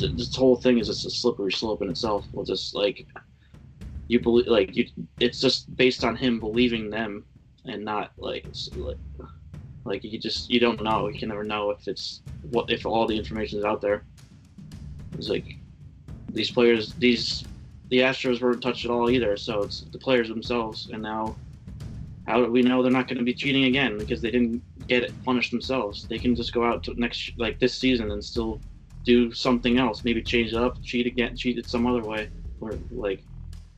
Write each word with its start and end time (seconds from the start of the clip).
this 0.00 0.34
whole 0.34 0.56
thing 0.56 0.78
is 0.78 0.88
just 0.88 1.06
a 1.06 1.10
slippery 1.10 1.52
slope 1.52 1.82
in 1.82 1.90
itself. 1.90 2.26
We'll 2.32 2.44
just 2.44 2.74
like 2.74 3.06
you 4.08 4.20
believe 4.20 4.46
like 4.46 4.76
you 4.76 4.86
it's 5.20 5.40
just 5.40 5.74
based 5.76 6.04
on 6.04 6.16
him 6.16 6.38
believing 6.40 6.90
them 6.90 7.24
and 7.64 7.84
not 7.84 8.12
like 8.18 8.46
like 8.74 8.96
like 9.84 10.04
you 10.04 10.18
just 10.18 10.50
you 10.50 10.60
don't 10.60 10.82
know. 10.82 11.08
You 11.08 11.18
can 11.18 11.28
never 11.28 11.44
know 11.44 11.70
if 11.70 11.86
it's 11.88 12.22
what 12.50 12.70
if 12.70 12.86
all 12.86 13.06
the 13.06 13.16
information 13.16 13.58
is 13.58 13.64
out 13.64 13.80
there. 13.80 14.04
It's 15.18 15.28
like 15.28 15.46
these 16.28 16.50
players 16.50 16.94
these 16.94 17.44
the 17.90 17.98
astros 17.98 18.40
weren't 18.40 18.62
touched 18.62 18.84
at 18.84 18.90
all 18.90 19.08
either 19.08 19.36
so 19.36 19.62
it's 19.62 19.82
the 19.92 19.98
players 19.98 20.28
themselves 20.28 20.90
and 20.92 21.00
now 21.00 21.36
how 22.26 22.44
do 22.44 22.50
we 22.50 22.62
know 22.62 22.82
they're 22.82 22.90
not 22.90 23.06
going 23.06 23.18
to 23.18 23.24
be 23.24 23.34
cheating 23.34 23.64
again? 23.64 23.98
Because 23.98 24.20
they 24.20 24.30
didn't 24.30 24.62
get 24.88 25.12
punished 25.24 25.52
themselves. 25.52 26.06
They 26.08 26.18
can 26.18 26.34
just 26.34 26.52
go 26.52 26.64
out 26.64 26.82
to 26.84 27.00
next 27.00 27.32
like 27.36 27.58
this 27.60 27.74
season 27.74 28.10
and 28.10 28.24
still 28.24 28.60
do 29.06 29.32
something 29.32 29.78
else 29.78 30.04
maybe 30.04 30.22
change 30.22 30.52
it 30.52 30.58
up 30.58 30.82
cheat 30.82 31.06
again 31.06 31.34
cheat 31.34 31.56
it 31.56 31.66
some 31.68 31.86
other 31.86 32.02
way 32.02 32.28
or 32.60 32.76
like 32.90 33.22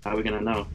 how 0.03 0.13
are 0.13 0.17
we 0.17 0.23
gonna 0.23 0.41
know? 0.41 0.67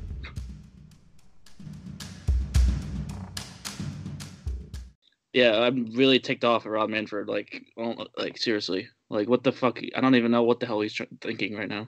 Yeah, 5.34 5.62
I'm 5.62 5.86
really 5.96 6.20
ticked 6.20 6.44
off 6.44 6.66
at 6.66 6.72
Rob 6.72 6.90
Manfred. 6.90 7.28
Like, 7.28 7.64
oh, 7.78 8.06
like 8.18 8.38
seriously, 8.38 8.88
like 9.10 9.28
what 9.28 9.44
the 9.44 9.52
fuck? 9.52 9.80
I 9.96 10.02
don't 10.02 10.16
even 10.16 10.32
know 10.32 10.44
what 10.44 10.60
the 10.60 10.68
hell 10.68 10.82
he's 10.82 11.00
thinking 11.22 11.56
right 11.56 11.70
now. 11.70 11.88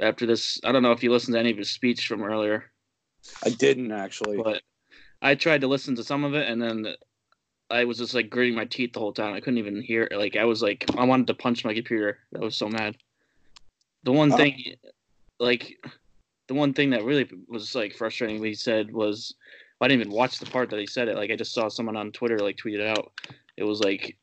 After 0.00 0.26
this, 0.26 0.60
I 0.64 0.72
don't 0.72 0.82
know 0.82 0.92
if 0.92 1.02
you 1.02 1.10
listened 1.10 1.34
to 1.34 1.40
any 1.40 1.50
of 1.50 1.58
his 1.58 1.70
speech 1.70 2.06
from 2.06 2.22
earlier. 2.22 2.70
I 3.44 3.50
didn't 3.50 3.92
actually, 3.92 4.38
but 4.38 4.62
I 5.20 5.34
tried 5.34 5.62
to 5.62 5.66
listen 5.66 5.96
to 5.96 6.04
some 6.04 6.24
of 6.24 6.34
it, 6.34 6.48
and 6.48 6.62
then 6.62 6.86
I 7.70 7.84
was 7.84 7.98
just 7.98 8.14
like 8.14 8.30
gritting 8.30 8.54
my 8.54 8.64
teeth 8.64 8.92
the 8.94 9.00
whole 9.00 9.12
time. 9.12 9.34
I 9.34 9.40
couldn't 9.40 9.58
even 9.58 9.82
hear. 9.82 10.08
Like 10.14 10.36
I 10.36 10.44
was 10.44 10.62
like, 10.62 10.84
I 10.96 11.04
wanted 11.04 11.26
to 11.26 11.34
punch 11.34 11.64
my 11.64 11.74
computer. 11.74 12.18
I 12.34 12.40
was 12.40 12.56
so 12.56 12.68
mad. 12.68 12.96
The 14.04 14.12
one 14.12 14.32
oh. 14.32 14.36
thing, 14.36 14.76
like 15.38 15.76
the 16.46 16.54
one 16.54 16.72
thing 16.72 16.90
that 16.90 17.04
really 17.04 17.28
was 17.46 17.74
like 17.74 17.94
frustrating 17.94 18.42
he 18.42 18.54
said 18.54 18.92
was 18.92 19.34
I 19.80 19.88
didn't 19.88 20.00
even 20.00 20.12
watch 20.12 20.38
the 20.38 20.46
part 20.46 20.70
that 20.70 20.80
he 20.80 20.86
said 20.86 21.08
it. 21.08 21.16
Like 21.16 21.30
I 21.30 21.36
just 21.36 21.52
saw 21.52 21.68
someone 21.68 21.96
on 21.96 22.10
Twitter 22.10 22.38
like 22.38 22.56
tweeted 22.56 22.86
out. 22.86 23.12
It 23.56 23.64
was 23.64 23.80
like 23.80 24.16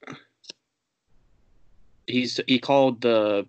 he's 2.08 2.40
he 2.48 2.60
called 2.60 3.02
the 3.02 3.46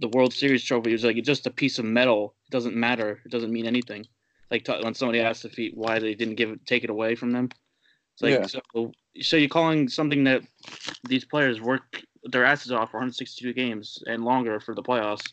the 0.00 0.08
World 0.08 0.32
Series 0.32 0.64
trophy. 0.64 0.90
He 0.90 0.94
was 0.94 1.04
like 1.04 1.16
it's 1.16 1.26
just 1.26 1.46
a 1.46 1.50
piece 1.50 1.78
of 1.78 1.84
metal. 1.84 2.34
It 2.46 2.50
doesn't 2.50 2.74
matter. 2.74 3.20
It 3.24 3.30
doesn't 3.30 3.52
mean 3.52 3.66
anything. 3.66 4.06
Like 4.50 4.64
t- 4.64 4.80
when 4.82 4.94
somebody 4.94 5.20
asked 5.20 5.44
if 5.44 5.52
he 5.52 5.70
why 5.74 5.98
they 5.98 6.14
didn't 6.14 6.36
give 6.36 6.50
it 6.50 6.66
take 6.66 6.84
it 6.84 6.90
away 6.90 7.14
from 7.14 7.30
them. 7.30 7.50
It's 8.14 8.22
like 8.22 8.34
yeah. 8.34 8.46
so 8.74 8.92
so 9.20 9.36
you're 9.36 9.48
calling 9.48 9.88
something 9.88 10.24
that 10.24 10.42
these 11.04 11.24
players 11.24 11.60
work 11.60 12.02
their 12.24 12.44
asses 12.44 12.72
off 12.72 12.90
for 12.90 12.98
162 12.98 13.52
games 13.52 14.02
and 14.06 14.24
longer 14.24 14.60
for 14.60 14.74
the 14.74 14.82
playoffs 14.82 15.32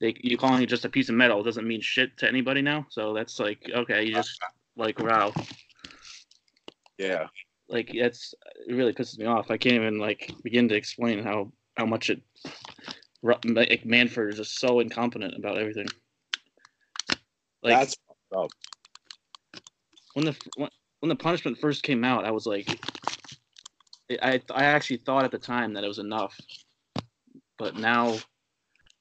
they 0.00 0.14
you 0.18 0.36
calling 0.36 0.62
it 0.62 0.66
just 0.68 0.84
a 0.84 0.88
piece 0.88 1.08
of 1.08 1.14
metal 1.14 1.42
doesn't 1.42 1.66
mean 1.66 1.80
shit 1.80 2.16
to 2.18 2.28
anybody 2.28 2.62
now. 2.62 2.86
So 2.90 3.12
that's 3.14 3.38
like 3.38 3.70
okay, 3.74 4.04
you 4.04 4.14
just 4.14 4.38
like 4.76 4.98
wow. 4.98 5.32
Yeah. 6.98 7.26
Like 7.68 7.94
that's 7.98 8.34
it 8.66 8.74
really 8.74 8.92
pisses 8.92 9.18
me 9.18 9.26
off. 9.26 9.50
I 9.50 9.56
can't 9.56 9.74
even 9.74 9.98
like 9.98 10.32
begin 10.42 10.68
to 10.68 10.74
explain 10.74 11.22
how 11.22 11.52
how 11.76 11.86
much 11.86 12.10
it 12.10 12.20
like 13.22 13.84
Manfred 13.84 14.32
is 14.32 14.38
just 14.38 14.58
so 14.58 14.80
incompetent 14.80 15.34
about 15.36 15.58
everything. 15.58 15.88
Like 17.62 17.78
that's 17.78 17.96
up. 18.36 18.50
When 20.14 20.26
the 20.26 20.36
when, 20.56 20.70
when 21.00 21.08
the 21.08 21.16
punishment 21.16 21.58
first 21.58 21.82
came 21.82 22.04
out, 22.04 22.24
I 22.24 22.30
was 22.30 22.46
like, 22.46 22.68
I 24.22 24.40
I 24.50 24.64
actually 24.64 24.98
thought 24.98 25.24
at 25.24 25.30
the 25.30 25.38
time 25.38 25.74
that 25.74 25.84
it 25.84 25.88
was 25.88 25.98
enough, 25.98 26.38
but 27.58 27.76
now 27.76 28.16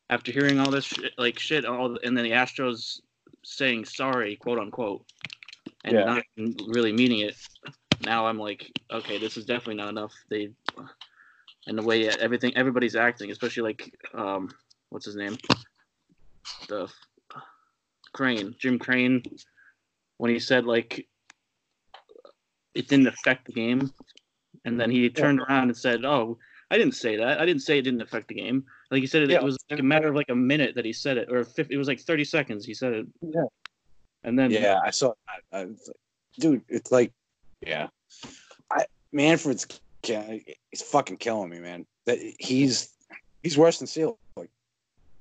after 0.10 0.32
hearing 0.32 0.60
all 0.60 0.72
this 0.72 0.86
shit, 0.86 1.14
like 1.18 1.40
shit, 1.40 1.66
all 1.66 1.98
and 2.04 2.16
then 2.18 2.24
the 2.24 2.32
Astros 2.32 3.02
saying 3.44 3.86
sorry, 3.86 4.36
quote 4.36 4.60
unquote, 4.60 5.06
and 5.84 5.96
yeah. 5.96 6.04
not 6.04 6.24
really 6.68 6.92
meaning 6.92 7.22
it. 7.22 7.36
Now 8.04 8.28
I'm 8.28 8.38
like, 8.38 8.72
okay, 8.92 9.18
this 9.18 9.38
is 9.38 9.46
definitely 9.46 9.76
not 9.76 9.90
enough. 9.90 10.14
They 10.30 10.50
and 11.68 11.78
the 11.78 11.84
way 11.84 12.08
everything 12.10 12.56
everybody's 12.56 12.96
acting, 12.96 13.32
especially 13.32 13.64
like 13.64 13.94
um, 14.14 14.50
what's 14.90 15.06
his 15.06 15.16
name, 15.16 15.38
the 16.70 16.90
Crane, 18.14 18.56
Jim 18.60 18.80
Crane, 18.80 19.24
when 20.18 20.32
he 20.32 20.40
said 20.40 20.66
like 20.66 21.08
it 22.78 22.88
didn't 22.88 23.08
affect 23.08 23.46
the 23.46 23.54
game, 23.54 23.92
and 24.66 24.80
then 24.80 24.92
he 24.92 25.10
turned 25.10 25.42
around 25.42 25.70
and 25.70 25.78
said, 25.78 26.06
"Oh, 26.06 26.38
I 26.70 26.78
didn't 26.78 26.96
say 26.96 27.16
that. 27.18 27.40
I 27.40 27.46
didn't 27.46 27.64
say 27.64 27.80
it 27.80 27.84
didn't 27.84 28.02
affect 28.02 28.28
the 28.28 28.36
game. 28.36 28.66
Like 28.92 29.02
he 29.02 29.08
said, 29.08 29.24
it, 29.24 29.30
yeah. 29.30 29.38
it 29.38 29.44
was 29.44 29.58
like 29.70 29.80
a 29.80 29.84
matter 29.84 30.10
of 30.10 30.16
like 30.16 30.30
a 30.30 30.36
minute 30.36 30.76
that 30.76 30.86
he 30.86 30.94
said 30.94 31.18
it, 31.18 31.32
or 31.32 31.44
50, 31.44 31.74
it 31.74 31.78
was 31.78 31.88
like 31.88 32.00
thirty 32.00 32.24
seconds. 32.24 32.66
He 32.66 32.74
said 32.74 32.94
it. 32.94 33.08
Yeah. 33.22 33.46
And 34.24 34.38
then 34.38 34.52
yeah, 34.52 34.80
I 34.84 34.92
saw. 34.92 35.14
I, 35.28 35.60
I 35.60 35.66
was 35.66 35.88
like, 35.88 35.98
dude, 36.40 36.62
it's 36.68 36.92
like, 36.92 37.12
yeah, 37.62 37.88
I 38.72 38.86
Manfred's 39.12 39.66
he's 40.04 40.82
fucking 40.82 41.18
killing 41.18 41.50
me, 41.50 41.60
man. 41.60 41.86
That 42.06 42.20
he's 42.40 42.94
he's 43.44 43.58
worse 43.58 43.80
than 43.80 43.88
Selig. 43.88 44.16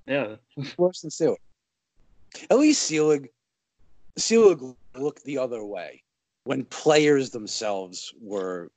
Yeah, 0.07 0.37
worse 0.77 1.01
than 1.01 1.11
Selig. 1.11 1.41
At 2.51 2.59
least 2.59 2.83
Selig, 2.83 3.31
Selig 4.17 4.61
looked 4.95 5.25
the 5.25 5.39
other 5.39 5.65
way 5.65 6.03
when 6.47 6.65
players 6.67 7.31
themselves 7.31 8.15
were 8.21 8.71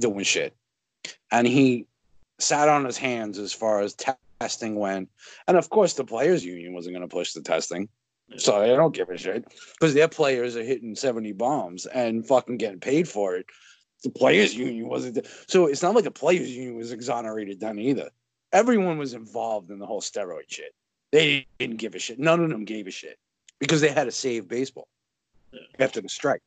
doing 0.00 0.24
shit 0.24 0.52
and 1.30 1.46
he 1.46 1.86
sat 2.40 2.68
on 2.68 2.84
his 2.84 2.98
hands 2.98 3.38
as 3.38 3.52
far 3.52 3.80
as 3.80 3.94
testing 4.40 4.74
went. 4.74 5.08
And 5.46 5.56
of 5.56 5.70
course, 5.70 5.94
the 5.94 6.04
players' 6.04 6.44
union 6.44 6.74
wasn't 6.74 6.96
going 6.96 7.08
to 7.08 7.14
push 7.14 7.34
the 7.34 7.40
testing. 7.40 7.88
So 8.36 8.60
they 8.60 8.68
don't 8.68 8.94
give 8.94 9.10
a 9.10 9.16
shit 9.16 9.44
because 9.78 9.94
their 9.94 10.08
players 10.08 10.56
are 10.56 10.64
hitting 10.64 10.96
70 10.96 11.32
bombs 11.32 11.86
and 11.86 12.26
fucking 12.26 12.56
getting 12.56 12.80
paid 12.80 13.06
for 13.06 13.36
it. 13.36 13.46
The 14.02 14.10
players' 14.10 14.54
union 14.54 14.88
wasn't. 14.88 15.24
So 15.46 15.66
it's 15.66 15.82
not 15.82 15.94
like 15.94 16.04
the 16.04 16.10
players' 16.10 16.50
union 16.50 16.76
was 16.76 16.90
exonerated 16.90 17.60
then 17.60 17.78
either. 17.78 18.10
Everyone 18.52 18.98
was 18.98 19.14
involved 19.14 19.70
in 19.70 19.78
the 19.78 19.86
whole 19.86 20.00
steroid 20.00 20.48
shit. 20.48 20.74
They 21.12 21.46
didn't 21.58 21.76
give 21.76 21.94
a 21.94 22.00
shit. 22.00 22.18
None 22.18 22.42
of 22.42 22.50
them 22.50 22.64
gave 22.64 22.88
a 22.88 22.90
shit 22.90 23.18
because 23.60 23.80
they 23.80 23.92
had 23.92 24.04
to 24.04 24.10
save 24.10 24.48
baseball 24.48 24.88
after 25.78 26.00
the 26.00 26.08
strike. 26.08 26.42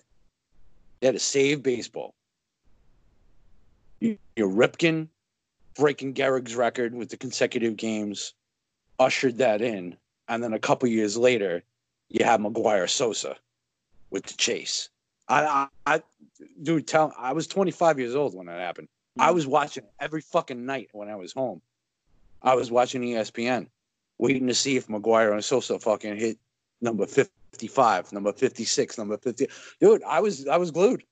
They 1.06 1.10
had 1.10 1.18
to 1.18 1.20
save 1.20 1.62
baseball. 1.62 2.16
You, 4.00 4.18
know, 4.36 4.50
Ripken 4.50 5.08
breaking 5.76 6.16
Gehrig's 6.16 6.56
record 6.56 6.96
with 6.96 7.10
the 7.10 7.18
consecutive 7.18 7.78
games 7.78 8.34
ushered 8.98 9.38
that 9.38 9.62
in, 9.62 9.98
and 10.28 10.44
then 10.44 10.54
a 10.54 10.58
couple 10.58 10.90
years 10.90 11.16
later, 11.16 11.62
you 12.10 12.26
have 12.26 12.40
McGwire 12.40 12.90
Sosa 12.90 13.36
with 14.10 14.26
the 14.26 14.34
chase. 14.34 14.90
I, 15.28 15.44
I, 15.46 15.68
I, 15.86 16.02
dude, 16.64 16.88
tell 16.88 17.14
I 17.20 17.34
was 17.34 17.46
25 17.46 18.00
years 18.00 18.16
old 18.16 18.34
when 18.34 18.48
that 18.48 18.60
happened. 18.60 18.88
I 19.20 19.30
was 19.30 19.46
watching 19.46 19.84
every 20.00 20.22
fucking 20.22 20.66
night 20.66 20.90
when 20.92 21.08
I 21.08 21.18
was 21.18 21.34
home. 21.34 21.62
I 22.42 22.56
was 22.56 22.72
watching 22.72 23.04
ESPN, 23.04 23.68
waiting 24.18 24.48
to 24.48 24.56
see 24.56 24.76
if 24.76 24.88
McGwire 24.88 25.34
and 25.34 25.46
Sosa 25.46 25.78
fucking 25.78 26.18
hit 26.18 26.40
number 26.82 27.06
55, 27.56 28.12
number 28.12 28.34
56, 28.34 28.98
number 28.98 29.18
50. 29.18 29.48
Dude, 29.80 30.04
I 30.04 30.20
was 30.20 30.46
I 30.48 30.58
was 30.58 30.72
glued. 30.72 31.04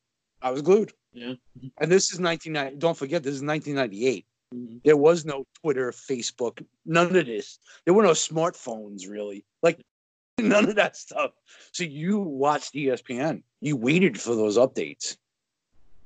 I 0.41 0.51
was 0.51 0.61
glued. 0.61 0.91
Yeah. 1.13 1.33
And 1.77 1.91
this 1.91 2.11
is 2.11 2.19
1990. 2.19 2.77
Don't 2.77 2.97
forget, 2.97 3.23
this 3.23 3.35
is 3.35 3.43
1998. 3.43 4.25
Mm-hmm. 4.53 4.77
There 4.83 4.97
was 4.97 5.25
no 5.25 5.45
Twitter, 5.61 5.91
Facebook, 5.91 6.65
none 6.85 7.15
of 7.15 7.25
this. 7.25 7.59
There 7.85 7.93
were 7.93 8.03
no 8.03 8.11
smartphones, 8.11 9.09
really. 9.09 9.45
Like, 9.61 9.79
none 10.39 10.67
of 10.67 10.75
that 10.75 10.97
stuff. 10.97 11.31
So 11.71 11.85
you 11.85 12.19
watched 12.19 12.73
ESPN. 12.73 13.43
You 13.61 13.77
waited 13.77 14.19
for 14.19 14.35
those 14.35 14.57
updates. 14.57 15.15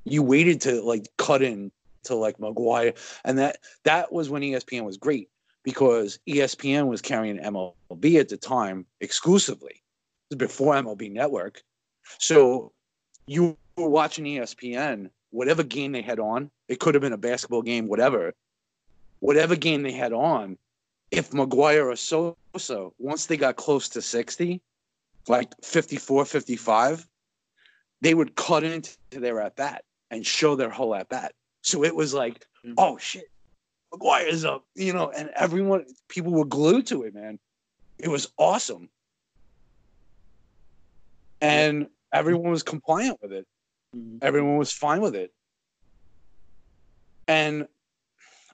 You 0.04 0.22
waited 0.22 0.62
to 0.62 0.82
like 0.82 1.08
cut 1.18 1.42
in 1.42 1.72
to 2.04 2.16
like 2.16 2.38
McGwire, 2.38 2.96
and 3.26 3.40
that 3.40 3.58
that 3.84 4.14
was 4.14 4.30
when 4.30 4.42
ESPN 4.42 4.86
was 4.86 4.98
great 4.98 5.30
because 5.64 6.20
ESPN 6.30 6.88
was 6.88 7.02
carrying 7.02 7.40
MLB 7.40 8.20
at 8.20 8.30
the 8.30 8.38
time 8.38 8.86
exclusively. 9.02 9.84
Before 10.36 10.74
MLB 10.74 11.12
Network, 11.12 11.62
so 12.20 12.72
you 13.26 13.58
were 13.78 13.90
watching 13.90 14.26
ESPN, 14.26 15.10
whatever 15.32 15.64
game 15.64 15.92
they 15.92 16.02
had 16.02 16.20
on, 16.20 16.50
it 16.68 16.80
could 16.80 16.96
have 16.96 17.02
been 17.02 17.14
a 17.14 17.18
basketball 17.18 17.62
game, 17.62 17.88
whatever, 17.88 18.34
whatever 19.20 19.56
game 19.56 19.84
they 19.84 19.92
had 19.92 20.14
on, 20.14 20.58
if 21.12 21.32
McGwire 21.32 21.86
or 21.86 21.96
Sosa, 21.96 22.90
once 22.98 23.26
they 23.26 23.38
got 23.38 23.56
close 23.56 23.90
to 23.90 24.02
60, 24.02 24.62
like 25.28 25.54
54, 25.64 26.26
55, 26.26 27.08
they 28.02 28.14
would 28.14 28.36
cut 28.36 28.64
into 28.64 28.96
their 29.12 29.42
at 29.42 29.56
bat 29.56 29.84
and 30.12 30.26
show 30.26 30.56
their 30.56 30.70
whole 30.70 30.96
at 30.96 31.10
bat. 31.10 31.34
So 31.62 31.84
it 31.84 31.96
was 31.96 32.14
like, 32.14 32.40
mm-hmm. 32.66 32.74
oh 32.78 32.98
shit, 32.98 33.30
McGwire's 33.94 34.46
up, 34.46 34.66
you 34.76 34.94
know, 34.94 35.10
and 35.10 35.30
everyone, 35.36 35.86
people 36.10 36.32
were 36.32 36.46
glued 36.46 36.88
to 36.88 37.04
it, 37.04 37.14
man. 37.14 37.40
It 37.98 38.10
was 38.10 38.32
awesome. 38.38 38.90
And 41.42 41.88
everyone 42.14 42.52
was 42.52 42.64
compliant 42.64 43.20
with 43.22 43.32
it. 43.32 43.48
Mm-hmm. 43.96 44.18
Everyone 44.22 44.58
was 44.58 44.72
fine 44.72 45.02
with 45.02 45.16
it. 45.16 45.32
And 47.28 47.68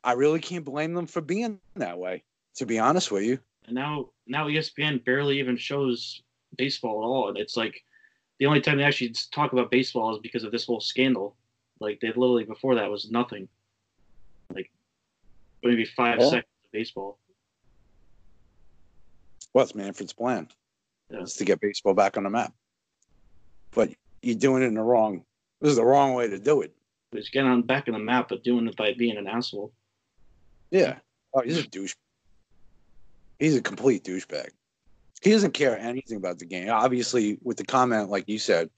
I 0.04 0.14
really 0.14 0.40
can't 0.40 0.66
blame 0.66 0.94
them 0.94 1.06
for 1.08 1.22
being 1.22 1.60
that 1.76 1.98
way. 1.98 2.24
To 2.58 2.66
be 2.68 2.78
honest 2.78 3.12
with 3.12 3.24
you, 3.24 3.40
And 3.66 3.74
now 3.74 4.10
now 4.28 4.48
ESPN 4.48 5.04
barely 5.06 5.40
even 5.40 5.58
shows 5.58 6.22
baseball 6.56 7.02
at 7.02 7.06
all. 7.08 7.30
And 7.30 7.38
it's 7.38 7.58
like 7.58 7.84
the 8.40 8.46
only 8.46 8.62
time 8.62 8.78
they 8.78 8.84
actually 8.84 9.14
talk 9.32 9.54
about 9.54 9.72
baseball 9.72 10.14
is 10.14 10.20
because 10.22 10.44
of 10.44 10.52
this 10.52 10.66
whole 10.66 10.80
scandal. 10.80 11.36
Like 11.80 12.00
they 12.00 12.10
literally 12.10 12.44
before 12.44 12.76
that 12.76 12.92
was 12.92 13.10
nothing. 13.10 13.48
Like 14.54 14.70
maybe 15.64 15.84
five 15.86 16.20
Yeah. 16.20 16.26
seconds 16.26 16.46
of 16.66 16.72
baseball. 16.72 17.18
what's 19.54 19.74
Manfred's 19.76 20.14
plan? 20.14 20.48
Yeah. 21.10 21.22
Is 21.22 21.36
to 21.36 21.46
get 21.46 21.60
baseball 21.62 21.94
back 21.94 22.18
on 22.18 22.24
the 22.24 22.30
map. 22.30 22.54
But 23.76 23.92
you're 24.22 24.36
doing 24.36 24.64
it 24.64 24.68
in 24.68 24.74
the 24.76 24.82
wrong. 24.82 25.24
This 25.62 25.72
is 25.72 25.78
the 25.78 25.86
wrong 25.86 26.14
way 26.14 26.28
to 26.28 26.40
do 26.40 26.62
it. 26.62 26.74
It's 27.12 27.30
getting 27.30 27.50
on 27.50 27.62
back 27.62 27.88
on 27.88 27.94
the 27.94 28.00
map, 28.00 28.30
but 28.30 28.44
doing 28.44 28.68
it 28.68 28.76
by 28.76 28.94
being 28.94 29.18
an 29.18 29.28
asshole. 29.28 29.72
Yeah. 30.72 30.98
Oh, 31.34 31.42
he's 31.42 31.60
a 31.60 31.68
douche. 31.68 31.96
He's 33.40 33.56
a 33.56 33.62
complete 33.62 34.04
douchebag. 34.04 34.50
He 35.22 35.32
doesn't 35.32 35.54
care 35.54 35.78
anything 35.78 36.18
about 36.18 36.40
the 36.40 36.46
game. 36.46 36.70
Obviously, 36.70 37.38
with 37.44 37.58
the 37.58 37.64
comment, 37.64 38.10
like 38.10 38.28
you 38.28 38.40
said, 38.40 38.70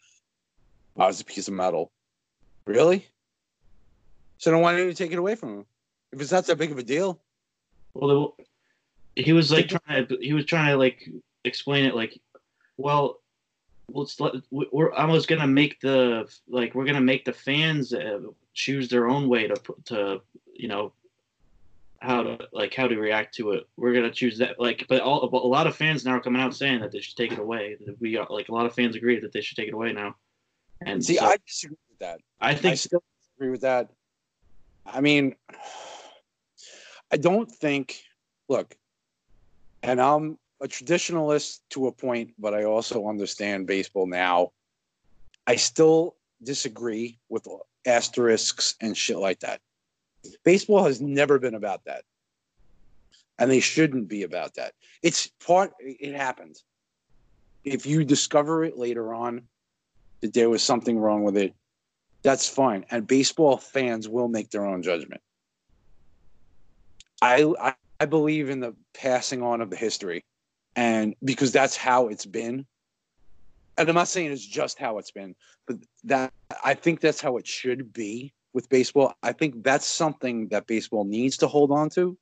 oh, 0.97 1.03
I 1.03 1.07
was 1.07 1.21
a 1.21 1.25
piece 1.25 1.47
of 1.47 1.53
metal. 1.53 1.91
Really? 2.65 3.07
So 4.37 4.51
then 4.51 4.61
why 4.61 4.73
didn't 4.73 4.87
you 4.87 4.93
to 4.93 4.97
take 4.97 5.11
it 5.11 5.19
away 5.19 5.35
from 5.35 5.59
him? 5.59 5.65
If 6.11 6.21
it's 6.21 6.31
not 6.31 6.45
that 6.45 6.57
big 6.57 6.71
of 6.71 6.77
a 6.77 6.83
deal. 6.83 7.19
Well, 7.93 8.35
he 9.15 9.33
was 9.33 9.51
like 9.51 9.69
trying 9.69 10.07
to 10.07 10.17
he 10.19 10.33
was 10.33 10.45
trying 10.45 10.71
to 10.71 10.77
like 10.77 11.09
explain 11.45 11.85
it 11.85 11.95
like, 11.95 12.19
well, 12.77 13.21
let's 13.89 14.19
let 14.19 14.33
we're 14.51 14.93
I 14.93 15.05
was 15.05 15.25
gonna 15.25 15.47
make 15.47 15.79
the 15.79 16.29
like 16.47 16.75
we're 16.75 16.85
gonna 16.85 17.01
make 17.01 17.25
the 17.25 17.33
fans 17.33 17.93
uh, 17.93 18.19
choose 18.53 18.89
their 18.89 19.07
own 19.07 19.29
way 19.29 19.47
to 19.47 19.55
put- 19.55 19.85
to 19.85 20.21
you 20.53 20.67
know 20.67 20.93
how 21.99 22.23
to 22.23 22.47
like 22.51 22.73
how 22.73 22.87
to 22.87 22.97
react 22.97 23.35
to 23.35 23.51
it. 23.51 23.67
We're 23.77 23.93
gonna 23.93 24.11
choose 24.11 24.37
that 24.39 24.59
like, 24.59 24.85
but 24.87 25.01
all 25.01 25.27
but 25.27 25.43
a 25.43 25.47
lot 25.47 25.67
of 25.67 25.75
fans 25.75 26.05
now 26.05 26.11
are 26.11 26.21
coming 26.21 26.41
out 26.41 26.55
saying 26.55 26.81
that 26.81 26.91
they 26.91 26.99
should 26.99 27.17
take 27.17 27.31
it 27.31 27.39
away. 27.39 27.77
We 27.99 28.17
are 28.17 28.27
like 28.29 28.49
a 28.49 28.53
lot 28.53 28.65
of 28.65 28.73
fans 28.73 28.95
agree 28.95 29.19
that 29.19 29.31
they 29.31 29.41
should 29.41 29.57
take 29.57 29.67
it 29.67 29.73
away 29.73 29.93
now. 29.93 30.15
And 30.85 31.03
See, 31.03 31.15
so 31.17 31.25
I 31.25 31.37
disagree 31.45 31.77
with 31.89 31.99
that. 31.99 32.19
I 32.41 32.53
think 32.53 32.73
I 32.73 32.75
still 32.75 33.03
disagree 33.21 33.49
with 33.49 33.61
that. 33.61 33.89
I 34.85 35.01
mean, 35.01 35.35
I 37.11 37.17
don't 37.17 37.51
think. 37.51 38.01
Look, 38.47 38.75
and 39.81 39.99
I'm 39.99 40.37
a 40.61 40.67
traditionalist 40.67 41.59
to 41.71 41.87
a 41.87 41.91
point, 41.91 42.33
but 42.39 42.53
I 42.53 42.63
also 42.63 43.07
understand 43.07 43.67
baseball 43.67 44.07
now. 44.07 44.51
I 45.47 45.57
still 45.57 46.15
disagree 46.43 47.19
with 47.29 47.47
asterisks 47.85 48.75
and 48.81 48.95
shit 48.95 49.17
like 49.17 49.39
that. 49.41 49.59
Baseball 50.43 50.85
has 50.85 51.01
never 51.01 51.37
been 51.37 51.55
about 51.55 51.85
that, 51.85 52.03
and 53.37 53.51
they 53.51 53.59
shouldn't 53.59 54.07
be 54.07 54.23
about 54.23 54.55
that. 54.55 54.73
It's 55.03 55.27
part. 55.45 55.73
It 55.79 56.15
happens. 56.15 56.63
If 57.63 57.85
you 57.85 58.03
discover 58.03 58.63
it 58.63 58.77
later 58.77 59.13
on 59.13 59.43
that 60.21 60.33
there 60.33 60.49
was 60.49 60.63
something 60.63 60.97
wrong 60.97 61.23
with 61.23 61.37
it, 61.37 61.53
that's 62.23 62.49
fine. 62.49 62.85
And 62.89 63.05
baseball 63.05 63.57
fans 63.57 64.09
will 64.09 64.27
make 64.27 64.49
their 64.49 64.65
own 64.65 64.81
judgment. 64.81 65.21
I, 67.21 67.53
I 67.59 67.73
I 67.99 68.05
believe 68.05 68.49
in 68.49 68.59
the 68.59 68.75
passing 68.93 69.41
on 69.41 69.61
of 69.61 69.69
the 69.69 69.75
history, 69.75 70.25
and 70.75 71.15
because 71.23 71.51
that's 71.51 71.75
how 71.75 72.07
it's 72.07 72.25
been. 72.25 72.65
And 73.77 73.89
I'm 73.89 73.95
not 73.95 74.07
saying 74.07 74.31
it's 74.31 74.45
just 74.45 74.79
how 74.79 74.97
it's 74.99 75.11
been, 75.11 75.35
but 75.67 75.77
that 76.05 76.31
I 76.63 76.73
think 76.73 77.01
that's 77.01 77.19
how 77.19 77.37
it 77.37 77.45
should 77.45 77.91
be 77.91 78.33
with 78.53 78.69
baseball. 78.69 79.13
I 79.21 79.33
think 79.33 79.63
that's 79.63 79.85
something 79.85 80.47
that 80.49 80.65
baseball 80.65 81.03
needs 81.03 81.37
to 81.37 81.47
hold 81.47 81.71
on 81.71 81.89
to. 81.91 82.17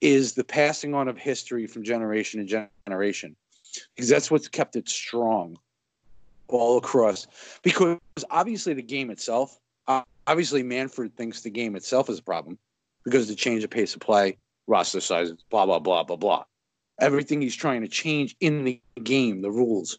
Is 0.00 0.34
the 0.34 0.44
passing 0.44 0.94
on 0.94 1.08
of 1.08 1.18
history 1.18 1.66
from 1.66 1.82
generation 1.82 2.46
to 2.46 2.68
generation, 2.86 3.34
because 3.96 4.08
that's 4.08 4.30
what's 4.30 4.48
kept 4.48 4.76
it 4.76 4.88
strong 4.88 5.56
all 6.48 6.78
across 6.78 7.26
because 7.62 7.98
obviously 8.30 8.74
the 8.74 8.82
game 8.82 9.10
itself 9.10 9.58
uh, 9.88 10.02
obviously 10.26 10.62
manfred 10.62 11.16
thinks 11.16 11.40
the 11.40 11.50
game 11.50 11.76
itself 11.76 12.08
is 12.08 12.18
a 12.18 12.22
problem 12.22 12.58
because 13.04 13.28
the 13.28 13.34
change 13.34 13.64
of 13.64 13.70
pace 13.70 13.94
of 13.94 14.00
play 14.00 14.36
roster 14.66 15.00
sizes 15.00 15.42
blah 15.50 15.66
blah 15.66 15.78
blah 15.78 16.04
blah 16.04 16.16
blah 16.16 16.44
everything 16.98 17.40
he's 17.40 17.56
trying 17.56 17.82
to 17.82 17.88
change 17.88 18.36
in 18.40 18.64
the 18.64 18.80
game 19.02 19.42
the 19.42 19.50
rules. 19.50 19.98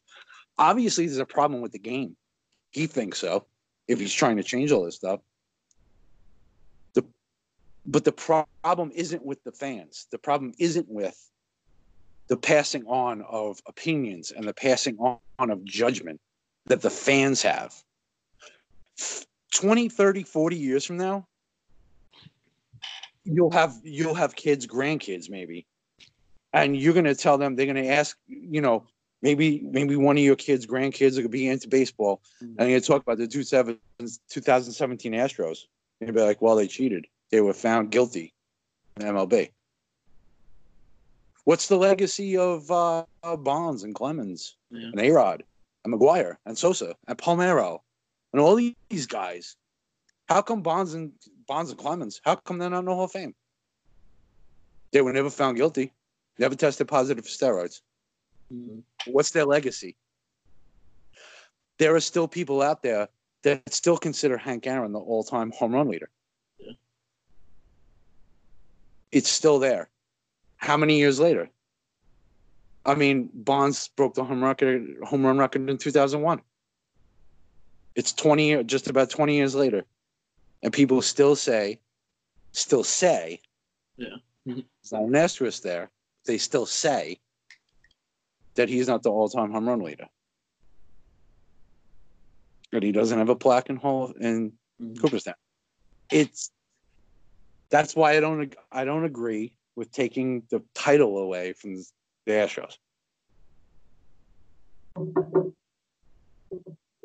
Obviously 0.57 1.05
there's 1.05 1.17
a 1.17 1.25
problem 1.25 1.61
with 1.61 1.71
the 1.71 1.79
game. 1.79 2.15
He 2.71 2.87
thinks 2.87 3.19
so 3.19 3.45
if 3.87 3.99
he's 3.99 4.13
trying 4.13 4.37
to 4.37 4.43
change 4.43 4.71
all 4.71 4.85
this 4.85 4.95
stuff. 4.95 5.19
The 6.93 7.03
but 7.85 8.03
the 8.03 8.11
pro- 8.11 8.47
problem 8.63 8.91
isn't 8.95 9.25
with 9.25 9.43
the 9.43 9.51
fans. 9.51 10.07
The 10.11 10.17
problem 10.17 10.53
isn't 10.57 10.89
with 10.89 11.17
the 12.27 12.37
passing 12.37 12.85
on 12.85 13.21
of 13.21 13.59
opinions 13.67 14.31
and 14.31 14.47
the 14.47 14.53
passing 14.53 14.97
on 14.97 15.51
of 15.51 15.63
judgment 15.63 16.19
that 16.65 16.81
the 16.81 16.89
fans 16.89 17.41
have. 17.43 17.73
20 19.53 19.89
30 19.89 20.23
40 20.23 20.57
years 20.57 20.85
from 20.85 20.97
now 20.97 21.25
you'll 23.23 23.51
have 23.51 23.73
you'll 23.83 24.13
have 24.13 24.35
kids 24.35 24.67
grandkids 24.67 25.29
maybe 25.29 25.65
and 26.55 26.75
you're 26.75 26.93
going 26.93 27.05
to 27.05 27.15
tell 27.15 27.37
them 27.37 27.55
they're 27.55 27.65
going 27.71 27.83
to 27.83 27.89
ask 27.89 28.17
you 28.27 28.61
know 28.61 28.85
maybe 29.21 29.61
maybe 29.77 29.95
one 29.95 30.17
of 30.17 30.23
your 30.23 30.35
kids 30.35 30.65
grandkids 30.65 31.13
are 31.13 31.21
going 31.21 31.23
to 31.23 31.29
be 31.29 31.47
into 31.47 31.67
baseball 31.67 32.21
and 32.41 32.55
they're 32.57 32.67
going 32.69 32.81
to 32.81 32.87
talk 32.87 33.01
about 33.03 33.17
the 33.17 33.27
2017 33.27 35.11
astros 35.13 35.59
and 36.01 36.13
be 36.13 36.21
like 36.21 36.41
well 36.41 36.55
they 36.55 36.67
cheated 36.67 37.05
they 37.31 37.41
were 37.41 37.53
found 37.53 37.91
guilty 37.91 38.33
in 38.97 39.05
mlb 39.07 39.49
what's 41.43 41.67
the 41.67 41.77
legacy 41.77 42.37
of 42.37 42.69
uh, 42.71 43.03
bonds 43.37 43.83
and 43.83 43.93
clemens 43.93 44.55
Yeah. 44.71 44.89
and 44.91 44.99
A-Rod 44.99 45.43
and 45.83 45.93
McGwire 45.93 46.37
and 46.45 46.57
Sosa 46.57 46.95
and 47.07 47.17
Palmeiro 47.17 47.79
and 48.33 48.41
all 48.41 48.55
these 48.55 49.05
guys. 49.05 49.55
How 50.27 50.41
come 50.41 50.61
Bonds 50.63 50.95
and 50.95 51.11
Bonds 51.47 51.69
and 51.69 51.79
Clemens? 51.79 52.19
How 52.25 52.35
come 52.35 52.57
they're 52.57 52.71
not 52.71 52.79
in 52.79 52.85
the 52.85 52.95
Hall 52.95 53.03
of 53.05 53.11
Fame? 53.11 53.35
They 54.91 55.01
were 55.01 55.13
never 55.13 55.29
found 55.29 55.57
guilty, 55.57 55.91
never 56.37 56.55
tested 56.55 56.87
positive 56.87 57.25
for 57.25 57.31
steroids. 57.31 57.81
Mhm. 58.51 58.83
What's 59.07 59.31
their 59.31 59.45
legacy? 59.45 59.95
There 61.77 61.95
are 61.95 61.99
still 61.99 62.27
people 62.27 62.61
out 62.61 62.81
there 62.83 63.09
that 63.43 63.73
still 63.73 63.97
consider 63.97 64.37
Hank 64.37 64.65
Aaron 64.65 64.91
the 64.91 64.99
all-time 64.99 65.51
home 65.51 65.73
run 65.73 65.89
leader. 65.89 66.09
Yeah. 66.57 66.73
It's 69.11 69.29
still 69.29 69.59
there. 69.59 69.89
How 70.57 70.77
many 70.77 70.97
years 70.97 71.19
later? 71.19 71.49
I 72.85 72.95
mean, 72.95 73.29
Bonds 73.33 73.87
broke 73.89 74.13
the 74.13 74.23
home 74.23 74.43
record, 74.43 74.97
home 75.03 75.25
run 75.25 75.37
record 75.37 75.69
in 75.69 75.77
2001. 75.77 76.41
It's 77.95 78.13
20, 78.13 78.63
just 78.63 78.89
about 78.89 79.09
20 79.09 79.35
years 79.35 79.55
later, 79.55 79.85
and 80.61 80.71
people 80.71 81.01
still 81.01 81.35
say, 81.35 81.79
still 82.51 82.83
say, 82.83 83.41
Yeah. 83.97 84.17
There's 84.45 84.91
not 84.91 85.03
an 85.03 85.15
asterisk 85.15 85.63
there. 85.63 85.89
They 86.25 86.37
still 86.37 86.65
say 86.65 87.19
that 88.55 88.69
he's 88.69 88.87
not 88.87 89.03
the 89.03 89.11
all-time 89.11 89.51
home 89.51 89.67
run 89.67 89.81
leader, 89.81 90.07
that 92.71 92.83
he 92.83 92.91
doesn't 92.91 93.17
have 93.17 93.29
a 93.29 93.35
plaque 93.35 93.69
in 93.69 93.75
Hall 93.75 94.11
in 94.19 94.57
Mhm. 94.81 94.99
Cooperstown. 95.01 95.35
It's 96.11 96.51
that's 97.69 97.95
why 97.95 98.15
I 98.15 98.19
don't 98.19 98.55
I 98.71 98.85
don't 98.85 99.05
agree 99.05 99.57
with 99.75 99.91
taking 99.91 100.43
the 100.49 100.63
title 100.73 101.17
away 101.17 101.53
from 101.53 101.75
the 101.75 102.31
Astros. 102.31 102.77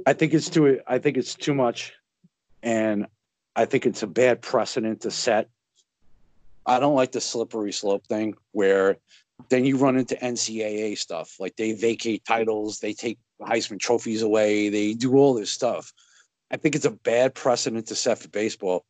I 0.06 0.12
think 0.12 0.34
it's 0.34 0.48
too 0.48 0.80
I 0.86 0.98
think 0.98 1.16
it's 1.16 1.34
too 1.34 1.54
much, 1.54 1.92
and 2.62 3.06
I 3.56 3.64
think 3.66 3.86
it's 3.86 4.02
a 4.02 4.06
bad 4.06 4.42
precedent 4.42 5.02
to 5.02 5.10
set. 5.10 5.48
I 6.66 6.78
don't 6.78 6.94
like 6.94 7.12
the 7.12 7.20
slippery 7.20 7.72
slope 7.72 8.06
thing 8.06 8.34
where 8.52 8.98
then 9.48 9.64
you 9.64 9.76
run 9.76 9.96
into 9.96 10.16
NCAA 10.16 10.98
stuff 10.98 11.36
like 11.40 11.56
they 11.56 11.72
vacate 11.72 12.24
titles, 12.24 12.78
they 12.78 12.92
take 12.92 13.18
Heisman 13.40 13.78
trophies 13.78 14.22
away, 14.22 14.68
they 14.68 14.92
do 14.92 15.16
all 15.16 15.34
this 15.34 15.50
stuff. 15.50 15.92
I 16.50 16.56
think 16.56 16.74
it's 16.74 16.84
a 16.84 16.90
bad 16.90 17.34
precedent 17.34 17.86
to 17.86 17.94
set 17.94 18.18
for 18.18 18.28
baseball. 18.28 18.84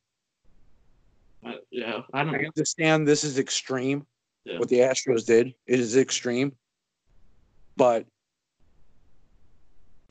Uh, 1.44 1.52
yeah, 1.70 2.00
I 2.12 2.24
don't. 2.24 2.34
I 2.34 2.44
understand 2.44 3.06
this 3.06 3.24
is 3.24 3.38
extreme. 3.38 4.06
Yeah. 4.44 4.58
What 4.58 4.68
the 4.68 4.78
Astros 4.78 5.26
did 5.26 5.54
it 5.66 5.80
is 5.80 5.96
extreme, 5.96 6.52
but 7.76 8.06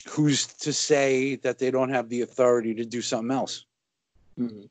who's 0.08 0.46
to 0.46 0.72
say 0.72 1.36
that 1.36 1.58
they 1.58 1.70
don't 1.70 1.90
have 1.90 2.08
the 2.08 2.22
authority 2.22 2.74
to 2.74 2.84
do 2.84 3.02
something 3.02 3.32
else? 3.32 3.66
Mhm. 4.38 4.68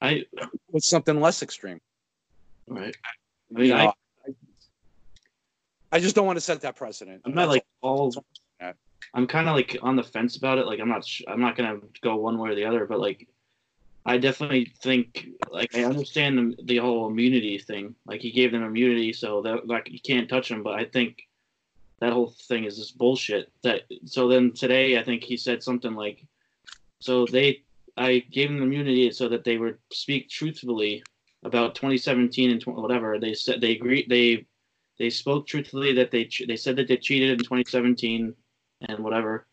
I 0.00 0.24
What's 0.68 0.88
something 0.88 1.20
less 1.20 1.42
extreme? 1.42 1.80
right. 2.68 2.96
I 3.54 3.58
mean, 3.58 3.68
You 3.68 3.74
I, 3.74 3.84
know, 3.84 3.92
I, 4.26 4.30
I 5.92 6.00
just 6.00 6.14
don't 6.14 6.26
want 6.26 6.36
to 6.36 6.40
set 6.40 6.60
that 6.62 6.76
precedent. 6.76 7.22
I'm 7.24 7.34
not 7.34 7.48
like 7.48 7.64
all. 7.80 8.12
I'm 9.14 9.26
kind 9.26 9.48
of 9.48 9.54
like 9.54 9.78
on 9.82 9.96
the 9.96 10.02
fence 10.02 10.36
about 10.36 10.58
it. 10.58 10.66
Like 10.66 10.80
I'm 10.80 10.88
not. 10.88 11.06
Sh- 11.06 11.22
I'm 11.28 11.40
not 11.40 11.56
gonna 11.56 11.78
go 12.02 12.16
one 12.16 12.38
way 12.38 12.50
or 12.50 12.54
the 12.54 12.64
other. 12.64 12.86
But 12.86 13.00
like, 13.00 13.28
I 14.04 14.18
definitely 14.18 14.72
think 14.82 15.28
like 15.50 15.74
I 15.74 15.84
understand 15.84 16.38
the, 16.38 16.64
the 16.64 16.76
whole 16.78 17.08
immunity 17.08 17.58
thing. 17.58 17.94
Like 18.04 18.20
he 18.20 18.32
gave 18.32 18.52
them 18.52 18.64
immunity, 18.64 19.12
so 19.12 19.42
that 19.42 19.66
like 19.66 19.88
you 19.90 20.00
can't 20.00 20.28
touch 20.28 20.48
them. 20.48 20.62
But 20.62 20.74
I 20.74 20.84
think 20.84 21.22
that 22.00 22.12
whole 22.12 22.34
thing 22.48 22.64
is 22.64 22.76
just 22.76 22.98
bullshit. 22.98 23.50
That 23.62 23.82
so 24.04 24.28
then 24.28 24.52
today 24.52 24.98
I 24.98 25.04
think 25.04 25.22
he 25.22 25.36
said 25.36 25.62
something 25.62 25.94
like, 25.94 26.26
so 27.00 27.26
they 27.26 27.64
I 27.96 28.18
gave 28.30 28.48
them 28.48 28.62
immunity 28.62 29.10
so 29.10 29.28
that 29.28 29.44
they 29.44 29.56
would 29.56 29.78
speak 29.92 30.28
truthfully 30.28 31.02
about 31.44 31.74
2017 31.74 32.50
and 32.50 32.60
20, 32.60 32.80
whatever. 32.80 33.18
They 33.18 33.34
said 33.34 33.60
they 33.60 33.72
agreed 33.72 34.08
they 34.08 34.46
they 34.98 35.10
spoke 35.10 35.46
truthfully 35.46 35.92
that 35.94 36.10
they 36.10 36.28
they 36.46 36.56
said 36.56 36.76
that 36.76 36.88
they 36.88 36.96
cheated 36.96 37.30
in 37.30 37.38
2017 37.38 38.34
and 38.88 38.98
whatever. 38.98 39.46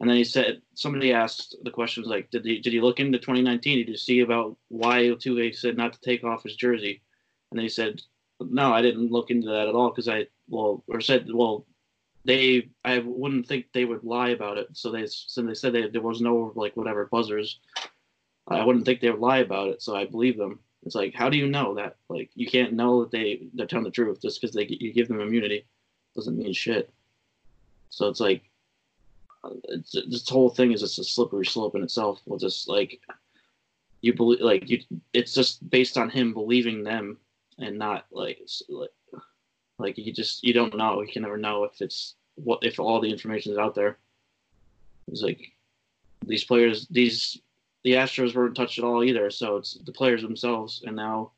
And 0.00 0.08
then 0.08 0.16
he 0.16 0.24
said 0.24 0.62
somebody 0.74 1.12
asked 1.12 1.56
the 1.62 1.70
questions 1.70 2.06
like, 2.06 2.30
did 2.30 2.44
he 2.44 2.60
did 2.60 2.72
he 2.72 2.80
look 2.80 3.00
into 3.00 3.18
2019? 3.18 3.78
Did 3.78 3.88
you 3.88 3.96
see 3.96 4.20
about 4.20 4.56
why 4.68 5.02
Altuve 5.04 5.56
said 5.56 5.76
not 5.76 5.92
to 5.94 6.00
take 6.00 6.24
off 6.24 6.44
his 6.44 6.56
jersey? 6.56 7.02
And 7.50 7.58
then 7.58 7.64
he 7.64 7.68
said, 7.68 8.00
no, 8.40 8.72
I 8.72 8.82
didn't 8.82 9.10
look 9.10 9.30
into 9.30 9.48
that 9.48 9.68
at 9.68 9.74
all 9.74 9.90
because 9.90 10.08
I 10.08 10.26
well 10.48 10.84
or 10.86 11.00
said 11.00 11.28
well 11.32 11.66
they 12.28 12.68
I 12.84 12.98
wouldn't 12.98 13.48
think 13.48 13.66
they 13.72 13.86
would 13.86 14.04
lie 14.04 14.28
about 14.28 14.58
it. 14.58 14.68
So 14.74 14.92
they 14.92 15.06
so 15.06 15.40
they 15.42 15.54
said 15.54 15.72
they, 15.72 15.88
there 15.88 16.02
was 16.02 16.20
no 16.20 16.52
like 16.54 16.76
whatever 16.76 17.06
buzzers. 17.06 17.58
I 18.46 18.64
wouldn't 18.64 18.84
think 18.84 19.00
they 19.00 19.10
would 19.10 19.20
lie 19.20 19.38
about 19.38 19.68
it, 19.68 19.82
so 19.82 19.96
I 19.96 20.04
believe 20.04 20.36
them. 20.36 20.60
It's 20.84 20.94
like, 20.94 21.14
how 21.14 21.28
do 21.28 21.36
you 21.36 21.48
know 21.48 21.74
that? 21.74 21.96
Like, 22.08 22.30
you 22.34 22.46
can't 22.46 22.72
know 22.74 23.00
that 23.00 23.10
they 23.10 23.48
they're 23.54 23.66
telling 23.66 23.84
the 23.84 23.90
truth 23.90 24.20
just 24.20 24.40
because 24.40 24.54
they 24.54 24.66
you 24.68 24.92
give 24.92 25.08
them 25.08 25.20
immunity 25.20 25.64
doesn't 26.14 26.38
mean 26.38 26.52
shit. 26.52 26.92
So 27.90 28.08
it's 28.08 28.20
like, 28.20 28.42
it's, 29.64 29.92
this 29.92 30.28
whole 30.28 30.50
thing 30.50 30.72
is 30.72 30.80
just 30.80 30.98
a 30.98 31.04
slippery 31.04 31.46
slope 31.46 31.74
in 31.74 31.82
itself. 31.82 32.20
Well, 32.26 32.38
just 32.38 32.68
like 32.68 33.00
you 34.02 34.12
believe, 34.12 34.40
like 34.40 34.68
you, 34.68 34.80
it's 35.14 35.34
just 35.34 35.68
based 35.70 35.96
on 35.96 36.10
him 36.10 36.34
believing 36.34 36.84
them 36.84 37.16
and 37.58 37.78
not 37.78 38.04
like 38.10 38.40
like 38.68 38.90
like 39.78 39.98
you 39.98 40.12
just 40.12 40.44
you 40.44 40.52
don't 40.52 40.76
know. 40.76 41.00
You 41.00 41.10
can 41.10 41.22
never 41.22 41.38
know 41.38 41.64
if 41.64 41.80
it's 41.80 42.14
what 42.44 42.64
if 42.64 42.78
all 42.78 43.00
the 43.00 43.10
information 43.10 43.52
is 43.52 43.58
out 43.58 43.74
there. 43.74 43.98
It's 45.08 45.22
like 45.22 45.52
these 46.26 46.44
players, 46.44 46.86
these 46.88 47.40
the 47.84 47.92
Astros 47.92 48.34
weren't 48.34 48.56
touched 48.56 48.78
at 48.78 48.84
all 48.84 49.04
either. 49.04 49.30
So 49.30 49.56
it's 49.56 49.74
the 49.74 49.92
players 49.92 50.22
themselves. 50.22 50.82
And 50.86 50.96
now, 50.96 51.32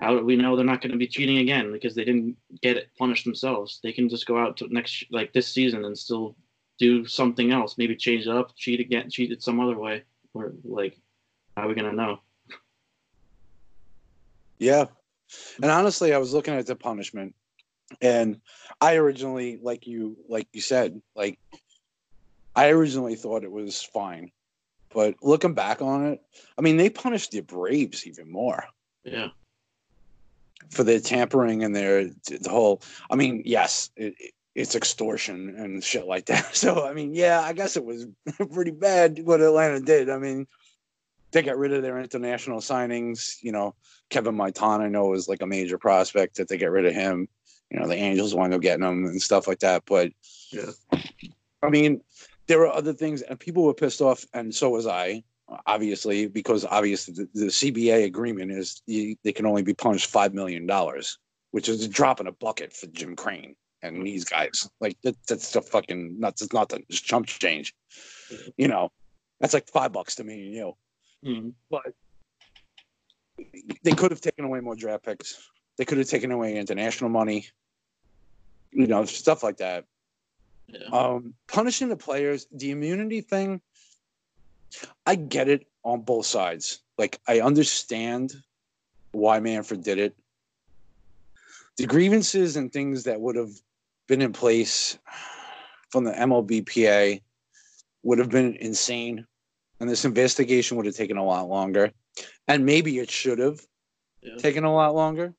how 0.00 0.16
do 0.16 0.24
we 0.24 0.36
know 0.36 0.56
they're 0.56 0.64
not 0.64 0.80
going 0.80 0.92
to 0.92 0.98
be 0.98 1.06
cheating 1.06 1.38
again 1.38 1.72
because 1.72 1.94
they 1.94 2.04
didn't 2.04 2.36
get 2.62 2.76
it 2.76 2.90
punished 2.98 3.24
themselves? 3.24 3.80
They 3.82 3.92
can 3.92 4.08
just 4.08 4.26
go 4.26 4.38
out 4.38 4.56
to 4.58 4.72
next 4.72 5.04
like 5.10 5.32
this 5.32 5.48
season 5.48 5.84
and 5.84 5.98
still 5.98 6.36
do 6.78 7.06
something 7.06 7.52
else. 7.52 7.76
Maybe 7.76 7.96
change 7.96 8.26
it 8.26 8.34
up, 8.34 8.54
cheat 8.56 8.80
again, 8.80 9.10
cheat 9.10 9.32
it 9.32 9.42
some 9.42 9.60
other 9.60 9.76
way. 9.76 10.04
Or 10.34 10.52
like, 10.64 10.98
how 11.56 11.64
are 11.64 11.68
we 11.68 11.74
going 11.74 11.90
to 11.90 11.96
know? 11.96 12.20
Yeah. 14.58 14.86
And 15.62 15.70
honestly, 15.70 16.14
I 16.14 16.18
was 16.18 16.32
looking 16.32 16.54
at 16.54 16.66
the 16.66 16.76
punishment, 16.76 17.34
and 18.00 18.40
I 18.80 18.96
originally, 18.96 19.58
like 19.62 19.86
you, 19.86 20.16
like 20.28 20.48
you 20.52 20.60
said, 20.60 21.00
like 21.14 21.38
I 22.54 22.70
originally 22.70 23.16
thought 23.16 23.44
it 23.44 23.52
was 23.52 23.82
fine 23.82 24.32
but 24.92 25.16
looking 25.22 25.54
back 25.54 25.82
on 25.82 26.06
it, 26.06 26.22
I 26.56 26.62
mean, 26.62 26.76
they 26.76 26.90
punished 26.90 27.30
the 27.30 27.40
Braves 27.40 28.06
even 28.06 28.30
more. 28.30 28.64
Yeah. 29.04 29.28
For 30.70 30.84
their 30.84 31.00
tampering 31.00 31.64
and 31.64 31.74
their 31.74 32.04
the 32.04 32.50
whole. 32.50 32.82
I 33.10 33.16
mean, 33.16 33.42
yes, 33.44 33.90
it, 33.96 34.14
it's 34.54 34.74
extortion 34.74 35.54
and 35.56 35.82
shit 35.82 36.06
like 36.06 36.26
that. 36.26 36.54
So 36.54 36.86
I 36.86 36.92
mean, 36.92 37.14
yeah, 37.14 37.40
I 37.40 37.52
guess 37.52 37.76
it 37.76 37.84
was 37.84 38.06
pretty 38.52 38.72
bad 38.72 39.20
what 39.24 39.40
Atlanta 39.40 39.80
did. 39.80 40.10
I 40.10 40.18
mean, 40.18 40.46
they 41.30 41.42
got 41.42 41.58
rid 41.58 41.72
of 41.72 41.82
their 41.82 41.98
international 41.98 42.60
signings. 42.60 43.36
You 43.42 43.52
know, 43.52 43.74
Kevin 44.10 44.36
Maitan, 44.36 44.80
I 44.80 44.88
know 44.88 45.06
was 45.06 45.28
like 45.28 45.42
a 45.42 45.46
major 45.46 45.78
prospect 45.78 46.36
that 46.36 46.48
they 46.48 46.58
get 46.58 46.70
rid 46.70 46.86
of 46.86 46.94
him. 46.94 47.28
You 47.70 47.80
know, 47.80 47.88
the 47.88 47.96
Angels 47.96 48.34
wound 48.34 48.54
up 48.54 48.62
getting 48.62 48.84
him 48.84 49.04
and 49.04 49.20
stuff 49.20 49.46
like 49.46 49.60
that. 49.60 49.82
But 49.86 50.12
yeah, 50.52 50.70
I 51.62 51.68
mean, 51.68 52.00
there 52.46 52.58
were 52.58 52.72
other 52.72 52.92
things, 52.92 53.22
and 53.22 53.38
people 53.38 53.64
were 53.64 53.74
pissed 53.74 54.00
off, 54.00 54.24
and 54.32 54.54
so 54.54 54.70
was 54.70 54.86
I, 54.86 55.22
obviously, 55.66 56.26
because 56.26 56.64
obviously 56.64 57.14
the, 57.14 57.28
the 57.34 57.46
CBA 57.46 58.04
agreement 58.04 58.50
is 58.52 58.82
you, 58.86 59.16
they 59.24 59.32
can 59.32 59.46
only 59.46 59.62
be 59.62 59.74
punished 59.74 60.10
five 60.10 60.34
million 60.34 60.66
dollars, 60.66 61.18
which 61.50 61.68
is 61.68 61.84
a 61.84 61.88
drop 61.88 62.20
in 62.20 62.26
a 62.26 62.32
bucket 62.32 62.72
for 62.72 62.86
Jim 62.86 63.14
Crane 63.16 63.54
and 63.82 64.06
these 64.06 64.24
guys. 64.24 64.68
Like 64.80 64.96
that, 65.02 65.16
that's 65.28 65.52
the 65.52 65.62
fucking 65.62 66.18
not 66.18 66.36
just 66.36 66.52
nothing, 66.52 66.84
it's 66.88 67.00
chump 67.00 67.26
change. 67.26 67.74
You 68.56 68.68
know, 68.68 68.90
that's 69.40 69.54
like 69.54 69.68
five 69.68 69.92
bucks 69.92 70.14
to 70.16 70.24
me 70.24 70.46
and 70.46 70.54
you. 70.54 70.72
Mm-hmm. 71.24 71.48
But 71.70 71.92
they 73.82 73.92
could 73.92 74.10
have 74.10 74.20
taken 74.20 74.44
away 74.44 74.60
more 74.60 74.76
draft 74.76 75.04
picks. 75.04 75.50
They 75.78 75.84
could 75.84 75.98
have 75.98 76.08
taken 76.08 76.32
away 76.32 76.56
international 76.56 77.08
money. 77.08 77.46
You 78.72 78.86
know, 78.86 79.04
stuff 79.04 79.42
like 79.42 79.58
that. 79.58 79.84
Yeah. 80.66 80.88
Um, 80.92 81.34
punishing 81.46 81.88
the 81.88 81.96
players, 81.96 82.46
the 82.52 82.72
immunity 82.72 83.22
thing, 83.22 83.62
I 85.06 85.14
get 85.14 85.48
it 85.48 85.66
on 85.84 86.02
both 86.02 86.26
sides. 86.26 86.82
Like, 86.98 87.18
I 87.26 87.40
understand 87.40 88.34
why 89.12 89.40
Manfred 89.40 89.82
did 89.82 89.98
it. 89.98 90.16
The 91.78 91.86
grievances 91.86 92.56
and 92.56 92.70
things 92.70 93.04
that 93.04 93.20
would 93.20 93.36
have 93.36 93.52
been 94.08 94.20
in 94.20 94.32
place 94.32 94.98
from 95.90 96.04
the 96.04 96.12
MLBPA 96.12 97.22
would 98.02 98.18
have 98.18 98.30
been 98.30 98.56
insane. 98.56 99.26
And 99.80 99.88
this 99.88 100.04
investigation 100.04 100.76
would 100.76 100.86
have 100.86 100.96
taken 100.96 101.16
a 101.16 101.24
lot 101.24 101.48
longer. 101.48 101.92
And 102.48 102.66
maybe 102.66 102.98
it 102.98 103.10
should 103.10 103.38
have 103.38 103.64
Yeah. 104.20 104.36
taken 104.36 104.64
a 104.64 104.74
lot 104.74 104.94
longer. 104.94 105.34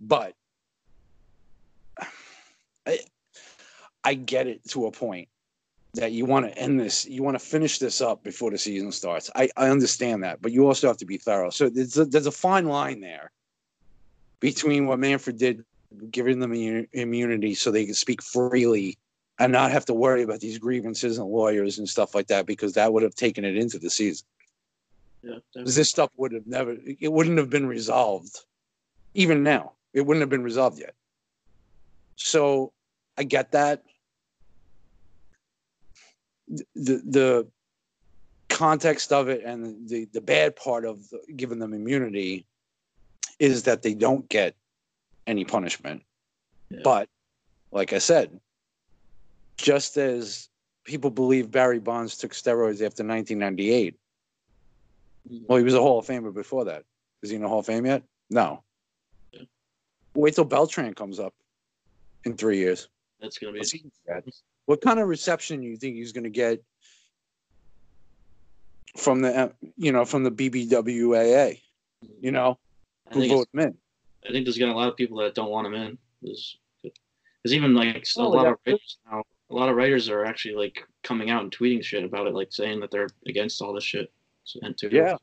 But 0.00 0.34
I, 2.86 3.00
I 4.04 4.14
get 4.14 4.46
it 4.46 4.66
to 4.70 4.86
a 4.86 4.92
point 4.92 5.28
that 5.94 6.12
you 6.12 6.24
want 6.24 6.46
to 6.46 6.56
end 6.56 6.78
this, 6.78 7.06
you 7.06 7.22
want 7.22 7.38
to 7.38 7.44
finish 7.44 7.78
this 7.78 8.00
up 8.00 8.22
before 8.22 8.50
the 8.50 8.58
season 8.58 8.92
starts. 8.92 9.30
I, 9.34 9.48
I 9.56 9.68
understand 9.68 10.22
that, 10.22 10.40
but 10.40 10.52
you 10.52 10.66
also 10.66 10.86
have 10.86 10.98
to 10.98 11.06
be 11.06 11.16
thorough. 11.16 11.50
So 11.50 11.68
there's 11.68 11.96
a, 11.96 12.04
there's 12.04 12.26
a 12.26 12.32
fine 12.32 12.66
line 12.66 13.00
there 13.00 13.32
between 14.40 14.86
what 14.86 14.98
Manfred 14.98 15.38
did, 15.38 15.64
giving 16.10 16.38
them 16.38 16.52
immunity 16.92 17.54
so 17.54 17.70
they 17.70 17.86
could 17.86 17.96
speak 17.96 18.22
freely 18.22 18.96
and 19.40 19.52
not 19.52 19.70
have 19.70 19.86
to 19.86 19.94
worry 19.94 20.22
about 20.22 20.40
these 20.40 20.58
grievances 20.58 21.18
and 21.18 21.28
lawyers 21.28 21.78
and 21.78 21.88
stuff 21.88 22.14
like 22.14 22.26
that, 22.28 22.46
because 22.46 22.74
that 22.74 22.92
would 22.92 23.02
have 23.02 23.14
taken 23.14 23.44
it 23.44 23.56
into 23.56 23.78
the 23.78 23.90
season. 23.90 24.26
Yeah. 25.22 25.36
definitely. 25.54 25.72
This 25.72 25.90
stuff 25.90 26.10
would 26.16 26.32
have 26.32 26.46
never, 26.46 26.76
it 27.00 27.12
wouldn't 27.12 27.38
have 27.38 27.50
been 27.50 27.66
resolved. 27.66 28.38
Even 29.14 29.42
now, 29.42 29.72
it 29.92 30.02
wouldn't 30.02 30.22
have 30.22 30.30
been 30.30 30.42
resolved 30.42 30.78
yet. 30.78 30.94
So 32.16 32.72
I 33.16 33.24
get 33.24 33.52
that. 33.52 33.82
The 36.48 37.02
the 37.06 37.48
context 38.48 39.12
of 39.12 39.28
it 39.28 39.44
and 39.44 39.88
the 39.88 40.06
the 40.12 40.20
bad 40.20 40.56
part 40.56 40.84
of 40.84 41.08
the, 41.10 41.20
giving 41.36 41.58
them 41.58 41.74
immunity 41.74 42.46
is 43.38 43.64
that 43.64 43.82
they 43.82 43.94
don't 43.94 44.28
get 44.28 44.54
any 45.26 45.44
punishment. 45.44 46.02
Yeah. 46.70 46.80
But 46.82 47.08
like 47.70 47.92
I 47.92 47.98
said, 47.98 48.40
just 49.56 49.96
as 49.96 50.48
people 50.84 51.10
believe 51.10 51.50
Barry 51.50 51.78
Bonds 51.78 52.16
took 52.16 52.32
steroids 52.32 52.80
after 52.80 53.04
1998, 53.04 53.94
well, 55.46 55.58
he 55.58 55.64
was 55.64 55.74
a 55.74 55.80
Hall 55.80 55.98
of 55.98 56.06
Famer 56.06 56.32
before 56.32 56.64
that. 56.64 56.84
Is 57.22 57.30
he 57.30 57.36
in 57.36 57.42
the 57.42 57.48
Hall 57.48 57.60
of 57.60 57.66
Fame 57.66 57.84
yet? 57.86 58.02
No. 58.30 58.62
Wait 60.18 60.34
till 60.34 60.44
Beltran 60.44 60.94
comes 60.94 61.20
up 61.20 61.32
in 62.24 62.36
three 62.36 62.58
years. 62.58 62.88
That's 63.20 63.38
gonna 63.38 63.52
be. 63.52 63.60
What's 63.60 63.70
he 63.70 63.78
gonna 64.06 64.22
get? 64.22 64.34
What 64.66 64.80
kind 64.80 64.98
of 64.98 65.06
reception 65.06 65.60
do 65.60 65.66
you 65.66 65.76
think 65.76 65.94
he's 65.94 66.12
going 66.12 66.24
to 66.24 66.30
get 66.30 66.62
from 68.98 69.22
the, 69.22 69.34
uh, 69.34 69.48
you 69.76 69.92
know, 69.92 70.04
from 70.04 70.24
the 70.24 70.30
BBWAA? 70.30 71.60
You 72.20 72.32
know, 72.32 72.58
I 73.10 73.14
who 73.14 73.28
vote 73.28 73.48
him 73.54 73.60
in? 73.60 73.74
I 74.28 74.32
think 74.32 74.44
there's 74.44 74.58
gonna 74.58 74.72
a 74.72 74.74
lot 74.74 74.88
of 74.88 74.96
people 74.96 75.18
that 75.18 75.34
don't 75.34 75.50
want 75.50 75.68
him 75.68 75.74
in. 75.74 75.96
There's, 76.20 76.58
there's 76.82 77.54
even 77.54 77.74
like 77.74 77.96
a 77.96 78.02
Oh, 78.20 78.28
lot 78.28 78.42
yeah. 78.42 78.50
of 78.50 78.56
writers 78.66 78.98
now. 79.10 79.22
A 79.50 79.54
lot 79.54 79.68
of 79.70 79.76
writers 79.76 80.10
are 80.10 80.24
actually 80.24 80.56
like 80.56 80.84
coming 81.02 81.30
out 81.30 81.44
and 81.44 81.56
tweeting 81.56 81.82
shit 81.82 82.04
about 82.04 82.26
it, 82.26 82.34
like 82.34 82.52
saying 82.52 82.80
that 82.80 82.90
they're 82.90 83.08
against 83.26 83.62
all 83.62 83.72
this 83.72 83.84
shit. 83.84 84.12
And 84.62 84.76
too. 84.76 84.90
Yeah. 84.92 85.16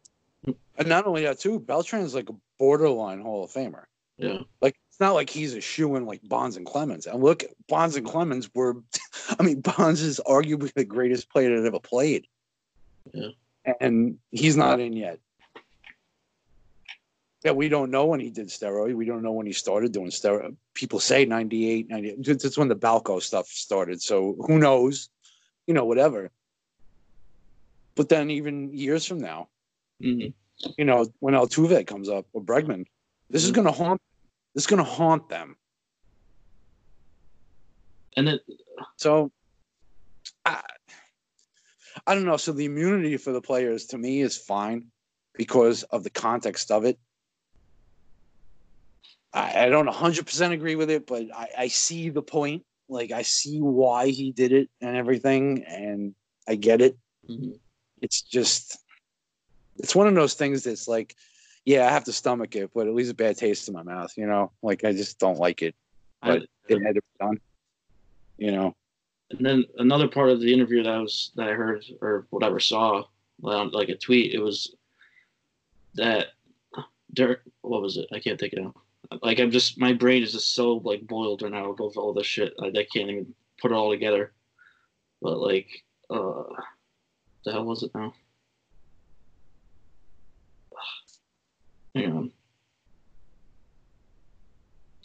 And 0.78 0.88
not 0.88 1.06
only 1.06 1.24
that, 1.24 1.40
too, 1.40 1.60
Beltran's 1.60 2.16
like 2.16 2.30
a 2.30 2.36
borderline 2.58 3.22
Hall 3.22 3.44
of 3.44 3.52
Famer. 3.52 3.84
Yeah. 4.18 4.40
Like 4.62 4.75
it's 4.96 5.02
not 5.02 5.14
like 5.14 5.30
he's 5.30 5.54
a 5.54 5.60
shoe 5.60 5.98
in 5.98 6.06
like 6.06 6.22
Bonds 6.24 6.56
and 6.56 6.66
Clemens. 6.66 7.06
And 7.06 7.22
look, 7.22 7.44
Bonds 7.68 7.98
and 7.98 8.08
Clemens 8.08 8.50
were, 8.56 8.78
I 9.38 9.44
mean, 9.44 9.60
Bonds 9.60 10.02
is 10.02 10.22
arguably 10.25 10.72
the 10.74 10.86
greatest 10.86 11.30
player 11.30 11.60
that 11.60 11.68
ever 11.68 11.82
played. 11.82 12.25
Yeah. 13.14 13.32
And 13.82 14.20
he's 14.32 14.56
not 14.56 14.80
in 14.80 14.94
yet. 14.94 15.20
Yeah, 17.44 17.52
we 17.52 17.68
don't 17.68 17.92
know 17.92 18.06
when 18.06 18.22
he 18.22 18.30
did 18.30 18.48
steroid. 18.48 18.96
We 18.96 19.04
don't 19.04 19.22
know 19.22 19.34
when 19.34 19.46
he 19.46 19.52
started 19.52 19.92
doing 19.92 20.12
steroid. 20.12 20.56
People 20.75 21.02
say 21.02 21.25
98, 21.25 21.90
98. 21.90 22.24
That's 22.24 22.58
when 22.58 22.70
the 22.70 22.75
Balco 22.78 23.22
stuff 23.22 23.48
started. 23.48 24.02
So 24.02 24.38
who 24.48 24.60
knows? 24.60 25.10
You 25.68 25.74
know, 25.74 25.84
whatever. 25.84 26.32
But 27.96 28.08
then 28.08 28.30
even 28.32 28.74
years 28.74 29.06
from 29.06 29.20
now, 29.20 29.50
Mhm. 30.02 30.34
You 30.78 30.86
know, 30.86 31.06
when 31.20 31.34
Altuve 31.34 31.86
comes 31.86 32.08
up 32.08 32.28
or 32.32 32.42
Bregman, 32.42 32.86
this 33.30 33.44
is 33.44 33.52
Mhm. 33.52 33.56
going 33.56 33.68
to 33.68 33.74
haunt. 33.74 34.02
This 34.55 34.63
is 34.63 34.67
going 34.67 34.83
to 34.83 34.89
haunt 34.89 35.27
them. 35.29 35.57
And 38.17 38.29
it, 38.29 38.41
So, 38.97 39.31
I, 40.45 40.62
I 42.07 42.15
don't 42.15 42.25
know. 42.25 42.38
So 42.38 42.53
the 42.53 42.65
immunity 42.65 43.17
for 43.17 43.33
the 43.33 43.41
players 43.41 43.88
to 43.88 43.97
me 43.97 44.21
is 44.21 44.38
fine 44.38 44.88
because 45.35 45.83
of 45.83 46.03
the 46.03 46.09
context 46.09 46.71
of 46.71 46.85
it. 46.85 46.97
I, 49.33 49.65
I 49.65 49.69
don't 49.69 49.88
100% 49.89 50.51
agree 50.53 50.75
with 50.75 50.89
it, 50.89 51.05
but 51.05 51.25
I, 51.35 51.50
I 51.57 51.67
see 51.67 52.09
the 52.09 52.21
point. 52.21 52.63
Like, 52.88 53.12
I 53.12 53.24
see 53.24 53.59
why 53.59 54.07
he 54.07 54.31
did 54.31 54.53
it 54.53 54.69
and 54.79 54.95
everything, 54.95 55.63
and 55.67 56.15
I 56.47 56.55
get 56.55 56.81
it. 56.81 56.97
Mhm. 57.29 57.59
It's 58.01 58.21
just, 58.21 58.77
it's 59.77 59.95
one 59.95 60.07
of 60.07 60.15
those 60.15 60.35
things 60.35 60.63
that's 60.63 60.88
like, 60.88 61.15
yeah, 61.65 61.88
I 61.88 61.91
have 61.91 62.03
to 62.05 62.13
stomach 62.13 62.55
it, 62.55 62.72
but 62.74 62.88
at 62.88 62.93
least 62.93 63.12
a 63.12 63.15
bad 63.15 63.38
taste 63.38 63.67
in 63.67 63.74
my 63.74 63.84
mouth, 63.84 64.13
you 64.17 64.27
know? 64.27 64.51
Like, 64.62 64.84
I 64.84 64.91
just 64.93 65.19
don't 65.19 65.39
like 65.39 65.62
it. 65.62 65.75
I- 66.22 66.39
But 66.39 66.48
it 66.69 66.81
had 66.84 66.95
to 66.95 67.01
be 67.01 67.07
done, 67.19 67.39
you 68.38 68.51
know? 68.51 68.75
And 69.31 69.45
then 69.45 69.65
another 69.79 70.07
part 70.07 70.29
of 70.29 70.39
the 70.39 70.53
interview 70.53 70.84
that 70.84 70.93
I 70.93 71.00
was 71.00 71.31
that 71.36 71.50
I 71.50 71.53
heard 71.53 71.84
or 72.01 72.27
whatever 72.29 72.60
saw, 72.60 73.03
like 73.41 73.89
a 73.89 73.98
tweet, 73.98 74.34
it 74.34 74.39
was 74.39 74.75
that 75.95 76.27
Derek. 77.13 77.39
What 77.62 77.81
was 77.81 77.98
it? 77.98 78.07
I 78.13 78.19
can't 78.19 78.39
think 78.39 78.53
of 78.53 78.65
it. 78.67 79.19
Like 79.24 79.39
I'm 79.39 79.50
just 79.51 79.79
my 79.79 79.93
brain 79.93 80.22
is 80.24 80.31
just 80.31 80.53
so 80.53 80.75
like 80.84 81.07
boiled 81.07 81.41
right 81.41 81.51
now 81.51 81.72
with 81.77 81.98
all 81.98 82.13
this 82.13 82.27
shit. 82.27 82.53
I, 82.62 82.67
I 82.67 82.86
can't 82.93 83.10
even 83.10 83.34
put 83.60 83.72
it 83.72 83.75
all 83.75 83.89
together. 83.89 84.31
But 85.22 85.39
like, 85.39 85.69
uh, 86.10 86.43
the 87.45 87.51
hell 87.51 87.65
was 87.65 87.81
it 87.84 87.91
now? 87.95 88.13
Hang 91.96 92.12
on. 92.12 92.32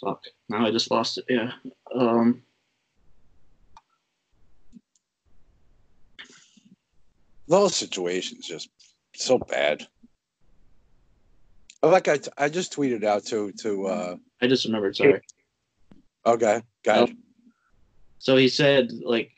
Fuck. 0.00 0.24
Now 0.48 0.66
I 0.66 0.70
just 0.70 0.90
lost 0.90 1.18
it. 1.18 1.24
Yeah. 1.28 1.52
Um. 1.94 2.42
the 7.50 7.56
whole 7.56 7.68
situation's 7.68 8.46
just 8.46 8.70
so 9.14 9.36
bad. 9.36 9.86
Like 11.82 12.06
I, 12.08 12.18
I 12.38 12.48
just 12.48 12.72
tweeted 12.72 13.04
out 13.04 13.24
to 13.26 13.52
to 13.62 13.86
uh 13.86 14.16
I 14.40 14.46
just 14.46 14.64
remembered. 14.64 14.96
Sorry. 14.96 15.20
okay, 16.26 16.62
got 16.84 17.08
it. 17.08 17.16
So 18.18 18.36
he 18.36 18.48
said, 18.48 18.92
like, 19.02 19.30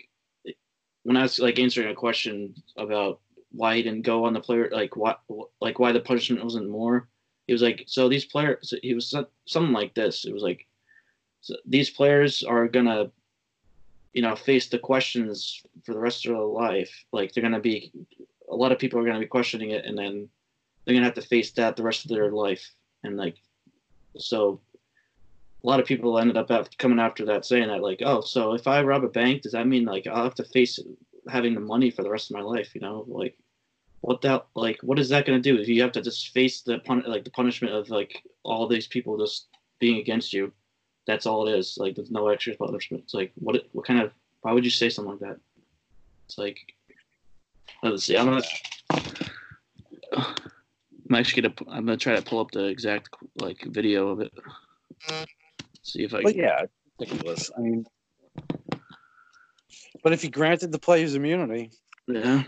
when 1.05 1.17
I 1.17 1.23
was 1.23 1.39
like 1.39 1.59
answering 1.59 1.89
a 1.89 1.95
question 1.95 2.55
about 2.77 3.21
why 3.53 3.77
he 3.77 3.83
didn't 3.83 4.03
go 4.03 4.25
on 4.25 4.35
the 4.35 4.41
player, 4.41 4.69
like 4.73 4.97
why, 4.97 5.15
like 5.61 5.79
why 5.79 5.93
the 5.93 6.01
punishment 6.01 6.43
wasn't 6.43 6.69
more. 6.69 7.09
He 7.53 7.55
was 7.55 7.61
like, 7.61 7.85
so 7.87 8.09
these 8.09 8.25
players. 8.25 8.73
He 8.83 8.95
was 8.95 9.15
something 9.45 9.75
like 9.75 9.95
this. 9.95 10.25
It 10.25 10.33
was 10.33 10.43
like, 10.43 10.67
so 11.43 11.55
these 11.67 11.91
players 11.91 12.43
are 12.43 12.67
gonna, 12.67 13.11
you 14.15 14.23
know, 14.23 14.35
face 14.35 14.71
the 14.71 14.79
questions 14.79 15.63
for 15.85 15.93
the 15.93 16.01
rest 16.01 16.25
of 16.25 16.33
their 16.33 16.41
life. 16.41 17.05
Like 17.13 17.35
they're 17.35 17.43
gonna 17.43 17.61
be, 17.61 17.93
a 18.51 18.57
lot 18.57 18.73
of 18.73 18.79
people 18.79 18.99
are 18.99 19.05
gonna 19.05 19.21
be 19.21 19.27
questioning 19.27 19.73
it, 19.73 19.85
and 19.85 19.99
then 19.99 20.31
they're 20.87 20.95
gonna 20.95 21.05
have 21.05 21.15
to 21.17 21.21
face 21.21 21.51
that 21.51 21.77
the 21.77 21.83
rest 21.83 22.07
of 22.07 22.09
their 22.09 22.31
life. 22.31 22.73
And 23.05 23.19
like, 23.19 23.37
so 24.17 24.63
a 25.63 25.67
lot 25.67 25.79
of 25.79 25.85
people 25.85 26.19
ended 26.19 26.39
up 26.39 26.49
af- 26.49 26.79
coming 26.79 27.01
after 27.01 27.27
that 27.27 27.45
saying 27.45 27.69
that 27.69 27.83
like 27.83 28.01
oh 28.05 28.21
so 28.21 28.53
if 28.53 28.67
i 28.67 28.83
rob 28.83 29.05
a 29.05 29.09
bank 29.09 29.43
does 29.43 29.53
that 29.53 29.69
mean 29.69 29.85
like 29.85 30.09
i'll 30.09 30.25
have 30.25 30.35
to 30.35 30.43
face 30.43 30.81
having 31.29 31.55
the 31.55 31.61
money 31.61 31.89
for 31.89 32.03
the 32.03 32.11
rest 32.11 32.31
of 32.31 32.37
my 32.37 32.43
life 32.43 32.75
you 32.75 32.81
know 32.81 33.05
like 33.07 33.37
what 34.03 34.21
that 34.23 34.47
like 34.55 34.79
what 34.83 34.99
is 34.99 35.09
that 35.09 35.27
going 35.27 35.41
to 35.41 35.53
do? 35.53 35.61
If 35.61 35.69
you 35.69 35.81
have 35.83 35.93
to 35.93 36.03
just 36.03 36.29
face 36.31 36.61
the 36.63 36.79
pun- 36.81 37.05
like 37.07 37.25
the 37.25 37.31
punishment 37.31 37.75
of 37.75 37.89
like 37.89 38.23
all 38.45 38.67
these 38.69 38.87
people 38.87 39.17
just 39.19 39.49
being 39.81 39.99
against 39.99 40.33
you. 40.33 40.53
That's 41.07 41.27
all 41.27 41.49
it 41.49 41.59
is 41.59 41.77
like 41.79 41.97
there's 41.97 42.11
no 42.12 42.29
extra 42.29 42.55
punishment. 42.55 43.05
It's 43.05 43.15
like 43.15 43.33
what 43.37 43.57
it- 43.57 43.69
what 43.73 43.87
kind 43.87 44.01
of 44.01 44.12
why 44.43 44.53
would 44.53 44.65
you 44.65 44.71
say 44.71 44.88
something 44.88 45.12
like 45.12 45.21
that? 45.21 45.38
It's 46.29 46.38
like 46.38 46.59
let's 47.83 48.05
see 48.05 48.17
i'm 48.17 48.27
gonna 48.27 48.43
i'm 50.12 51.15
actually 51.15 51.43
gonna 51.43 51.55
i'm 51.69 51.85
gonna 51.85 51.97
try 51.97 52.15
to 52.15 52.23
pull 52.23 52.38
up 52.38 52.51
the 52.53 52.65
exact 52.67 53.09
like 53.41 53.61
video 53.67 54.09
of 54.09 54.21
it. 54.21 54.33
See 55.83 56.05
if 56.05 56.15
i 56.15 56.23
But 56.23 56.37
yeah, 56.37 56.65
ridiculous. 57.01 57.51
I 57.57 57.61
mean, 57.61 57.85
but 60.03 60.12
if 60.12 60.23
he 60.23 60.29
granted 60.29 60.71
the 60.73 60.79
players 60.79 61.15
immunity, 61.15 61.71
yeah 62.07 62.45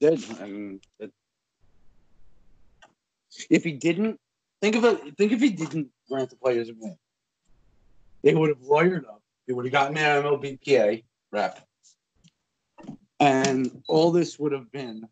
did 0.00 0.40
and 0.40 0.80
it, 0.98 1.12
if 3.50 3.64
he 3.64 3.72
didn't 3.72 4.18
think 4.60 4.76
of 4.76 4.84
it, 4.84 5.16
think 5.16 5.32
if 5.32 5.40
he 5.40 5.50
didn't 5.50 5.88
grant 6.08 6.30
the 6.30 6.36
players 6.36 6.68
a 6.68 6.74
win, 6.78 6.96
they 8.22 8.34
would 8.34 8.48
have 8.48 8.58
lawyered 8.58 9.04
up. 9.04 9.22
They 9.46 9.52
would 9.52 9.66
have 9.66 9.72
gotten 9.72 9.94
their 9.94 10.22
MLBPA 10.22 11.04
rep, 11.30 11.66
and 13.20 13.82
all 13.88 14.10
this 14.10 14.38
would 14.38 14.52
have 14.52 14.70
been 14.72 15.06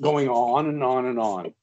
going 0.00 0.28
on 0.28 0.66
and 0.66 0.82
on 0.82 1.06
and 1.06 1.18
on. 1.18 1.54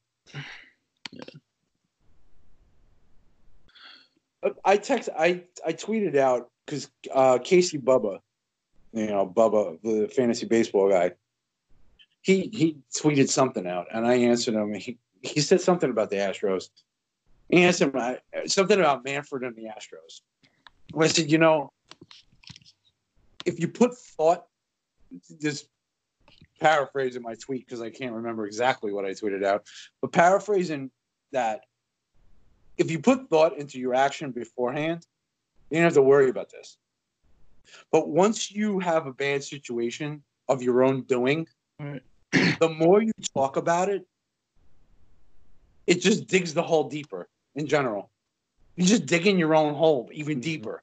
I 4.64 4.76
text 4.76 5.08
I 5.18 5.42
I 5.66 5.72
tweeted 5.72 6.16
out 6.16 6.50
because 6.64 6.88
uh, 7.12 7.38
Casey 7.38 7.78
Bubba, 7.78 8.20
you 8.92 9.06
know 9.06 9.26
Bubba, 9.26 9.80
the 9.82 10.08
fantasy 10.08 10.46
baseball 10.46 10.88
guy, 10.88 11.12
he 12.26 12.50
he 12.52 12.76
tweeted 12.92 13.28
something 13.28 13.68
out, 13.68 13.86
and 13.94 14.04
I 14.04 14.16
answered 14.16 14.54
him. 14.54 14.74
He 14.74 14.98
he 15.22 15.40
said 15.40 15.60
something 15.60 15.88
about 15.88 16.10
the 16.10 16.16
Astros. 16.16 16.70
He 17.48 17.62
answered 17.62 17.94
him, 17.94 18.48
something 18.48 18.80
about 18.80 19.04
Manfred 19.04 19.44
and 19.44 19.54
the 19.54 19.66
Astros. 19.66 20.22
I 21.00 21.06
said, 21.06 21.30
you 21.30 21.38
know, 21.38 21.70
if 23.44 23.60
you 23.60 23.68
put 23.68 23.96
thought, 23.96 24.44
just 25.40 25.68
paraphrasing 26.60 27.22
my 27.22 27.36
tweet 27.36 27.64
because 27.64 27.80
I 27.80 27.90
can't 27.90 28.12
remember 28.12 28.44
exactly 28.44 28.92
what 28.92 29.04
I 29.04 29.10
tweeted 29.10 29.44
out, 29.44 29.64
but 30.02 30.10
paraphrasing 30.10 30.90
that 31.30 31.60
if 32.76 32.90
you 32.90 32.98
put 32.98 33.30
thought 33.30 33.56
into 33.56 33.78
your 33.78 33.94
action 33.94 34.32
beforehand, 34.32 35.06
you 35.70 35.76
don't 35.76 35.84
have 35.84 35.94
to 35.94 36.02
worry 36.02 36.28
about 36.28 36.50
this. 36.50 36.76
But 37.92 38.08
once 38.08 38.50
you 38.50 38.80
have 38.80 39.06
a 39.06 39.12
bad 39.12 39.44
situation 39.44 40.24
of 40.48 40.60
your 40.60 40.82
own 40.82 41.02
doing, 41.02 41.46
Right. 41.78 42.02
the 42.60 42.68
more 42.68 43.02
you 43.02 43.12
talk 43.34 43.56
about 43.56 43.88
it, 43.88 44.06
it 45.86 46.00
just 46.00 46.26
digs 46.26 46.54
the 46.54 46.62
hole 46.62 46.88
deeper 46.88 47.28
in 47.54 47.66
general. 47.66 48.10
You 48.76 48.84
just 48.84 49.06
dig 49.06 49.26
in 49.26 49.38
your 49.38 49.54
own 49.54 49.74
hole 49.74 50.08
even 50.12 50.38
Mhm. 50.38 50.42
deeper. 50.42 50.82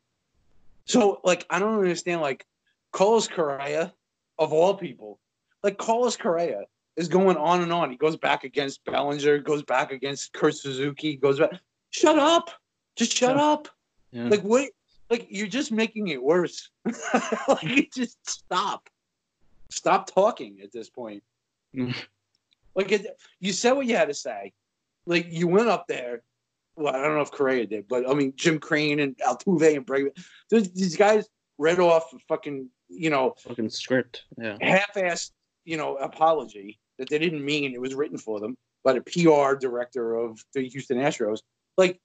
So, 0.86 1.22
like, 1.24 1.46
I 1.50 1.60
don't 1.60 1.76
understand, 1.78 2.22
like, 2.22 2.46
Carlos 2.92 3.28
Correa, 3.28 3.94
of 4.38 4.52
all 4.54 4.76
people, 4.76 5.20
like, 5.62 5.78
Carlos 5.78 6.18
Correa 6.18 6.64
is 6.96 7.08
going 7.08 7.38
on 7.38 7.62
and 7.62 7.72
on. 7.72 7.90
He 7.92 7.98
goes 7.98 8.18
back 8.18 8.44
against 8.44 8.84
Bellinger, 8.86 9.40
goes 9.40 9.64
back 9.64 9.92
against 9.92 10.34
Kurt 10.34 10.56
Suzuki, 10.56 11.16
goes 11.16 11.40
back. 11.40 11.52
Shut 11.90 12.18
up. 12.20 12.50
Just 12.96 13.14
shut 13.14 13.38
Yeah. 13.38 13.44
up. 13.46 13.68
yeah 14.12 14.28
Like, 14.28 14.42
what? 14.42 14.70
Like, 15.10 15.28
you're 15.30 15.48
just 15.48 15.72
making 15.72 16.08
it 16.10 16.22
worse. 16.22 16.70
like, 17.48 17.92
just 17.94 18.18
stop. 18.30 18.90
Stop 19.70 20.14
talking 20.14 20.60
at 20.62 20.72
this 20.72 20.90
point. 20.90 21.24
Mm. 21.76 21.96
like, 22.76 22.92
it, 22.92 23.08
you 23.40 23.54
said 23.54 23.74
what 23.74 23.86
you 23.86 23.96
had 23.96 24.08
to 24.10 24.14
say. 24.14 24.54
Like, 25.06 25.28
you 25.30 25.48
went 25.48 25.68
up 25.70 25.86
there. 25.88 26.24
Well, 26.76 26.96
I 26.96 27.02
don't 27.04 27.16
know 27.16 27.22
if 27.22 27.32
Correa 27.32 27.68
did, 27.68 27.88
but 27.88 28.10
I 28.10 28.14
mean, 28.14 28.34
Jim 28.36 28.58
Crane 28.60 29.00
and 29.00 29.16
Altuve 29.18 29.76
and 29.76 29.86
Bregman. 29.86 30.18
These 30.50 30.72
these 30.72 30.98
guys 30.98 31.28
read 31.60 31.80
off 31.80 32.12
a 32.14 32.20
fucking, 32.28 32.68
you 32.90 33.10
know, 33.12 33.36
fucking 33.38 33.70
script 33.70 34.24
yeah 34.40 34.58
half-assed, 34.60 35.32
you 35.66 35.78
know, 35.78 35.98
apology 35.98 36.80
that 36.98 37.10
they 37.10 37.20
didn't 37.20 37.46
mean 37.46 37.74
it 37.74 37.82
was 37.82 37.94
written 37.94 38.18
for 38.18 38.40
them 38.40 38.58
by 38.84 38.94
the 38.94 39.02
PR 39.02 39.56
director 39.56 40.16
of 40.16 40.44
the 40.54 40.68
Houston 40.68 40.98
Astros. 40.98 41.40
Like, 41.78 42.00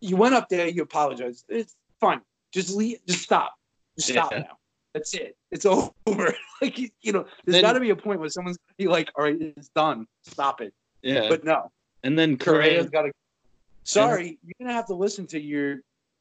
you 0.00 0.16
went 0.16 0.34
up 0.34 0.48
there, 0.48 0.68
you 0.68 0.82
apologized. 0.82 1.44
It's 1.48 1.74
fine. 2.00 2.20
Just 2.52 2.74
leave. 2.74 2.98
Just 3.08 3.22
stop. 3.22 3.52
Just 3.98 4.10
stop 4.10 4.30
Yeah. 4.32 4.38
now. 4.40 4.58
That's 4.94 5.12
it. 5.14 5.36
It's 5.50 5.66
over. 6.06 6.34
like, 6.62 6.78
you, 6.78 7.12
know, 7.12 7.26
there's 7.44 7.60
got 7.62 7.72
to 7.74 7.80
be 7.80 7.90
a 7.90 7.96
point 7.96 8.20
where 8.20 8.28
someone's 8.28 8.56
gonna 8.56 8.74
be 8.78 8.86
like, 8.88 9.10
"All 9.16 9.24
right, 9.24 9.36
it's 9.40 9.68
done. 9.70 10.06
Stop 10.22 10.60
it." 10.60 10.72
yeah 11.02 11.28
But 11.28 11.44
no, 11.44 11.70
and 12.04 12.18
then 12.18 12.36
Correa's 12.38 12.86
Correa 12.86 12.90
got 12.90 13.02
to. 13.02 13.12
Sorry, 13.82 14.38
you're 14.44 14.54
gonna 14.60 14.72
have 14.72 14.86
to 14.86 14.94
listen 14.94 15.26
to 15.28 15.40
your 15.40 15.80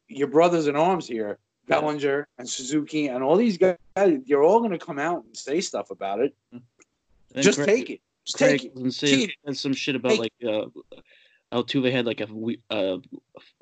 your 0.09 0.27
brothers 0.27 0.67
in 0.67 0.75
arms 0.75 1.07
here, 1.07 1.38
Yeah. 1.69 1.79
Bellinger 1.79 2.27
and 2.38 2.49
Suzuki 2.49 3.07
and 3.07 3.23
all 3.23 3.38
these 3.38 3.57
guys. 3.57 3.77
You're 4.25 4.43
all 4.43 4.59
gonna 4.59 4.77
come 4.79 4.99
out 4.99 5.23
and 5.23 5.38
say 5.38 5.62
stuff 5.62 5.91
about 5.91 6.19
it. 6.19 6.36
Just 7.38 7.59
Craig- 7.59 7.67
take 7.67 7.89
it. 7.91 8.01
Just 8.25 8.38
Craig 8.38 8.62
take 8.62 8.71
it. 8.75 8.91
saying 8.93 9.29
it. 9.29 9.36
and 9.45 9.57
some 9.57 9.73
shit 9.73 9.95
about 9.95 10.09
Take 10.12 10.19
like 10.19 10.33
uh 10.47 10.65
Altuve 11.53 11.91
had 11.91 12.05
like 12.05 12.19
a 12.21 12.27
uh, 12.69 12.97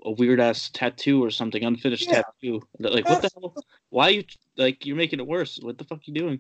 a 0.05 0.11
weird 0.11 0.39
ass 0.39 0.69
tattoo 0.73 1.23
or 1.23 1.29
something 1.29 1.63
unfinished 1.63 2.07
Yeah. 2.07 2.21
tattoo 2.23 2.61
like 2.79 3.07
what 3.09 3.21
the 3.21 3.29
hell 3.35 3.53
why 3.89 4.09
you 4.09 4.23
like 4.57 4.85
you're 4.85 4.95
making 4.95 5.19
it 5.19 5.27
worse 5.27 5.59
what 5.61 5.77
the 5.77 5.83
fuck 5.83 5.99
are 5.99 6.03
you 6.05 6.13
doing 6.13 6.39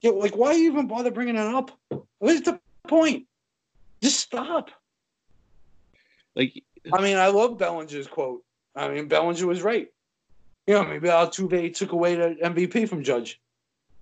Yeah, 0.00 0.10
like 0.12 0.36
why 0.36 0.52
you 0.52 0.70
even 0.70 0.86
bother 0.86 1.10
bringing 1.10 1.36
it 1.36 1.54
up? 1.54 1.70
What's 2.18 2.42
the 2.42 2.60
point? 2.86 3.26
Just 4.02 4.20
stop. 4.20 4.70
Like 6.36 6.62
I 6.92 7.00
mean, 7.00 7.16
I 7.16 7.28
love 7.28 7.58
Bellinger's 7.58 8.06
quote. 8.06 8.42
I 8.76 8.88
mean, 8.88 9.08
Bellinger 9.08 9.46
was 9.46 9.62
right. 9.62 9.88
You 10.66 10.74
know, 10.74 10.84
maybe 10.84 11.08
Altuve 11.08 11.74
took 11.74 11.92
away 11.92 12.14
the 12.16 12.36
MVP 12.42 12.88
from 12.88 13.02
Judge. 13.02 13.40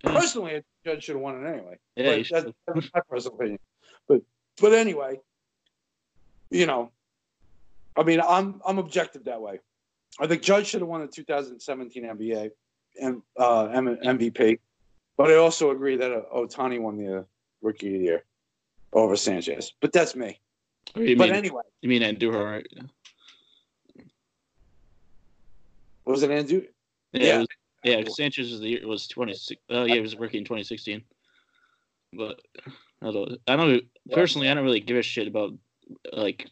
Yeah. 0.04 0.14
Personally, 0.14 0.62
Judge 0.84 1.04
should 1.04 1.14
have 1.14 1.22
won 1.22 1.44
it 1.44 1.48
anyway. 1.48 1.78
Yeah, 1.96 2.22
that's, 2.30 2.52
that's 2.66 2.90
my 2.94 3.00
personal 3.08 3.36
opinion. 3.36 3.58
But 4.08 4.22
but 4.60 4.72
anyway, 4.72 5.20
you 6.52 6.66
know, 6.66 6.90
I 7.96 8.02
mean, 8.02 8.20
I'm 8.20 8.60
I'm 8.66 8.78
objective 8.78 9.24
that 9.24 9.40
way. 9.40 9.60
I 10.20 10.26
think 10.26 10.42
Judge 10.42 10.66
should 10.68 10.82
have 10.82 10.88
won 10.88 11.00
the 11.00 11.06
2017 11.06 12.04
NBA 12.04 12.50
and 13.00 13.22
uh, 13.38 13.64
M- 13.66 13.96
MVP, 14.04 14.58
but 15.16 15.30
I 15.30 15.36
also 15.36 15.70
agree 15.70 15.96
that 15.96 16.12
uh, 16.12 16.22
Ohtani 16.34 16.78
won 16.80 16.98
the 16.98 17.20
uh, 17.20 17.22
Rookie 17.62 17.86
of 17.88 17.92
the 17.94 17.98
Year 18.04 18.24
over 18.92 19.16
Sanchez. 19.16 19.72
But 19.80 19.92
that's 19.92 20.14
me. 20.14 20.38
You 20.94 21.16
But 21.16 21.28
mean 21.30 21.34
anyway, 21.38 21.62
you 21.80 21.88
mean 21.88 22.02
Andujar, 22.02 22.44
right? 22.44 22.66
was 26.04 26.22
it 26.22 26.30
Andrew? 26.30 26.62
Yeah, 27.12 27.22
Yeah. 27.22 27.38
was, 27.38 27.48
yeah. 27.84 28.04
Sanchez 28.08 28.50
was 28.50 28.60
the 28.60 28.68
year 28.68 28.86
was 28.86 29.08
twenty 29.08 29.34
six. 29.34 29.60
Oh 29.70 29.84
yeah, 29.84 29.94
he 29.94 30.00
was 30.00 30.12
a 30.14 30.18
rookie 30.18 30.38
in 30.38 30.44
twenty 30.44 30.64
sixteen. 30.64 31.02
But 32.12 32.40
I 33.00 33.10
don't. 33.10 33.38
I 33.48 33.56
don't 33.56 33.82
personally. 34.10 34.50
I 34.50 34.54
don't 34.54 34.64
really 34.64 34.80
give 34.80 34.98
a 34.98 35.02
shit 35.02 35.26
about 35.28 35.52
like, 36.12 36.48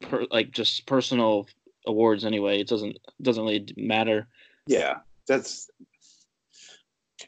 per, 0.00 0.26
like 0.30 0.50
just 0.52 0.86
personal 0.86 1.46
awards. 1.86 2.24
Anyway, 2.24 2.60
it 2.60 2.68
doesn't 2.68 2.98
doesn't 3.22 3.44
really 3.44 3.66
matter. 3.76 4.28
Yeah, 4.66 4.98
that's 5.26 5.70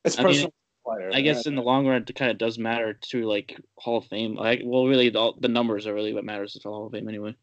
it's 0.04 0.18
I 0.18 0.22
mean, 0.22 0.28
personal. 0.30 0.52
player. 0.84 1.10
I 1.12 1.20
guess 1.20 1.46
in 1.46 1.54
the 1.54 1.62
long 1.62 1.86
run, 1.86 2.04
it 2.06 2.14
kind 2.14 2.30
of 2.30 2.38
does 2.38 2.58
matter 2.58 2.94
to 2.94 3.24
like 3.24 3.60
Hall 3.76 3.98
of 3.98 4.06
Fame. 4.06 4.34
Like, 4.34 4.60
well, 4.64 4.86
really, 4.86 5.10
the, 5.10 5.32
the 5.40 5.48
numbers 5.48 5.86
are 5.86 5.94
really 5.94 6.12
what 6.12 6.24
matters 6.24 6.52
to 6.54 6.60
the 6.60 6.68
Hall 6.68 6.86
of 6.86 6.92
Fame 6.92 7.08
anyway. 7.08 7.34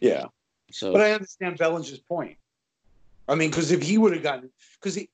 yeah, 0.00 0.26
So 0.70 0.92
but 0.92 1.00
I 1.00 1.12
understand 1.12 1.58
Bellinger's 1.58 1.98
point. 1.98 2.36
I 3.28 3.34
mean, 3.34 3.50
because 3.50 3.70
if 3.70 3.82
he 3.82 3.98
would 3.98 4.12
have 4.12 4.22
gotten, 4.22 4.50
because 4.80 4.94
he, 4.94 5.08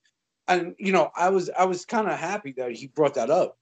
and 0.47 0.75
you 0.79 0.93
know, 0.93 1.11
I 1.15 1.29
was 1.29 1.51
I 1.51 1.65
was 1.65 1.85
kind 1.85 2.09
of 2.09 2.19
happy 2.19 2.53
that 2.53 2.73
he 2.73 2.87
brought 2.87 3.15
that 3.15 3.31
up. 3.31 3.59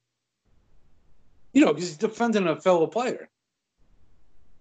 You 1.52 1.64
know, 1.64 1.72
because 1.72 1.88
he's 1.88 1.96
defending 1.96 2.46
a 2.46 2.60
fellow 2.60 2.86
player, 2.86 3.28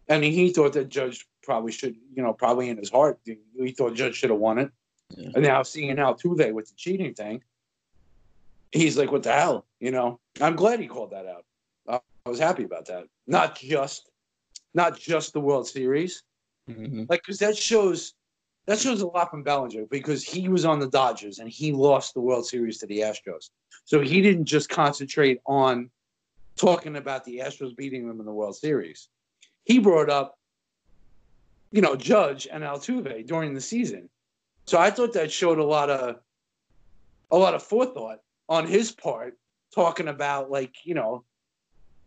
and 0.07 0.23
he 0.23 0.51
thought 0.51 0.73
that 0.73 0.89
Judge 0.89 1.27
probably 1.43 1.71
should, 1.71 1.95
you 2.13 2.23
know, 2.23 2.33
probably 2.33 2.69
in 2.69 2.77
his 2.77 2.89
heart, 2.89 3.19
he 3.25 3.71
thought 3.71 3.93
Judge 3.93 4.15
should 4.15 4.29
have 4.29 4.39
won 4.39 4.59
it. 4.59 4.71
Yeah. 5.15 5.29
And 5.35 5.43
now 5.43 5.63
seeing 5.63 5.95
Altuve 5.97 6.53
with 6.53 6.67
the 6.67 6.75
cheating 6.75 7.13
thing, 7.13 7.43
he's 8.71 8.97
like, 8.97 9.11
"What 9.11 9.23
the 9.23 9.31
hell?" 9.31 9.65
You 9.79 9.91
know. 9.91 10.19
I'm 10.41 10.55
glad 10.55 10.79
he 10.79 10.87
called 10.87 11.11
that 11.11 11.25
out. 11.27 11.45
I 11.87 12.29
was 12.29 12.39
happy 12.39 12.63
about 12.63 12.85
that. 12.87 13.05
Not 13.27 13.55
just, 13.55 14.09
not 14.73 14.99
just 14.99 15.33
the 15.33 15.39
World 15.39 15.67
Series, 15.67 16.23
mhm. 16.69 17.07
like 17.07 17.21
because 17.21 17.37
that 17.39 17.55
shows 17.55 18.13
that 18.65 18.79
shows 18.79 19.01
a 19.01 19.07
lot 19.07 19.29
from 19.29 19.43
Bellinger 19.43 19.85
because 19.85 20.23
he 20.23 20.49
was 20.49 20.65
on 20.65 20.79
the 20.79 20.89
Dodgers 20.89 21.39
and 21.39 21.47
he 21.47 21.71
lost 21.71 22.13
the 22.13 22.21
World 22.21 22.47
Series 22.47 22.79
to 22.79 22.87
the 22.87 22.99
Astros. 22.99 23.51
So 23.85 24.01
he 24.01 24.21
didn't 24.21 24.45
just 24.45 24.69
concentrate 24.69 25.39
on 25.45 25.91
talking 26.55 26.95
about 26.95 27.23
the 27.25 27.39
Astros 27.39 27.75
beating 27.75 28.07
them 28.07 28.19
in 28.19 28.25
the 28.25 28.33
World 28.33 28.55
Series. 28.55 29.09
He 29.65 29.79
brought 29.79 30.09
up, 30.09 30.37
you 31.71 31.81
know, 31.81 31.95
Judge 31.95 32.47
and 32.51 32.63
Altuve 32.63 33.25
during 33.27 33.53
the 33.53 33.61
season. 33.61 34.09
So 34.65 34.79
I 34.79 34.89
thought 34.89 35.13
that 35.13 35.31
showed 35.31 35.59
a 35.59 35.63
lot 35.63 35.89
of 35.89 36.17
a 37.31 37.37
lot 37.37 37.53
of 37.53 37.63
forethought 37.63 38.19
on 38.47 38.67
his 38.67 38.91
part, 38.91 39.37
talking 39.73 40.07
about 40.07 40.49
like, 40.49 40.75
you 40.83 40.93
know, 40.93 41.23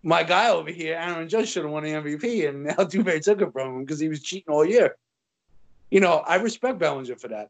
my 0.03 0.23
guy 0.23 0.51
over 0.51 0.71
here, 0.71 0.97
Aaron 0.97 1.29
Judge 1.29 1.49
should 1.49 1.65
have 1.65 1.73
won 1.73 1.83
the 1.83 1.91
MVP, 1.91 2.49
and 2.49 2.67
Altuve 2.79 3.21
took 3.23 3.43
it 3.43 3.53
from 3.53 3.77
him 3.77 3.85
because 3.85 4.01
he 4.01 4.09
was 4.09 4.23
cheating 4.23 4.53
all 4.53 4.65
year. 4.65 4.97
You 5.91 6.01
know, 6.01 6.19
I 6.19 6.37
respect 6.37 6.79
Bellinger 6.79 7.17
for 7.17 7.29
that 7.29 7.49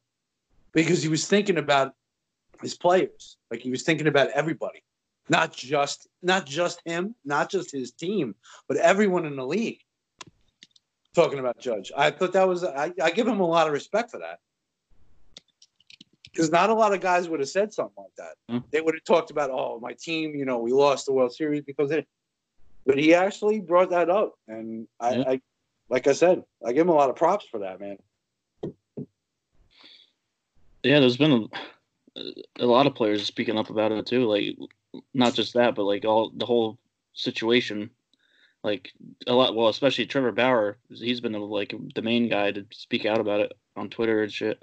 because 0.72 1.02
he 1.02 1.08
was 1.08 1.26
thinking 1.26 1.58
about 1.58 1.92
his 2.62 2.74
players, 2.74 3.36
like 3.50 3.60
he 3.60 3.70
was 3.70 3.82
thinking 3.82 4.06
about 4.06 4.30
everybody, 4.30 4.82
not 5.28 5.52
just 5.52 6.08
not 6.22 6.46
just 6.46 6.80
him, 6.84 7.14
not 7.24 7.50
just 7.50 7.70
his 7.70 7.92
team, 7.92 8.34
but 8.66 8.76
everyone 8.78 9.26
in 9.26 9.36
the 9.36 9.46
league. 9.46 9.80
Talking 11.18 11.40
about 11.40 11.58
Judge, 11.58 11.90
I 11.96 12.10
thought 12.10 12.32
that 12.34 12.46
was 12.46 12.62
I, 12.62 12.92
I 13.02 13.10
give 13.10 13.26
him 13.26 13.40
a 13.40 13.46
lot 13.46 13.66
of 13.66 13.72
respect 13.72 14.10
for 14.10 14.18
that 14.18 14.38
because 16.38 16.52
not 16.52 16.70
a 16.70 16.74
lot 16.74 16.94
of 16.94 17.00
guys 17.00 17.28
would 17.28 17.40
have 17.40 17.48
said 17.48 17.72
something 17.72 18.04
like 18.04 18.14
that. 18.16 18.34
Hmm. 18.48 18.58
They 18.70 18.80
would 18.80 18.94
have 18.94 19.02
talked 19.02 19.32
about, 19.32 19.50
oh, 19.50 19.80
my 19.82 19.94
team, 19.94 20.36
you 20.36 20.44
know, 20.44 20.58
we 20.58 20.72
lost 20.72 21.06
the 21.06 21.12
World 21.12 21.34
Series 21.34 21.62
because 21.62 21.90
of 21.90 21.98
it. 21.98 22.08
But 22.86 22.96
he 22.96 23.12
actually 23.12 23.58
brought 23.58 23.90
that 23.90 24.08
up, 24.08 24.34
and 24.46 24.86
I, 25.00 25.14
Yeah. 25.16 25.24
I, 25.26 25.40
like 25.90 26.06
I 26.06 26.12
said, 26.12 26.44
I 26.64 26.72
give 26.72 26.82
him 26.82 26.90
a 26.90 26.94
lot 26.94 27.10
of 27.10 27.16
props 27.16 27.46
for 27.50 27.58
that, 27.58 27.80
man. 27.80 27.96
yeah, 30.84 31.00
there's 31.00 31.16
been 31.16 31.48
a, 32.16 32.20
a 32.60 32.66
lot 32.66 32.86
of 32.86 32.94
players 32.94 33.26
speaking 33.26 33.58
up 33.58 33.70
about 33.70 33.90
it 33.90 34.06
too. 34.06 34.24
Like, 34.26 34.56
not 35.12 35.34
just 35.34 35.54
that, 35.54 35.74
but 35.74 35.82
like 35.82 36.04
all 36.04 36.30
the 36.30 36.46
whole 36.46 36.78
situation. 37.14 37.90
Like 38.64 38.92
a 39.26 39.32
lot, 39.32 39.54
well, 39.54 39.68
especially 39.68 40.06
Trevor 40.06 40.32
Bauer. 40.32 40.78
He's 40.90 41.20
been 41.20 41.32
like 41.32 41.74
the 41.94 42.02
main 42.02 42.28
guy 42.28 42.50
to 42.50 42.66
speak 42.72 43.06
out 43.06 43.20
about 43.20 43.40
it 43.40 43.52
on 43.76 43.88
Twitter 43.88 44.22
and 44.22 44.32
shit. 44.32 44.62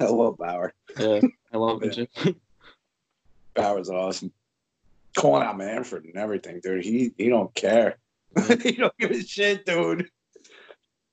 I 0.00 0.04
love 0.04 0.38
Bauer. 0.38 0.74
Yeah, 0.98 1.20
I 1.52 1.56
love 1.56 1.82
him 1.82 1.90
too. 2.14 2.36
Bauer's 3.54 3.90
awesome. 3.90 4.32
Calling 5.16 5.42
out 5.42 5.56
Manfred 5.58 6.04
and 6.04 6.16
everything, 6.16 6.60
dude. 6.62 6.84
He 6.84 7.12
he 7.16 7.28
don't 7.28 7.54
care. 7.54 7.98
Mm-hmm. 8.36 8.60
he 8.68 8.72
don't 8.72 8.96
give 8.98 9.10
a 9.12 9.22
shit, 9.22 9.64
dude. 9.64 10.08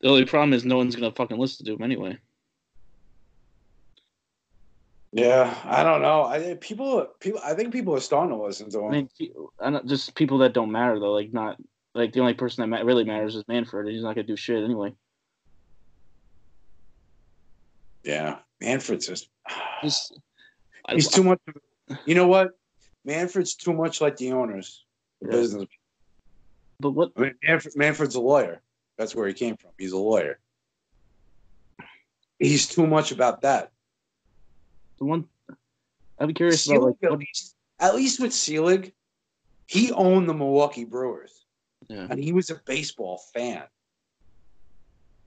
The 0.01 0.09
only 0.09 0.25
problem 0.25 0.53
is 0.53 0.65
no 0.65 0.77
one's 0.77 0.95
gonna 0.95 1.11
fucking 1.11 1.38
listen 1.38 1.65
to 1.65 1.73
him 1.73 1.83
anyway. 1.83 2.17
Yeah, 5.11 5.55
I 5.63 5.83
don't 5.83 6.01
know. 6.01 6.23
I 6.23 6.39
think 6.39 6.59
people 6.59 7.07
people 7.19 7.39
I 7.43 7.53
think 7.53 7.71
people 7.71 7.95
are 7.95 8.01
starting 8.01 8.35
to 8.35 8.43
listen 8.43 8.69
to 8.71 8.79
him. 8.79 8.85
I 8.85 8.91
mean, 8.91 9.09
I 9.59 9.69
don't, 9.69 9.88
just 9.88 10.13
people 10.15 10.39
that 10.39 10.53
don't 10.53 10.71
matter 10.71 10.99
though. 10.99 11.13
Like 11.13 11.31
not 11.31 11.57
like 11.95 12.12
the 12.12 12.19
only 12.19 12.34
person 12.34 12.62
that 12.62 12.67
ma- 12.67 12.86
really 12.86 13.05
matters 13.05 13.36
is 13.36 13.47
Manfred. 13.47 13.88
And 13.88 13.95
he's 13.95 14.03
not 14.03 14.15
gonna 14.15 14.27
do 14.27 14.36
shit 14.36 14.63
anyway. 14.63 14.93
yeah. 18.03 18.38
Manfred's 18.62 19.08
just 19.08 19.29
I, 19.49 20.93
he's 20.93 21.10
too 21.10 21.23
much 21.23 21.39
you 22.05 22.13
know 22.15 22.27
what? 22.27 22.51
Manfred's 23.03 23.55
too 23.55 23.73
much 23.73 24.01
like 24.01 24.17
the 24.17 24.31
owners, 24.34 24.84
the 25.21 25.27
Yeah. 25.29 25.31
business. 25.34 25.67
but 26.79 26.91
what? 26.91 27.12
I 27.17 27.21
mean, 27.21 27.36
Manfred, 27.43 27.75
Manfred's 27.75 28.15
a 28.15 28.21
lawyer. 28.21 28.62
That's 28.97 29.15
where 29.15 29.27
he 29.27 29.34
came 29.34 29.58
from. 29.58 29.71
He's 29.77 29.91
a 29.91 29.97
lawyer. 29.97 30.39
He's 32.39 32.67
too 32.67 32.88
much 32.88 33.12
about 33.12 33.41
that. 33.41 33.71
The 34.97 35.05
one 35.05 35.25
I'd 36.19 36.27
be 36.27 36.34
curious 36.34 36.67
about 36.67 36.81
like 36.84 36.95
at, 37.03 37.17
least, 37.17 37.55
at 37.79 37.95
least 37.95 38.19
with 38.19 38.34
Selig, 38.34 38.93
he 39.67 39.91
owned 39.91 40.29
the 40.29 40.34
Milwaukee 40.34 40.86
Brewers 40.86 41.35
yeah. 41.89 42.08
and 42.10 42.24
he 42.24 42.34
was 42.34 42.50
a 42.50 42.62
baseball 42.65 43.19
fan. 43.34 43.63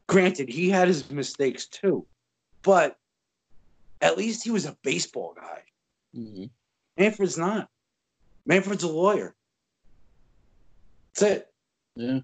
Granted, 0.06 0.48
he 0.48 0.70
had 0.70 0.88
his 0.88 1.10
mistakes 1.10 1.66
too, 1.66 2.06
but 2.62 2.96
at 4.00 4.16
least 4.16 4.42
he 4.44 4.50
was 4.50 4.64
a 4.66 4.76
baseball 4.82 5.34
guy. 5.36 5.62
Mhm. 6.16 6.50
Manfred's 6.96 7.36
not. 7.38 7.68
Manfred's 8.46 8.84
a 8.84 8.88
lawyer. 8.88 9.34
That's 11.14 11.22
it. 11.22 11.54
yeah. 11.96 12.20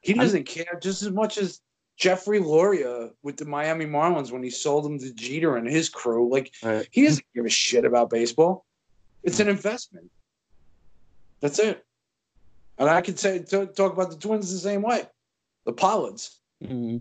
He 0.00 0.12
I'm- 0.14 0.20
doesn't 0.20 0.44
care 0.44 0.78
just 0.82 1.02
as 1.02 1.10
much 1.10 1.38
as 1.38 1.60
Jeffrey 1.96 2.40
Loria 2.40 3.10
with 3.22 3.36
the 3.36 3.44
Miami 3.44 3.84
Marlins 3.84 4.32
when 4.32 4.42
he 4.42 4.50
sold 4.50 4.84
them 4.84 4.98
to 4.98 5.12
Jeter 5.14 5.56
and 5.56 5.68
his 5.68 5.88
crew. 5.88 6.28
Like 6.28 6.52
Right. 6.62 6.88
he 6.90 7.04
doesn't 7.04 7.26
give 7.34 7.44
a 7.44 7.48
shit 7.50 7.84
about 7.84 8.10
baseball. 8.10 8.64
It's 9.22 9.38
an 9.38 9.48
investment. 9.48 10.10
That's 11.40 11.58
it. 11.60 11.84
And 12.82 12.90
I 12.90 13.00
could 13.00 13.16
say 13.16 13.38
t- 13.38 13.66
talk 13.66 13.92
about 13.92 14.10
the 14.10 14.16
Twins 14.16 14.52
the 14.52 14.58
same 14.58 14.82
way. 14.82 15.04
The 15.66 15.72
Pohlads. 15.72 16.38
Mhm. 16.60 17.00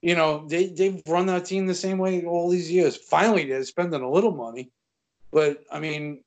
You 0.00 0.14
know, 0.14 0.46
they 0.46 0.68
they've 0.68 1.02
run 1.08 1.26
that 1.26 1.44
team 1.44 1.66
the 1.66 1.74
same 1.74 1.98
way 1.98 2.24
all 2.24 2.48
these 2.48 2.70
years. 2.70 2.96
Finally, 2.96 3.46
they're 3.46 3.64
spending 3.64 4.00
a 4.00 4.08
little 4.08 4.30
money, 4.30 4.70
but 5.32 5.64
I 5.72 5.80
mean, 5.80 6.22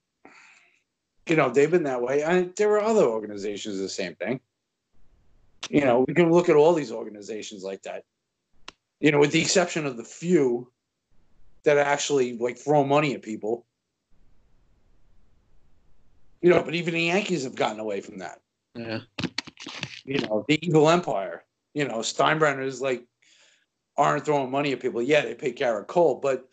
you 1.26 1.38
know, 1.38 1.50
they've 1.50 1.72
been 1.72 1.84
that 1.84 2.02
way. 2.02 2.22
And 2.22 2.54
there 2.58 2.74
are 2.74 2.82
other 2.82 3.06
organizations 3.06 3.78
the 3.78 3.88
same 3.88 4.16
thing. 4.16 4.42
You 5.70 5.86
know, 5.86 6.04
we 6.06 6.14
can 6.14 6.30
look 6.30 6.50
at 6.50 6.58
all 6.58 6.74
these 6.74 6.92
organizations 6.92 7.64
like 7.64 7.84
that. 7.84 8.04
You 9.00 9.14
know, 9.14 9.20
with 9.20 9.32
the 9.32 9.40
exception 9.40 9.86
of 9.86 9.96
the 9.96 10.04
few 10.04 10.70
that 11.64 11.78
actually 11.78 12.38
like 12.38 12.58
throw 12.58 12.84
money 12.84 13.14
at 13.14 13.22
people. 13.22 13.66
You 16.42 16.50
know, 16.50 16.62
but 16.62 16.76
even 16.76 16.94
the 16.94 17.04
Yankees 17.04 17.46
have 17.46 17.56
gotten 17.56 17.80
away 17.80 18.02
from 18.02 18.18
that 18.18 18.41
Yeah. 18.76 19.02
you 20.06 20.20
know, 20.20 20.46
the 20.48 20.66
evil 20.66 20.90
empire. 20.90 21.44
You 21.74 21.88
know, 21.88 22.00
Steinbrenners 22.00 22.82
like 22.82 23.06
aren't 23.98 24.26
throwing 24.26 24.52
money 24.52 24.72
at 24.72 24.80
people. 24.80 25.02
Yeah, 25.02 25.22
they 25.22 25.36
pay 25.36 25.54
Gerrit 25.54 25.88
Cole, 25.88 26.16
but 26.16 26.48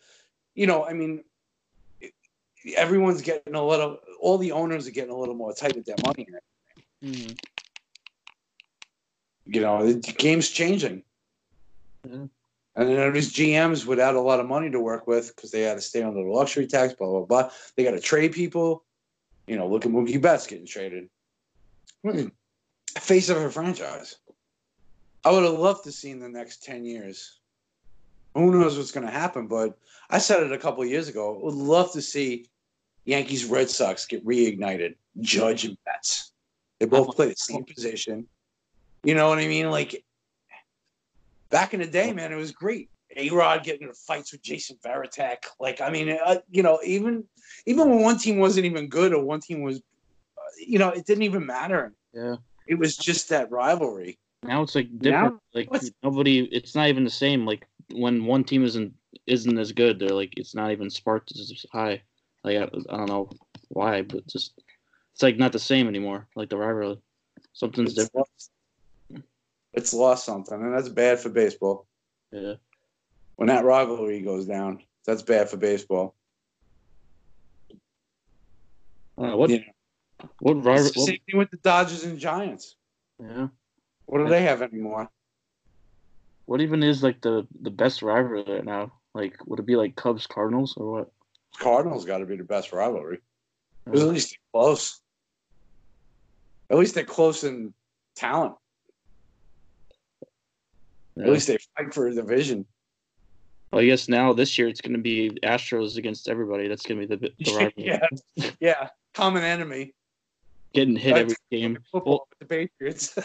you 0.55 0.67
know, 0.67 0.85
I 0.85 0.93
mean, 0.93 1.23
everyone's 2.75 3.21
getting 3.21 3.55
a 3.55 3.65
little. 3.65 3.99
All 4.19 4.37
the 4.37 4.51
owners 4.51 4.87
are 4.87 4.91
getting 4.91 5.11
a 5.11 5.17
little 5.17 5.35
more 5.35 5.53
tight 5.53 5.75
with 5.75 5.85
their 5.85 5.95
money. 6.05 6.27
Mhm. 7.03 7.39
you 9.45 9.61
know, 9.61 9.91
the 9.91 10.13
game's 10.13 10.49
changing. 10.49 11.01
Yeah. 12.07 12.25
And 12.75 12.89
then 12.89 13.13
these 13.13 13.33
GMs 13.33 13.85
without 13.85 14.15
a 14.15 14.21
lot 14.21 14.39
of 14.39 14.47
money 14.47 14.69
to 14.69 14.79
work 14.79 15.07
with 15.07 15.35
because 15.35 15.51
they 15.51 15.61
had 15.61 15.75
to 15.75 15.81
stay 15.81 16.03
under 16.03 16.23
the 16.23 16.29
luxury 16.29 16.67
tax, 16.67 16.93
blah 16.93 17.07
blah 17.07 17.25
blah. 17.25 17.51
They 17.75 17.83
got 17.83 17.91
to 17.91 17.99
trade 17.99 18.31
people. 18.31 18.83
You 19.47 19.57
know, 19.57 19.67
look 19.67 19.85
at 19.85 19.91
Mookie 19.91 20.21
Betts 20.21 20.45
getting 20.45 20.67
traded. 20.67 21.09
Hmm. 22.03 22.27
Face 22.97 23.29
of 23.29 23.37
a 23.37 23.49
franchise. 23.49 24.17
I 25.25 25.31
would 25.31 25.43
have 25.43 25.59
loved 25.59 25.83
to 25.83 25.91
see 25.91 26.11
in 26.11 26.19
the 26.19 26.29
next 26.29 26.63
ten 26.63 26.85
years. 26.85 27.39
Who 28.35 28.51
knows 28.51 28.77
what's 28.77 28.91
going 28.91 29.05
to 29.05 29.11
happen? 29.11 29.47
But 29.47 29.77
I 30.09 30.19
said 30.19 30.43
it 30.43 30.51
a 30.51 30.57
couple 30.57 30.85
years 30.85 31.09
ago. 31.09 31.35
I 31.35 31.43
would 31.43 31.55
love 31.55 31.91
to 31.93 32.01
see 32.01 32.47
Yankees 33.05 33.45
Red 33.45 33.69
Sox 33.69 34.05
get 34.05 34.25
reignited. 34.25 34.95
Judge 35.19 35.65
and 35.65 35.77
Betts. 35.85 36.31
They 36.79 36.85
both 36.85 37.15
play 37.15 37.27
the 37.27 37.35
same 37.35 37.65
position. 37.65 38.27
You 39.03 39.15
know 39.15 39.27
what 39.27 39.39
I 39.39 39.47
mean? 39.47 39.69
Like 39.69 40.03
back 41.49 41.73
in 41.73 41.81
the 41.81 41.87
day, 41.87 42.13
man, 42.13 42.31
it 42.31 42.37
was 42.37 42.51
great. 42.51 42.89
A 43.17 43.29
Rod 43.31 43.63
getting 43.63 43.83
into 43.83 43.95
fights 43.95 44.31
with 44.31 44.41
Jason 44.41 44.77
Varitek. 44.85 45.37
Like, 45.59 45.81
I 45.81 45.89
mean, 45.89 46.17
uh, 46.23 46.37
you 46.49 46.63
know, 46.63 46.79
even 46.85 47.23
even 47.65 47.89
when 47.89 48.01
one 48.01 48.17
team 48.17 48.37
wasn't 48.37 48.65
even 48.65 48.87
good 48.87 49.13
or 49.13 49.23
one 49.23 49.41
team 49.41 49.61
was, 49.61 49.81
you 50.57 50.79
know, 50.79 50.89
it 50.89 51.05
didn't 51.05 51.23
even 51.23 51.45
matter. 51.45 51.93
Yeah. 52.13 52.35
It 52.67 52.75
was 52.75 52.95
just 52.97 53.29
that 53.29 53.51
rivalry. 53.51 54.17
Now 54.43 54.61
it's 54.61 54.75
like 54.75 54.87
different. 54.99 55.33
Now- 55.33 55.41
like 55.53 55.71
what's- 55.71 55.91
nobody. 56.03 56.39
It's 56.51 56.75
not 56.75 56.87
even 56.87 57.03
the 57.03 57.09
same. 57.09 57.45
Like 57.45 57.67
when 57.91 58.25
one 58.25 58.43
team 58.43 58.63
isn't 58.63 58.93
isn't 59.27 59.57
as 59.57 59.71
good, 59.71 59.99
they're 59.99 60.09
like 60.09 60.33
it's 60.37 60.55
not 60.55 60.71
even 60.71 60.89
sparked 60.89 61.31
as 61.31 61.65
high. 61.71 62.01
Like 62.43 62.57
I, 62.57 62.63
I 62.63 62.97
don't 62.97 63.09
know 63.09 63.29
why, 63.69 64.01
but 64.03 64.25
just 64.27 64.53
it's 65.13 65.23
like 65.23 65.37
not 65.37 65.51
the 65.51 65.59
same 65.59 65.87
anymore. 65.87 66.27
Like 66.35 66.49
the 66.49 66.57
rivalry, 66.57 66.99
something's 67.53 67.97
It's 67.97 68.03
different. 68.05 68.27
lost, 68.37 68.51
it's 69.73 69.93
lost 69.93 70.25
something, 70.25 70.61
and 70.61 70.73
that's 70.73 70.89
bad 70.89 71.19
for 71.19 71.29
baseball. 71.29 71.85
Yeah. 72.31 72.53
When 73.35 73.47
that 73.47 73.65
rivalry 73.65 74.21
goes 74.21 74.45
down, 74.45 74.83
that's 75.05 75.21
bad 75.21 75.49
for 75.49 75.57
baseball. 75.57 76.15
Uh, 79.17 79.35
what 79.35 79.49
Yeah. 79.49 79.59
What 80.39 80.63
rival? 80.63 80.83
same 80.89 81.17
thing 81.29 81.37
with 81.37 81.51
the 81.51 81.57
Dodgers 81.57 82.03
and 82.03 82.17
Giants. 82.19 82.75
yeah. 83.19 83.47
What 84.05 84.19
do 84.23 84.29
they 84.29 84.41
have 84.41 84.61
anymore? 84.63 85.07
What 86.45 86.61
even 86.61 86.81
is 86.81 87.03
like 87.03 87.21
the 87.21 87.45
the 87.61 87.69
best 87.69 88.01
rivalry 88.01 88.43
right 88.47 88.65
now? 88.65 88.91
Like 89.13 89.35
would 89.45 89.59
it 89.59 89.65
be 89.67 89.75
like 89.75 89.95
Cubs 89.95 90.25
Cardinals 90.27 90.73
or 90.77 90.91
what? 90.91 91.11
Cardinals 91.59 92.05
got 92.05 92.19
to 92.19 92.25
be 92.25 92.35
the 92.37 92.43
best 92.43 92.71
rivalry. 92.73 93.19
'Cause 93.87 94.01
at 94.01 94.07
least 94.09 94.29
they're 94.31 94.61
close. 94.61 95.01
At 96.71 96.77
least 96.77 96.95
they're 96.95 97.03
close 97.03 97.43
in 97.43 97.73
talent. 98.15 98.55
Yeah. 101.15 101.25
At 101.25 101.29
least 101.33 101.47
they 101.47 101.57
fight 101.77 101.93
for 101.93 102.07
a 102.07 102.13
division. 102.13 102.65
Well, 103.71 103.81
I 103.81 103.85
guess 103.85 104.07
now 104.09 104.33
this 104.33 104.57
year 104.57 104.67
it's 104.67 104.81
going 104.81 104.93
to 104.95 105.01
be 105.01 105.31
Astros 105.43 105.97
against 105.97 106.27
everybody. 106.29 106.67
That's 106.67 106.85
going 106.85 107.01
to 107.01 107.07
be 107.07 107.15
the, 107.15 107.29
the 107.43 107.51
rivalry. 107.55 107.73
yeah, 108.35 108.49
yeah. 108.59 108.89
Common 109.13 109.43
enemy. 109.43 109.93
Getting 110.73 110.95
hit 110.95 111.13
That's- 111.15 111.21
every 111.51 111.59
game. 111.59 111.79
Football 111.91 112.27
with 112.29 112.39
the 112.39 112.45
Patriots. 112.45 113.17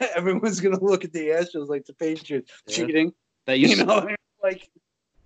Everyone's 0.16 0.60
gonna 0.60 0.82
look 0.82 1.04
at 1.04 1.12
the 1.12 1.28
Astros 1.28 1.68
like 1.68 1.84
the 1.86 1.94
Patriots 1.94 2.50
Yeah. 2.66 2.74
cheating. 2.86 3.12
That 3.46 3.58
used 3.58 3.72
You 3.78 3.78
to, 3.80 3.84
know, 3.86 4.08
like 4.42 4.68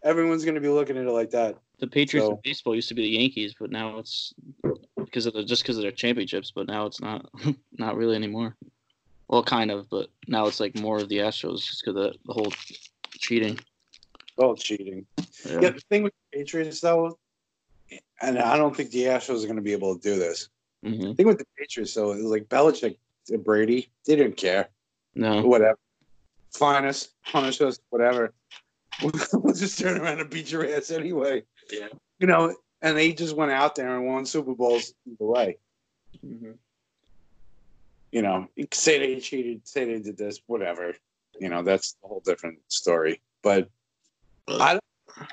everyone's 0.02 0.44
gonna 0.44 0.60
be 0.60 0.68
looking 0.68 0.96
at 0.96 1.04
it 1.06 1.10
like 1.10 1.30
that. 1.30 1.58
the 1.78 1.86
Patriots 1.86 2.26
so- 2.26 2.32
in 2.34 2.38
baseball 2.44 2.74
used 2.74 2.88
to 2.88 2.94
be 2.94 3.02
the 3.02 3.18
Yankees, 3.18 3.54
but 3.58 3.70
now 3.70 3.98
it's 3.98 4.34
because 4.96 5.26
of 5.26 5.32
the 5.34 5.44
just 5.44 5.62
because 5.62 5.76
of 5.76 5.82
their 5.82 5.90
championships. 5.92 6.50
But 6.54 6.66
now 6.68 6.86
it's 6.86 7.00
not 7.00 7.28
not 7.78 7.96
really 7.96 8.14
anymore. 8.16 8.56
Well, 9.28 9.42
kind 9.42 9.70
of, 9.70 9.88
but 9.90 10.10
now 10.28 10.46
it's 10.46 10.60
like 10.60 10.76
more 10.78 10.98
of 10.98 11.08
the 11.08 11.18
Astros 11.18 11.64
just 11.66 11.82
because 11.84 11.96
of 12.06 12.16
the 12.26 12.32
whole 12.32 12.52
cheating. 13.18 13.58
Oh, 14.38 14.54
cheating. 14.54 15.06
Yeah. 15.46 15.60
Yeah, 15.60 15.70
the 15.70 15.80
thing 15.90 16.02
with 16.02 16.12
the 16.32 16.38
Patriots 16.38 16.80
though, 16.80 17.18
and 18.20 18.38
I 18.38 18.56
don't 18.56 18.76
think 18.76 18.90
the 18.90 19.04
Astros 19.04 19.44
are 19.44 19.48
gonna 19.48 19.60
be 19.62 19.72
able 19.72 19.96
to 19.96 20.00
do 20.00 20.18
this. 20.18 20.48
Hmm 20.84 21.00
The 21.00 21.14
thing 21.14 21.26
with 21.26 21.38
the 21.38 21.46
Patriots 21.58 21.94
though, 21.94 22.12
is 22.12 22.24
like 22.24 22.44
Belichick 22.48 22.96
and 23.30 23.44
Brady, 23.44 23.90
they 24.06 24.16
didn't 24.16 24.36
care. 24.36 24.68
No. 25.14 25.42
Whatever. 25.42 25.78
Fine 26.52 26.84
us, 26.84 27.08
punish 27.24 27.60
us, 27.60 27.80
whatever. 27.90 28.32
we'll 29.02 29.54
just 29.54 29.78
turn 29.78 30.00
around 30.00 30.20
and 30.20 30.30
beat 30.30 30.52
your 30.52 30.66
ass 30.66 30.90
anyway. 30.90 31.42
Yeah. 31.72 31.88
You 32.18 32.26
know, 32.26 32.54
and 32.82 32.96
they 32.96 33.12
just 33.12 33.34
went 33.34 33.50
out 33.50 33.74
there 33.74 33.96
and 33.96 34.06
won 34.06 34.26
Super 34.26 34.54
Bowls 34.54 34.92
either 35.06 35.24
way. 35.24 35.58
hmm 36.20 36.52
You 38.12 38.22
know, 38.22 38.46
say 38.72 38.98
they 38.98 39.20
cheated, 39.20 39.66
say 39.66 39.86
they 39.86 40.00
did 40.00 40.16
this, 40.16 40.40
whatever. 40.46 40.94
You 41.40 41.48
know, 41.48 41.62
that's 41.62 41.96
a 42.04 42.06
whole 42.06 42.22
different 42.24 42.58
story. 42.68 43.20
But 43.42 43.68
I 44.46 44.78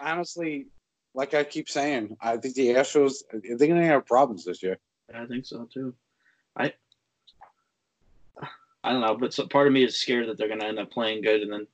honestly, 0.02 0.68
like 1.14 1.34
I 1.34 1.44
keep 1.44 1.70
saying, 1.70 2.18
I 2.22 2.38
think 2.38 2.56
the 2.56 2.70
Astros, 2.70 3.16
they're 3.32 3.68
going 3.68 3.82
to 3.82 3.86
have 3.86 4.06
problems 4.06 4.46
this 4.46 4.64
year. 4.64 4.78
I 5.15 5.26
think 5.26 5.45
so 5.45 5.67
too. 5.71 5.93
I 6.58 6.74
I 8.84 8.91
don't 8.91 9.02
know, 9.02 9.15
but 9.15 9.34
so, 9.34 9.47
part 9.47 9.67
of 9.67 9.74
me 9.74 9.84
is 9.84 10.00
scared 10.00 10.28
that 10.28 10.38
they're 10.38 10.47
going 10.47 10.60
to 10.60 10.65
end 10.65 10.80
up 10.80 10.91
playing 10.91 11.21
good 11.21 11.41
and 11.41 11.54
then 11.54 11.67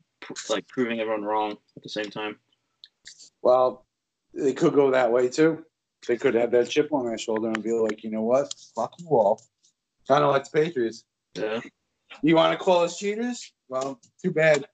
like 0.49 0.67
proving 0.67 0.99
everyone 0.99 1.23
wrong 1.23 1.57
at 1.75 1.83
the 1.83 1.89
same 1.89 2.09
time. 2.11 2.37
Well, 3.41 3.85
they 4.33 4.53
could 4.53 4.73
go 4.73 4.91
that 4.91 5.11
way 5.11 5.29
too. 5.29 5.65
They 6.07 6.17
could 6.17 6.35
have 6.35 6.51
that 6.51 6.69
chip 6.69 6.91
on 6.91 7.05
their 7.05 7.17
shoulder 7.17 7.47
and 7.47 7.63
be 7.63 7.71
like, 7.71 8.03
you 8.03 8.11
know 8.11 8.21
what? 8.21 8.53
Fuck 8.75 8.93
you 8.99 9.07
all. 9.09 9.41
Kind 10.07 10.23
of 10.23 10.31
like 10.31 10.43
the 10.43 10.51
Patriots. 10.51 11.05
Yeah. 11.33 11.61
You 12.21 12.35
want 12.35 12.57
to 12.57 12.63
call 12.63 12.83
us 12.83 12.97
cheaters? 12.97 13.51
Well, 13.69 13.99
too 14.21 14.31
bad. 14.31 14.65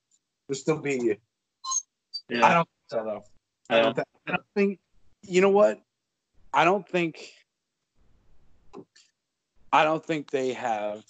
We'll 0.47 0.56
still 0.56 0.78
beat 0.78 1.04
you. 1.04 1.17
Yeah. 2.30 2.45
I 2.45 2.54
don't 2.54 2.67
think 2.67 2.89
so, 2.89 3.04
though. 3.04 3.23
I 3.69 3.80
I 3.80 3.82
don't, 3.82 3.99
I 3.99 4.32
don't 4.32 4.43
think, 4.56 4.80
you 5.21 5.41
know 5.41 5.49
what? 5.49 5.82
I 6.54 6.65
don't 6.65 6.88
think, 6.88 7.32
I 9.74 9.84
don't 9.84 10.06
think 10.06 10.30
they 10.30 10.54
have, 10.54 11.04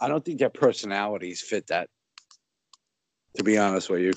I 0.00 0.08
don't 0.08 0.24
think 0.24 0.38
their 0.38 0.48
personalities 0.48 1.42
fit 1.42 1.66
that, 1.66 1.90
to 3.36 3.44
be 3.44 3.58
honest 3.58 3.90
with 3.90 4.00
you. 4.00 4.12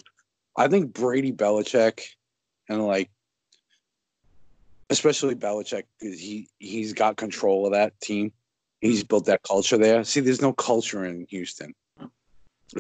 I 0.57 0.69
think 0.69 0.93
Brady 0.93 1.33
Belichick 1.33 2.01
and 2.69 2.87
like, 2.87 3.11
especially 4.89 5.35
Belichick, 5.35 5.83
'cause 6.01 6.17
he, 6.17 6.47
he's 6.57 6.93
got 6.93 7.17
control 7.17 7.65
of 7.65 7.73
that 7.73 7.99
team. 7.99 8.31
He's 8.79 9.03
built 9.03 9.25
that 9.25 9.43
culture 9.43 9.77
there. 9.77 10.05
See, 10.05 10.21
there's 10.21 10.41
no 10.41 10.53
culture 10.53 11.03
in 11.05 11.27
Houston. 11.29 11.75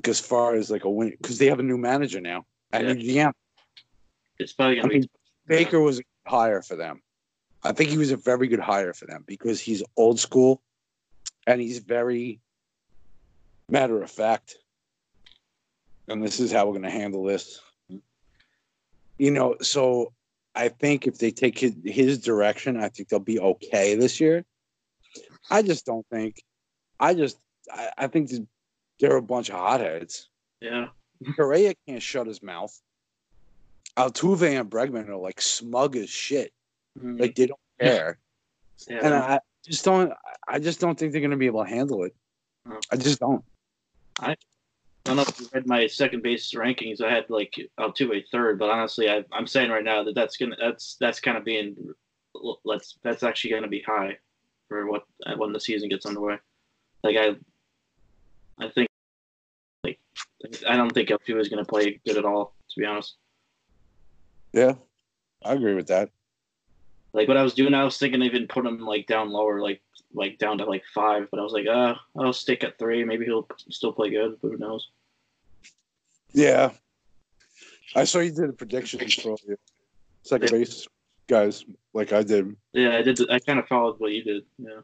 As 0.05 0.21
far 0.21 0.55
as 0.55 0.71
like 0.71 0.85
a 0.85 0.89
win, 0.89 1.09
because 1.09 1.37
they 1.37 1.47
have 1.47 1.59
a 1.59 1.63
new 1.63 1.77
manager 1.77 2.21
now. 2.21 2.45
Yeah. 2.73 2.93
yeah, 2.93 3.31
it's 4.39 4.53
probably 4.53 4.81
I 4.81 4.87
mean, 4.87 5.09
Baker 5.45 5.81
was 5.81 5.99
a 5.99 6.03
good 6.03 6.31
hire 6.31 6.61
for 6.61 6.77
them. 6.77 7.01
I 7.63 7.73
think 7.73 7.89
he 7.89 7.97
was 7.97 8.11
a 8.11 8.17
very 8.17 8.47
good 8.47 8.61
hire 8.61 8.93
for 8.93 9.05
them 9.05 9.25
because 9.27 9.59
he's 9.59 9.83
old 9.97 10.17
school 10.17 10.61
and 11.47 11.61
he's 11.61 11.79
very 11.79 12.39
matter 13.69 14.01
of 14.01 14.11
fact. 14.11 14.55
And 16.07 16.23
this 16.23 16.39
is 16.39 16.51
how 16.51 16.65
we're 16.65 16.73
going 16.73 16.83
to 16.83 16.89
handle 16.89 17.23
this. 17.23 17.61
You 19.17 19.31
know, 19.31 19.55
so 19.61 20.13
I 20.55 20.69
think 20.69 21.07
if 21.07 21.17
they 21.19 21.31
take 21.31 21.57
his, 21.57 21.75
his 21.85 22.19
direction, 22.19 22.77
I 22.77 22.89
think 22.89 23.09
they'll 23.09 23.19
be 23.19 23.39
okay 23.39 23.95
this 23.95 24.19
year. 24.19 24.43
I 25.49 25.61
just 25.61 25.85
don't 25.85 26.05
think. 26.11 26.41
I 26.99 27.13
just, 27.13 27.37
I, 27.71 27.89
I 27.97 28.07
think 28.07 28.31
they're 28.99 29.15
a 29.15 29.21
bunch 29.21 29.49
of 29.49 29.55
hotheads. 29.55 30.29
yeah. 30.59 30.87
Correa 31.35 31.75
can't 31.87 32.01
shut 32.01 32.25
his 32.25 32.41
mouth. 32.41 32.75
Altuve 33.95 34.59
and 34.59 34.69
Bregman 34.69 35.07
are 35.09 35.15
like 35.17 35.39
smug 35.39 35.95
as 35.95 36.09
shit. 36.09 36.51
Mm-hmm. 36.97 37.17
Like 37.17 37.35
they 37.35 37.45
don't 37.45 37.59
care. 37.79 38.17
yeah. 38.87 38.99
And 39.03 39.13
I 39.13 39.39
just 39.63 39.85
don't. 39.85 40.13
I 40.47 40.59
just 40.59 40.79
don't 40.79 40.97
think 40.97 41.11
they're 41.11 41.21
going 41.21 41.31
to 41.31 41.37
be 41.37 41.45
able 41.45 41.63
to 41.63 41.69
handle 41.69 42.03
it. 42.03 42.15
No. 42.65 42.79
I 42.91 42.95
just 42.95 43.19
don't. 43.19 43.43
I 44.19 44.35
don't 45.03 45.15
know 45.15 45.23
if 45.23 45.39
you 45.39 45.47
read 45.53 45.67
my 45.67 45.87
second 45.87 46.21
base 46.23 46.51
rankings. 46.53 47.01
I 47.01 47.11
had 47.11 47.29
like 47.29 47.55
Altuve 47.79 48.23
third, 48.31 48.59
but 48.59 48.69
honestly, 48.69 49.09
I, 49.09 49.23
I'm 49.31 49.47
saying 49.47 49.71
right 49.71 49.83
now 49.83 50.03
that 50.03 50.15
that's 50.15 50.37
gonna 50.37 50.55
that's 50.59 50.95
that's 50.99 51.19
kind 51.19 51.37
of 51.37 51.43
being 51.43 51.75
let's 52.63 52.97
that's 53.03 53.23
actually 53.23 53.51
gonna 53.51 53.67
be 53.67 53.81
high 53.81 54.17
for 54.67 54.87
what 54.87 55.03
when 55.37 55.53
the 55.53 55.59
season 55.59 55.89
gets 55.89 56.05
underway. 56.05 56.37
Like 57.03 57.17
I, 57.17 57.35
I 58.63 58.69
think 58.69 58.87
like 59.83 59.99
I 60.67 60.75
don't 60.75 60.91
think 60.91 61.09
Altuve 61.09 61.41
is 61.41 61.49
gonna 61.49 61.65
play 61.65 61.99
good 62.05 62.17
at 62.17 62.25
all. 62.25 62.53
To 62.69 62.79
be 62.79 62.85
honest, 62.85 63.15
Yeah, 64.53 64.73
I 65.43 65.53
agree 65.53 65.73
with 65.73 65.87
that. 65.87 66.09
Like 67.13 67.27
what 67.27 67.37
I 67.37 67.43
was 67.43 67.53
doing, 67.53 67.73
I 67.73 67.83
was 67.83 67.97
thinking 67.97 68.21
even 68.23 68.47
put 68.47 68.65
him 68.65 68.79
like 68.79 69.07
down 69.07 69.29
lower, 69.31 69.61
like 69.61 69.81
like 70.13 70.37
down 70.37 70.57
to 70.59 70.65
like 70.65 70.83
five. 70.93 71.27
But 71.29 71.39
I 71.39 71.43
was 71.43 71.53
like, 71.53 71.67
uh, 71.67 71.95
I'll 72.17 72.33
stick 72.33 72.63
at 72.63 72.79
three. 72.79 73.03
Maybe 73.03 73.25
he'll 73.25 73.47
still 73.69 73.91
play 73.91 74.09
good, 74.09 74.37
but 74.41 74.49
who 74.49 74.57
knows? 74.57 74.89
Yeah, 76.33 76.71
I 77.95 78.05
saw 78.05 78.19
you 78.19 78.31
did 78.31 78.49
a 78.49 78.53
prediction 78.53 78.99
for 79.09 79.35
second 80.23 80.51
base 80.51 80.87
guys, 81.27 81.65
like 81.93 82.13
I 82.13 82.23
did. 82.23 82.55
Yeah, 82.73 82.97
I 82.97 83.01
did. 83.01 83.19
I 83.29 83.39
kind 83.39 83.59
of 83.59 83.67
followed 83.67 83.99
what 83.99 84.11
you 84.11 84.23
did. 84.23 84.43
Yeah. 84.57 84.81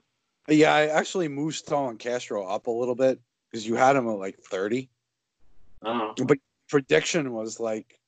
Yeah, 0.50 0.74
I 0.74 0.88
actually 0.88 1.28
moved 1.28 1.58
Starlin 1.58 1.98
Castro 1.98 2.46
up 2.46 2.68
a 2.68 2.72
little 2.72 2.96
bit 2.96 3.20
because 3.52 3.68
you 3.68 3.76
had 3.76 3.96
him 3.96 4.08
at 4.08 4.14
like 4.14 4.40
30. 4.40 4.90
Oh, 5.84 6.14
But 6.26 6.38
Prediction 6.70 7.34
was 7.34 7.60
like 7.60 8.00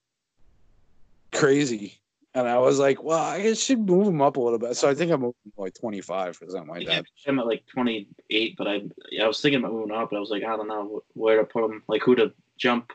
crazy. 1.33 1.99
And 2.35 2.47
I 2.47 2.59
was 2.59 2.77
like, 2.77 3.01
well, 3.01 3.17
I 3.17 3.53
should 3.53 3.79
move 3.87 4.07
him 4.07 4.21
up 4.21 4.37
a 4.37 4.39
little 4.39 4.59
bit. 4.59 4.75
So 4.75 4.87
I 4.87 4.93
think 4.93 5.11
I'm 5.11 5.23
him 5.23 5.31
to 5.31 5.61
like 5.61 5.73
25 5.73 6.39
or 6.41 6.49
something 6.51 6.69
like 6.69 6.83
yeah, 6.83 6.97
that. 6.97 7.05
I'm 7.27 7.39
at 7.39 7.47
like 7.47 7.65
28, 7.73 8.55
but 8.55 8.67
I 8.67 8.81
I 9.21 9.27
was 9.27 9.41
thinking 9.41 9.59
about 9.59 9.73
moving 9.73 9.95
up, 9.95 10.11
but 10.11 10.17
I 10.17 10.19
was 10.19 10.29
like, 10.29 10.43
I 10.43 10.55
don't 10.55 10.67
know 10.67 11.01
where 11.13 11.37
to 11.37 11.43
put 11.43 11.65
him, 11.65 11.81
like 11.87 12.03
who 12.03 12.15
to 12.15 12.31
jump 12.57 12.91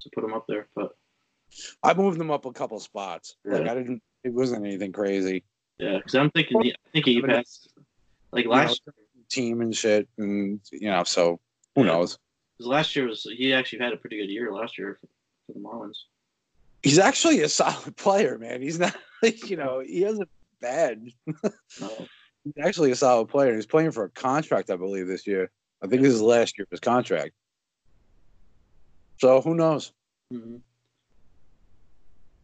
to 0.00 0.10
put 0.12 0.24
him 0.24 0.34
up 0.34 0.46
there. 0.48 0.66
But 0.74 0.96
I 1.82 1.94
moved 1.94 2.20
him 2.20 2.32
up 2.32 2.44
a 2.44 2.52
couple 2.52 2.78
spots. 2.80 3.36
Like 3.44 3.64
Yeah. 3.64 3.70
I 3.72 3.74
didn't, 3.76 4.02
it 4.24 4.32
wasn't 4.32 4.64
anything 4.66 4.90
crazy. 4.92 5.44
yeah, 5.78 5.98
because 5.98 6.16
I'm 6.16 6.30
thinking, 6.30 6.56
I 6.60 6.72
think 6.92 7.06
he 7.06 7.22
passed 7.22 7.72
like 8.32 8.44
You 8.44 8.50
know, 8.50 8.56
last 8.56 8.82
team 9.30 9.60
and 9.60 9.74
shit. 9.74 10.08
And, 10.18 10.60
you 10.72 10.90
know, 10.90 11.04
so 11.04 11.38
who 11.76 11.82
Yeah. 11.82 11.92
knows? 11.92 12.18
Cause 12.58 12.66
last 12.66 12.96
year 12.96 13.06
was 13.06 13.22
he 13.36 13.52
actually 13.52 13.80
had 13.80 13.92
a 13.92 13.96
pretty 13.96 14.16
good 14.16 14.30
year 14.30 14.52
last 14.52 14.76
year 14.78 14.98
for, 15.00 15.06
for 15.46 15.52
the 15.52 15.60
Marlins. 15.60 15.98
He's 16.84 16.98
actually 16.98 17.40
a 17.40 17.48
solid 17.48 17.96
player, 17.96 18.36
man. 18.38 18.60
He's 18.60 18.78
not 18.78 18.94
like, 19.22 19.48
you 19.48 19.56
know, 19.56 19.80
he 19.80 20.02
hasn't 20.02 20.28
bad. 20.60 21.02
No, 21.26 22.06
He's 22.44 22.52
actually 22.62 22.90
a 22.90 22.94
solid 22.96 23.28
player. 23.28 23.54
He's 23.54 23.64
playing 23.64 23.92
for 23.92 24.04
a 24.04 24.10
contract, 24.10 24.68
I 24.68 24.76
believe, 24.76 25.06
this 25.06 25.26
year. 25.26 25.50
I 25.82 25.86
think 25.86 26.02
this 26.02 26.12
is 26.12 26.20
last 26.20 26.58
year 26.58 26.64
of 26.64 26.70
his 26.70 26.80
contract. 26.80 27.32
So 29.18 29.40
who 29.40 29.54
knows? 29.54 29.92
Mhm. 30.30 30.60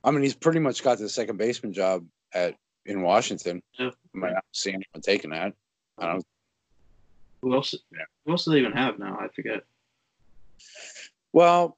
I 0.02 0.10
mean, 0.10 0.22
he's 0.22 0.34
pretty 0.34 0.58
much 0.60 0.82
got 0.82 0.96
the 0.96 1.08
second 1.10 1.36
baseman 1.36 1.74
job 1.74 2.06
at 2.32 2.56
in 2.86 3.02
Washington. 3.02 3.62
Yeah. 3.78 3.88
I 3.88 4.18
might 4.18 4.32
not 4.32 4.44
see 4.52 4.70
anyone 4.70 5.02
taking 5.02 5.30
that. 5.32 5.52
I 5.98 6.06
don't. 6.06 6.24
who 7.42 7.52
else? 7.54 7.74
Yeah. 7.92 8.04
Who 8.24 8.32
else 8.32 8.46
do 8.46 8.52
they 8.52 8.58
even 8.60 8.72
have 8.72 8.98
now? 8.98 9.18
I 9.20 9.28
forget. 9.28 9.64
Well, 11.34 11.76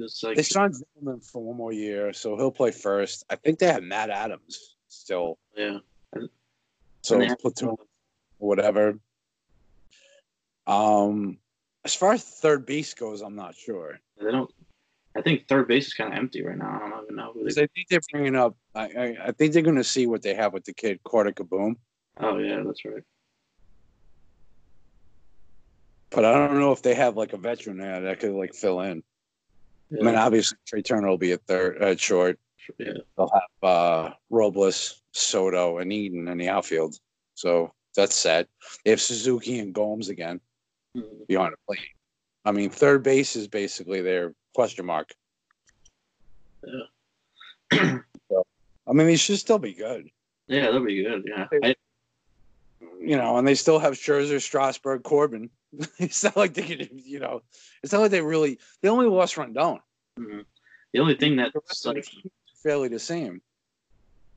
It's 0.00 0.22
like 0.22 0.36
they 0.36 0.42
signed 0.42 0.74
Zimmerman 0.74 1.20
for 1.20 1.42
one 1.42 1.56
more 1.56 1.72
year, 1.72 2.12
so 2.12 2.36
he'll 2.36 2.50
play 2.50 2.70
first. 2.70 3.24
I 3.30 3.36
think 3.36 3.58
they 3.58 3.66
have 3.66 3.82
Matt 3.82 4.10
Adams 4.10 4.76
still, 4.88 5.38
yeah, 5.56 5.78
so 7.02 7.36
platoon 7.36 7.76
whatever. 8.38 8.98
Um, 10.66 11.38
as 11.84 11.94
far 11.94 12.12
as 12.12 12.24
third 12.24 12.66
base 12.66 12.94
goes, 12.94 13.22
I'm 13.22 13.36
not 13.36 13.54
sure. 13.54 14.00
they 14.20 14.30
don't. 14.30 14.50
I 15.16 15.22
think 15.22 15.48
third 15.48 15.66
base 15.66 15.88
is 15.88 15.94
kind 15.94 16.12
of 16.12 16.18
empty 16.18 16.42
right 16.44 16.56
now. 16.56 16.80
I 16.82 16.88
don't 16.88 17.04
even 17.04 17.16
know 17.16 17.32
who 17.34 17.42
they. 17.44 17.62
I 17.62 17.66
think 17.66 17.88
they're 17.88 18.00
bringing 18.12 18.36
up. 18.36 18.56
I, 18.74 18.84
I, 18.84 19.16
I 19.26 19.32
think 19.32 19.52
they're 19.52 19.62
going 19.62 19.76
to 19.76 19.84
see 19.84 20.06
what 20.06 20.22
they 20.22 20.34
have 20.34 20.52
with 20.52 20.64
the 20.64 20.72
kid 20.72 21.00
Carter 21.04 21.32
Kieboom, 21.32 21.76
Oh 22.18 22.38
yeah, 22.38 22.62
that's 22.64 22.84
right. 22.84 23.02
but 26.10 26.24
I 26.24 26.32
don't 26.32 26.58
know 26.58 26.72
if 26.72 26.82
they 26.82 26.94
have 26.94 27.16
like 27.16 27.32
a 27.32 27.36
veteran 27.38 27.78
there 27.78 28.00
that 28.02 28.20
could 28.20 28.32
like 28.32 28.54
fill 28.54 28.80
in. 28.80 29.02
I 29.98 30.02
mean, 30.04 30.14
obviously 30.14 30.56
Trea 30.66 30.82
Turner 30.82 31.08
will 31.08 31.18
be 31.18 31.32
at 31.32 31.42
third, 31.46 31.82
at 31.82 31.98
short. 32.00 32.38
yeah. 32.78 32.92
They'll 33.16 33.30
have 33.32 33.68
uh, 33.68 34.10
Robles, 34.30 35.02
Soto, 35.12 35.78
and 35.78 35.92
Eaton 35.92 36.28
in 36.28 36.38
the 36.38 36.48
outfield, 36.48 36.96
so 37.34 37.72
that's 37.96 38.14
set. 38.14 38.48
They 38.84 38.90
have 38.90 39.00
Suzuki 39.00 39.58
and 39.58 39.74
Gomes 39.74 40.08
again 40.08 40.40
Mhm. 40.96 41.26
behind 41.26 41.52
the 41.54 41.56
plate. 41.66 41.88
I 42.44 42.52
mean, 42.52 42.70
third 42.70 43.02
base 43.02 43.34
is 43.36 43.48
basically 43.48 44.00
their 44.00 44.34
question 44.54 44.86
mark. 44.86 45.10
Yeah. 46.64 46.82
I 48.86 48.92
mean, 48.92 49.06
they 49.06 49.16
should 49.16 49.38
still 49.38 49.58
be 49.58 49.72
good, 49.72 50.08
Yeah, 50.48 50.62
that'll 50.66 50.84
be 50.84 51.02
good. 51.02 51.24
Yeah, 51.26 51.46
I, 51.62 51.74
you 53.00 53.16
know, 53.16 53.36
and 53.36 53.46
they 53.46 53.54
still 53.54 53.78
have 53.78 53.94
Scherzer, 53.94 54.40
Strasburg, 54.40 55.02
Corbin. 55.04 55.48
it's 55.98 56.24
not 56.24 56.36
like 56.36 56.54
they 56.54 56.62
could, 56.62 56.90
you 56.92 57.20
know, 57.20 57.42
it's 57.82 57.92
not 57.92 58.00
like 58.02 58.10
they 58.10 58.20
really 58.22 58.58
they 58.82 58.88
only 58.88 59.06
lost 59.06 59.36
Rendon. 59.36 59.80
mhm. 60.18 60.44
the 60.92 61.00
only 61.00 61.14
thing 61.14 61.36
The 61.36 61.42
that's 61.54 61.54
rest 61.68 61.86
of 61.86 61.94
the 61.94 61.98
like 62.00 62.32
fairly 62.62 62.88
the 62.88 62.98
same. 62.98 63.40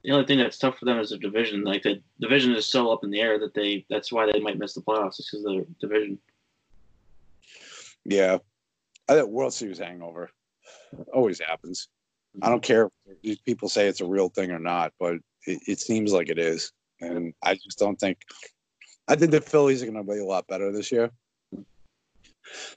the 0.03 0.11
only 0.11 0.25
thing 0.25 0.37
that's 0.37 0.57
tough 0.57 0.77
for 0.77 0.85
them 0.85 0.99
is 0.99 1.09
the 1.09 1.17
division. 1.17 1.63
Like 1.63 1.83
the 1.83 2.01
division 2.19 2.53
is 2.53 2.65
so 2.65 2.91
up 2.91 3.03
in 3.03 3.09
the 3.11 3.19
air 3.21 3.39
that 3.39 3.53
they 3.53 3.85
that's 3.89 4.11
why 4.11 4.31
they 4.31 4.39
might 4.39 4.57
miss 4.59 4.73
the 4.73 4.81
playoffs. 4.81 5.19
It's 5.19 5.29
because 5.31 5.45
of 5.45 5.53
the 5.53 5.65
division. 5.79 6.19
Yeah, 8.05 8.37
I 9.07 9.13
think 9.15 9.29
World 9.29 9.53
Series 9.53 9.79
hangover 9.79 10.29
always 11.13 11.39
happens. 11.39 11.87
I 12.41 12.49
don't 12.49 12.63
care 12.63 12.89
if 13.23 13.43
people 13.45 13.69
say 13.69 13.87
it's 13.87 14.01
a 14.01 14.05
real 14.05 14.29
thing 14.29 14.51
or 14.51 14.59
not, 14.59 14.91
but 14.99 15.15
it, 15.45 15.59
it 15.67 15.79
seems 15.79 16.11
like 16.11 16.29
it 16.29 16.39
is, 16.39 16.71
and 16.99 17.33
I 17.43 17.53
just 17.55 17.79
don't 17.79 17.99
think. 17.99 18.17
I 19.07 19.15
think 19.15 19.31
the 19.31 19.41
Phillies 19.41 19.83
are 19.83 19.85
going 19.91 20.03
to 20.05 20.11
be 20.13 20.19
a 20.19 20.25
lot 20.25 20.47
better 20.47 20.71
this 20.71 20.91
year. 20.91 21.11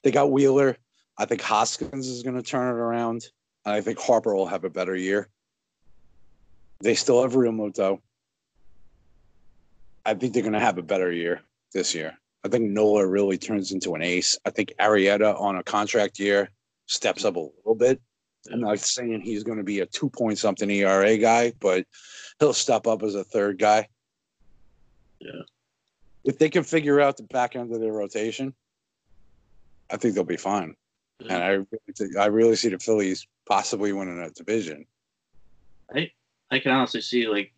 They 0.03 0.11
got 0.11 0.31
Wheeler. 0.31 0.77
I 1.19 1.25
think 1.25 1.41
Hoskins 1.41 2.09
is 2.09 2.23
going 2.23 2.37
to 2.37 2.43
turn 2.43 2.69
it 2.69 2.79
around, 2.79 3.29
and 3.65 3.75
I 3.75 3.81
think 3.81 3.99
Harper 3.99 4.35
will 4.35 4.47
have 4.47 4.65
a 4.65 4.71
better 4.71 4.95
year. 4.95 5.29
They 6.81 6.95
still 6.95 7.23
have 7.23 7.33
Realmuto. 7.33 8.01
I 10.05 10.15
think 10.15 10.35
they're 10.35 10.43
going 10.43 10.53
to 10.53 10.61
have 10.61 10.79
a 10.79 10.83
better 10.83 11.11
year 11.11 11.41
this 11.73 11.95
year. 11.95 12.17
I 12.45 12.49
think 12.49 12.71
Nola 12.71 13.07
really 13.07 13.39
turns 13.39 13.73
into 13.73 13.95
an 13.95 14.03
ace. 14.03 14.39
I 14.45 14.51
think 14.51 14.73
Arrieta 14.79 15.39
on 15.41 15.57
a 15.57 15.65
contract 15.65 16.19
year 16.19 16.51
steps 16.87 17.25
up 17.25 17.37
a 17.37 17.41
little 17.41 17.75
bit. 17.75 18.01
I'm 18.53 18.61
not 18.61 18.79
saying 18.79 19.23
he's 19.23 19.43
going 19.43 19.59
to 19.59 19.65
be 19.65 19.81
a 19.81 19.87
two 19.87 20.09
point 20.09 20.39
something 20.39 20.71
ERA 20.71 21.17
guy, 21.17 21.53
but 21.59 21.87
he'll 22.39 22.53
step 22.53 22.87
up 22.87 23.03
as 23.03 23.15
a 23.15 23.25
third 23.25 23.59
guy. 23.59 23.89
Yeah. 25.19 25.43
If 26.25 26.39
they 26.39 26.49
can 26.49 26.63
figure 26.63 27.01
out 27.01 27.17
the 27.17 27.25
back 27.25 27.57
end 27.57 27.73
of 27.73 27.81
their 27.81 27.93
rotation, 27.93 28.55
I 29.91 29.97
think 29.97 30.15
they'll 30.15 30.25
be 30.25 30.37
fine. 30.37 30.75
Yeah. 31.21 31.35
And 31.35 31.43
I, 31.45 31.49
really 31.49 31.93
think- 31.97 32.17
I 32.17 32.27
really 32.27 32.57
see 32.57 32.69
the 32.69 32.79
Phillies 32.79 33.27
possibly 33.49 33.93
winning 33.93 34.19
that 34.21 34.35
division. 34.35 34.85
I 35.95 36.11
I 36.51 36.59
can 36.59 36.73
honestly 36.73 37.01
see 37.01 37.29
like 37.29 37.53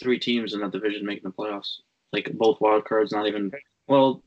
three 0.00 0.18
teams 0.18 0.54
in 0.54 0.60
that 0.60 0.72
division 0.72 1.04
making 1.04 1.24
the 1.24 1.32
playoffs. 1.32 1.76
Like 2.12 2.30
both 2.34 2.60
wild 2.60 2.84
cards, 2.84 3.12
not 3.12 3.26
even 3.26 3.50
well. 3.88 4.22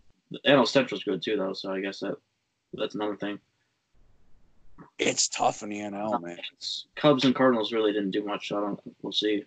NL 0.46 0.68
Central's 0.68 1.04
good 1.04 1.22
too, 1.24 1.38
though. 1.38 1.54
So 1.54 1.72
I 1.72 1.80
guess 1.82 2.00
that 2.02 2.16
that's 2.74 2.96
another 2.96 3.16
thing. 3.16 3.40
It's 4.98 5.28
tough 5.28 5.64
in 5.64 5.70
the 5.70 5.80
NL, 5.80 6.22
man. 6.22 6.38
Cubs 6.96 7.26
and 7.26 7.34
Cardinals 7.36 7.74
really 7.74 7.92
didn't 7.94 8.12
do 8.12 8.24
much. 8.24 8.50
So 8.50 8.58
I 8.58 8.62
don't. 8.62 8.80
We'll 9.02 9.12
see. 9.14 9.44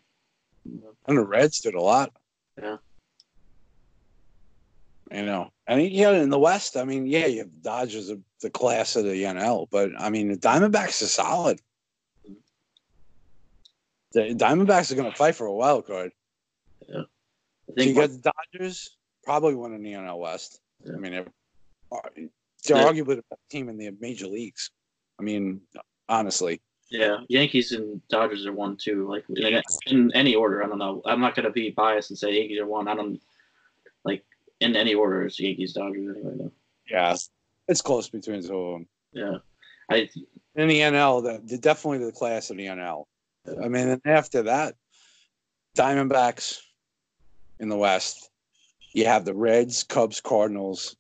And 1.07 1.19
the 1.19 1.25
Reds 1.25 1.61
did 1.61 1.75
a 1.75 1.81
lot. 1.81 2.13
Yeah. 2.61 2.77
You 5.13 5.27
know, 5.27 5.51
and 5.67 5.83
yeah, 5.83 6.13
in 6.13 6.31
the 6.31 6.39
West, 6.39 6.77
I 6.77 6.85
mean, 6.85 7.07
yeah, 7.07 7.27
you 7.27 7.41
have 7.41 7.63
Dodgers, 7.63 8.09
of 8.09 8.21
the 8.41 8.49
class 8.49 8.97
of 8.97 9.05
the 9.05 9.23
NL, 9.25 9.67
but 9.71 9.91
I 9.99 10.09
mean, 10.09 10.29
the 10.29 10.39
Diamondbacks 10.39 11.03
are 11.03 11.07
solid. 11.07 11.61
The 14.13 14.35
Diamondbacks 14.35 14.91
are 14.91 14.95
going 14.95 15.11
to 15.11 15.17
fight 15.17 15.35
for 15.35 15.47
a 15.47 15.53
wild 15.53 15.87
card. 15.87 16.13
Yeah. 16.89 17.03
I 17.77 17.83
So 17.83 17.89
you 17.89 17.95
got 17.95 18.11
the 18.11 18.33
Dodgers 18.55 18.97
probably 19.23 19.55
winning 19.55 19.83
the 19.83 19.93
NL 19.93 20.19
West. 20.19 20.61
Yeah. 20.85 20.93
I 20.95 20.99
mean, 20.99 21.13
they're, 21.13 21.27
they're 22.65 22.77
Yeah. 22.79 22.91
arguably 22.91 23.17
the 23.17 23.25
best 23.29 23.43
team 23.51 23.69
in 23.69 23.77
the 23.77 23.91
major 24.01 24.27
leagues. 24.27 24.71
I 25.21 25.23
mean, 25.23 25.61
honestly, 26.09 26.61
yeah, 26.91 27.19
Yankees 27.29 27.73
and 27.73 28.01
Dodgers 28.09 28.47
are 28.47 28.53
one 28.53 28.77
too. 28.77 29.09
Like 29.09 29.25
in, 29.29 29.63
in 29.87 30.11
any 30.15 30.35
order, 30.35 30.63
I 30.63 30.69
don't 30.69 30.79
know. 30.79 31.03
I'm 31.07 31.21
not 31.21 31.35
gonna 31.35 31.51
be 31.51 31.71
biased 31.71 32.11
and 32.11 32.19
say 32.19 32.35
Yankees 32.35 32.61
are 32.61 32.67
one. 32.67 32.89
I 32.89 32.95
don't 32.95 33.21
in 34.63 34.77
any 34.77 34.95
order. 34.95 35.25
It's 35.25 35.39
Yankees 35.39 35.73
Dodgers 35.73 36.17
anyway. 36.17 36.35
Though. 36.39 36.53
yeah, 36.89 37.17
it's 37.69 37.83
close 37.83 38.09
between 38.09 38.41
the 38.41 38.49
two 38.49 38.57
of 38.57 38.73
them. 38.73 38.87
Yeah, 39.13 39.37
I 39.91 40.09
in 40.55 40.69
the 40.69 40.81
NL, 40.81 41.23
the, 41.23 41.43
the 41.45 41.59
definitely 41.59 42.05
the 42.05 42.13
class 42.13 42.51
of 42.51 42.57
the 42.57 42.67
NL. 42.67 43.05
I 43.63 43.69
mean, 43.69 43.89
and 43.89 44.03
after 44.05 44.43
that, 44.45 44.75
Diamondbacks 45.77 46.61
in 47.59 47.69
the 47.69 47.77
West. 47.77 48.31
You 48.93 49.07
have 49.07 49.25
the 49.25 49.35
Reds, 49.35 49.85
Cubs, 49.85 50.21
Cardinals, 50.21 50.97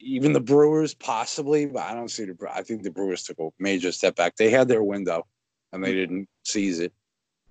even 0.00 0.32
the 0.32 0.40
Brewers, 0.40 0.94
possibly, 0.94 1.66
but 1.66 1.82
I 1.82 1.92
don't 1.92 2.10
see 2.10 2.24
the. 2.24 2.36
I 2.50 2.62
think 2.62 2.82
the 2.82 2.90
Brewers 2.90 3.24
took 3.24 3.38
a 3.38 3.50
major 3.58 3.92
step 3.92 4.16
back. 4.16 4.36
They 4.36 4.50
had 4.50 4.68
their 4.68 4.82
window, 4.82 5.26
and 5.72 5.84
they 5.84 5.92
didn't 5.92 6.28
seize 6.44 6.80
it. 6.80 6.92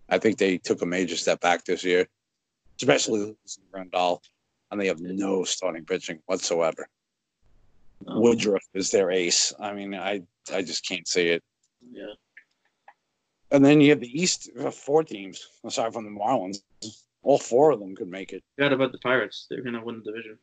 I 0.09 0.17
think 0.17 0.38
they 0.38 0.57
took 0.57 0.82
a 0.82 0.86
major 0.88 1.15
step 1.15 1.39
back 1.41 1.65
this 1.65 1.84
year, 1.84 2.07
especially 2.82 3.19
losing 3.19 3.63
Grandal, 3.71 4.21
and 4.72 4.80
they 4.80 4.88
have 4.88 4.99
no 4.99 5.43
starting 5.43 5.86
pitching 5.86 6.20
whatsoever. 6.26 6.88
um, 8.07 8.22
Woodruff 8.22 8.63
is 8.74 8.91
their 8.91 9.11
ace. 9.11 9.53
I 9.59 9.74
mean, 9.74 9.95
I 9.95 10.22
I 10.53 10.61
just 10.61 10.88
can't 10.88 11.07
see 11.07 11.28
it. 11.30 11.43
yeah. 11.91 12.13
And 13.51 13.63
then 13.63 13.80
you 13.80 13.91
have 13.91 13.99
the 13.99 14.22
East 14.22 14.49
uh, 14.59 14.72
four 14.72 15.03
teams, 15.03 15.47
aside 15.63 15.93
from 15.93 16.03
the 16.03 16.09
Marlins. 16.11 16.57
All 17.22 17.38
four 17.38 17.72
of 17.72 17.80
them 17.80 17.95
could 17.95 18.07
make 18.09 18.34
it. 18.34 18.43
Forgot 18.57 18.74
about 18.74 18.91
the 18.91 18.97
Pirates. 18.99 19.47
They're 19.49 19.61
gonna 19.63 19.84
win 19.84 20.01
the 20.03 20.11
division. 20.11 20.38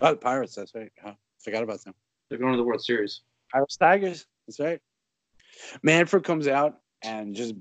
Oh, 0.00 0.10
the 0.12 0.16
Pirates, 0.16 0.54
that's 0.54 0.74
right. 0.74 0.90
Huh, 1.02 1.14
forgot 1.42 1.62
about 1.62 1.82
them. 1.84 1.94
They're 2.28 2.38
going 2.38 2.52
to 2.52 2.56
the 2.56 2.64
World 2.64 2.82
Series. 2.82 3.20
Pirates, 3.52 3.76
Tigers, 3.76 4.26
that's 4.46 4.58
right. 4.60 4.80
Manfred 5.82 6.24
comes 6.24 6.48
out 6.48 6.78
and 7.02 7.34
just 7.34 7.54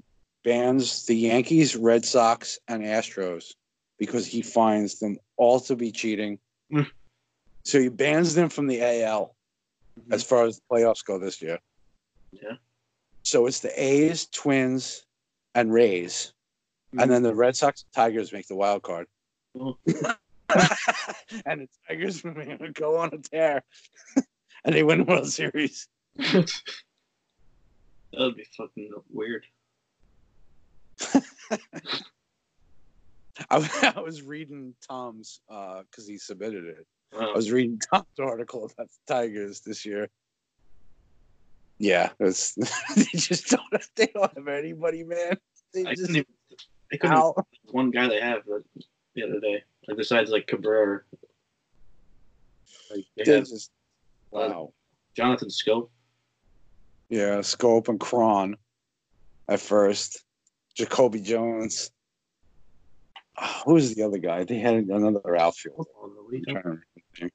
bans 0.44 1.06
the 1.06 1.16
Yankees, 1.16 1.76
Red 1.76 2.06
Sox, 2.06 2.58
and 2.68 2.82
Astros 2.84 3.54
because 4.02 4.26
he 4.26 4.42
finds 4.42 4.98
them 4.98 5.16
all 5.38 5.60
to 5.60 5.76
be 5.76 5.92
cheating. 5.92 6.40
Mm. 6.74 6.88
So 7.64 7.80
he 7.80 7.88
bans 7.88 8.34
them 8.34 8.50
from 8.50 8.66
the 8.66 8.82
AL 8.82 9.36
as 10.10 10.24
far 10.24 10.46
as 10.46 10.58
the 10.58 10.64
playoffs 10.72 11.06
go 11.06 11.20
this 11.20 11.40
year. 11.40 11.60
Yeah. 12.32 12.54
So 13.22 13.46
it's 13.46 13.60
the 13.60 13.72
A's, 13.80 14.26
Twins, 14.26 15.06
and 15.54 15.72
Rays, 15.72 16.34
and 16.98 17.12
then 17.12 17.22
the 17.22 17.36
Red 17.36 17.56
Sox, 17.56 17.84
and 17.84 17.94
Tigers 17.94 18.34
make 18.34 18.48
the 18.48 18.56
wild 18.56 18.82
card. 18.82 19.06
Oh. 19.60 19.78
and 21.46 21.62
the 21.62 21.68
Tigers 21.88 22.24
go 22.74 22.98
on 22.98 23.12
a 23.14 23.20
tear, 23.20 23.62
and 24.66 24.74
they 24.74 24.82
win 24.82 24.98
the 24.98 25.04
World 25.04 25.30
Series. 25.30 25.88
that 26.18 26.52
would 28.18 28.36
be 28.36 28.48
fucking 28.58 28.90
weird. 29.12 29.46
I, 33.50 33.94
I 33.96 34.00
was 34.00 34.22
reading 34.22 34.74
Tom's 34.88 35.42
because 35.48 36.08
he 36.08 36.18
submitted 36.18 36.66
it. 36.66 36.86
I 37.18 37.32
was 37.34 37.52
reading 37.52 37.80
Tom's 37.94 38.06
article 38.20 38.66
about 38.66 38.88
the 38.88 39.14
Tigers 39.14 39.62
this 39.62 39.86
year. 39.86 40.10
Yeah, 41.78 42.10
it's 42.20 42.54
they 42.96 43.04
just 43.16 43.48
don't 43.48 43.62
have, 43.72 43.88
they 43.96 44.08
don't 44.08 44.32
have 44.36 44.48
anybody, 44.48 45.04
man. 45.04 45.38
They 45.74 45.86
I 45.86 45.96
just 45.96 46.02
couldn't 46.02 46.16
even. 46.18 46.26
They 46.92 46.98
couldn't. 46.98 47.18
Ow. 47.18 47.36
One 47.72 47.90
guy 47.90 48.08
they 48.08 48.22
have 48.22 48.46
the, 48.46 48.64
the 49.16 49.24
other 49.24 49.40
day, 49.40 49.64
like 49.88 49.98
besides 49.98 50.30
like 50.30 50.46
Cabrera, 50.46 51.02
like 52.92 53.06
they 53.18 53.24
They 53.24 53.40
just 53.40 53.72
uh, 54.34 54.38
wow. 54.38 54.74
Jonathan 55.16 55.50
Schoop. 55.50 55.90
Yeah, 57.10 57.42
Scope 57.42 57.88
and 57.90 58.00
Cron 58.00 58.56
at 59.48 59.60
first. 59.60 60.24
Jacoby 60.76 61.20
Jones. 61.20 61.92
Oh, 63.38 63.62
who 63.66 63.74
was 63.74 63.96
the 63.96 64.04
other 64.04 64.18
guy? 64.18 64.44
They 64.44 64.60
had 64.60 64.76
another 64.76 65.36
outfield. 65.38 65.88
on 66.02 66.16
the 66.16 66.22
I'm 66.22 66.28
lead. 66.30 66.44
trying 66.44 66.56
to 66.56 66.70
remember 66.70 66.86
his 66.96 67.22
name. 67.22 67.32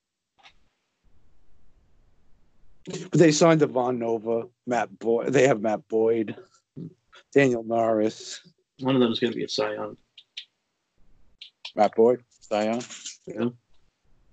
But 3.11 3.19
they 3.19 3.33
signed 3.33 3.63
Ivan 3.63 3.99
Nova, 3.99 4.45
Matt 4.67 4.97
Boyd. 4.99 5.33
They 5.33 5.49
have 5.49 5.61
Matt 5.61 5.89
Boyd, 5.89 6.37
Daniel 7.33 7.65
Norris, 7.65 8.41
One 8.81 8.95
of 8.95 9.01
them 9.01 9.11
is 9.13 9.19
going 9.19 9.33
to 9.33 9.37
be 9.37 9.45
a 9.45 9.49
Cy 9.49 9.75
Young. 9.75 9.97
Matt 11.75 11.95
Boyd, 11.95 12.23
Zion. 12.43 12.81
Yeah. 13.27 13.49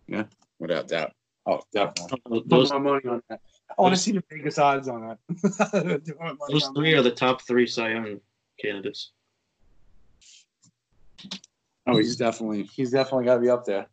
Yeah, 0.07 0.23
without 0.59 0.87
doubt. 0.87 1.13
Oh, 1.45 1.61
definitely. 1.73 2.19
Those 2.29 2.43
Those 2.45 2.71
my 2.71 2.77
money 2.77 3.05
on 3.09 3.21
that. 3.29 3.41
I 3.77 3.81
want 3.81 3.95
to 3.95 3.99
see 3.99 4.11
the 4.11 4.23
Vegas 4.29 4.57
odds 4.57 4.87
on 4.87 5.01
that. 5.01 5.17
Put 6.05 6.19
my 6.19 6.25
money 6.25 6.37
those 6.49 6.69
three 6.75 6.93
are 6.93 7.01
the 7.01 7.11
top 7.11 7.41
three 7.41 7.65
Cy 7.65 7.91
Young 7.93 8.19
candidates. 8.61 9.11
Oh, 11.85 11.97
he's 11.97 12.15
definitely 12.15 12.63
he's 12.63 12.91
definitely 12.91 13.25
got 13.25 13.35
to 13.35 13.41
be 13.41 13.49
up 13.49 13.65
there. 13.65 13.87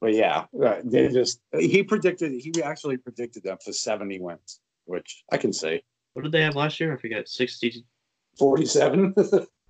But 0.00 0.14
yeah, 0.14 0.46
they 0.84 1.08
just 1.08 1.40
he 1.56 1.82
predicted 1.82 2.32
he 2.32 2.62
actually 2.62 2.96
predicted 2.96 3.42
them 3.44 3.58
for 3.64 3.72
seventy 3.72 4.20
wins, 4.20 4.60
which 4.84 5.24
I 5.30 5.36
can 5.36 5.52
see. 5.52 5.82
What 6.14 6.22
did 6.22 6.32
they 6.32 6.42
have 6.42 6.56
last 6.56 6.78
year? 6.80 6.92
I 6.92 6.96
forget. 6.96 7.28
60. 7.28 7.84
Forty-seven. 8.38 9.14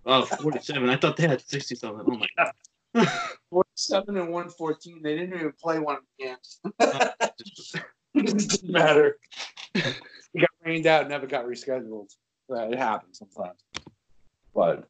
Oh, 0.04 0.24
47. 0.24 0.88
I 0.88 0.96
thought 0.96 1.16
they 1.16 1.28
had 1.28 1.40
60 1.40 1.76
something. 1.76 2.04
Oh 2.04 2.16
my 2.18 2.26
God. 2.36 3.08
47 3.50 4.16
and 4.16 4.32
114. 4.32 5.00
They 5.00 5.16
didn't 5.16 5.34
even 5.38 5.52
play 5.52 5.78
one 5.78 5.98
of 5.98 6.02
the 6.18 6.24
games. 6.24 6.60
It 8.14 8.36
didn't 8.36 8.68
matter. 8.68 9.16
It 9.74 9.94
got 10.38 10.50
rained 10.64 10.86
out, 10.86 11.08
never 11.08 11.28
got 11.28 11.46
rescheduled. 11.46 12.12
Uh, 12.50 12.68
It 12.68 12.78
happens 12.78 13.20
sometimes. 13.20 13.60
But, 14.54 14.88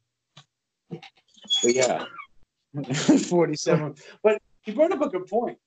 but 0.89 1.73
yeah, 1.73 2.05
47. 2.93 3.95
But 4.21 4.41
he 4.61 4.71
brought 4.71 4.91
up 4.91 5.01
a 5.01 5.09
good 5.09 5.27
point. 5.27 5.57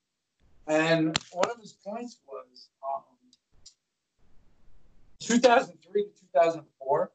And 0.67 1.17
one 1.33 1.51
of 1.51 1.61
his 1.61 1.73
points 1.73 2.19
was 2.27 2.69
um, 2.83 3.03
2003 5.21 6.03
to 6.03 6.09
2004. 6.33 7.11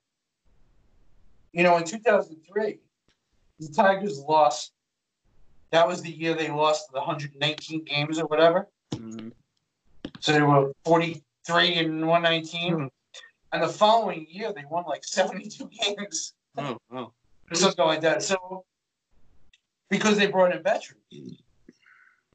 You 1.53 1.63
know, 1.63 1.77
in 1.77 1.83
2003, 1.83 2.79
the 3.59 3.67
Tigers 3.73 4.19
lost. 4.19 4.71
That 5.71 5.87
was 5.87 6.01
the 6.01 6.11
year 6.11 6.33
they 6.33 6.49
lost 6.49 6.91
the 6.91 6.99
119 6.99 7.83
games 7.83 8.19
or 8.19 8.25
whatever. 8.25 8.67
Mhm. 8.93 9.31
So 10.19 10.31
they 10.31 10.41
were 10.41 10.71
43 10.85 11.75
and 11.75 12.07
119. 12.07 12.73
Hmm. 12.73 12.87
And 13.53 13.63
the 13.63 13.67
following 13.67 14.27
year, 14.29 14.53
they 14.53 14.63
won 14.69 14.85
like 14.87 15.03
72 15.03 15.69
games 15.81 16.33
Oh, 16.57 16.77
wow. 16.89 17.13
or 17.49 17.55
something 17.55 17.85
like 17.85 18.01
that. 18.01 18.21
So, 18.23 18.65
because 19.89 20.17
they 20.17 20.27
brought 20.27 20.55
in 20.55 20.63
veterans. 20.63 21.41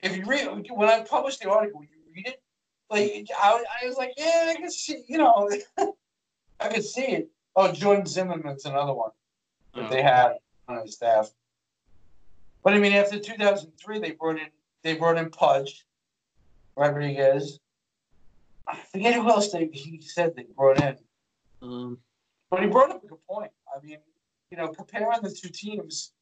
If 0.02 0.16
you 0.16 0.24
read, 0.24 0.46
when 0.70 0.88
I 0.88 1.02
published 1.02 1.40
the 1.42 1.50
article, 1.50 1.82
you 1.82 1.88
read 2.14 2.26
it, 2.28 2.42
like, 2.90 3.28
I, 3.36 3.64
I 3.82 3.86
was 3.86 3.96
like, 3.96 4.12
yeah, 4.16 4.46
I 4.50 4.54
can 4.56 4.70
see, 4.70 5.04
you 5.08 5.18
know, 5.18 5.50
I 6.60 6.68
can 6.68 6.82
see 6.82 7.02
it. 7.06 7.28
Oh, 7.56 7.72
Jordan 7.72 8.06
Zimmermann's 8.06 8.64
another 8.66 8.92
one 8.94 9.10
that 9.74 9.86
Oh. 9.86 9.88
they 9.90 10.02
had 10.02 10.34
on 10.68 10.76
the 10.84 10.90
staff. 10.90 11.30
But 12.62 12.74
I 12.74 12.78
mean, 12.78 12.92
after 12.92 13.18
2003, 13.18 13.98
they 14.00 14.12
brought 14.12 14.36
in 14.38 14.48
they 14.82 14.94
brought 14.94 15.16
in 15.18 15.30
Pudge, 15.30 15.84
Rodriguez. 16.76 17.58
I 18.68 18.76
forget 18.92 19.14
who 19.14 19.28
else 19.28 19.50
they 19.52 19.68
he 19.72 20.00
said 20.00 20.34
they 20.36 20.44
brought 20.56 20.80
in, 20.80 20.96
Um, 21.62 21.98
but 22.50 22.60
he 22.62 22.66
brought 22.68 22.90
up 22.90 23.02
a 23.04 23.06
good 23.06 23.24
point. 23.28 23.50
I 23.76 23.84
mean, 23.84 23.98
you 24.50 24.56
know, 24.56 24.68
comparing 24.68 25.20
the 25.22 25.30
two 25.30 25.48
teams, 25.48 26.12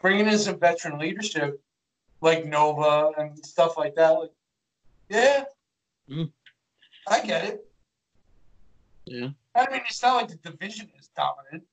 bringing 0.00 0.26
in 0.26 0.38
some 0.38 0.58
veteran 0.58 0.98
leadership 0.98 1.62
like 2.20 2.44
Nova 2.46 3.12
and 3.18 3.44
stuff 3.44 3.76
like 3.76 3.94
that. 3.96 4.10
Like, 4.10 4.30
yeah, 5.08 5.44
Mm. 6.08 6.30
I 7.08 7.20
get 7.24 7.44
it. 7.46 7.70
yeah. 9.06 9.28
I 9.54 9.70
mean, 9.70 9.80
it's 9.88 10.02
not 10.02 10.16
like 10.16 10.28
the 10.28 10.50
division 10.50 10.90
is 10.98 11.08
dominant. 11.16 11.64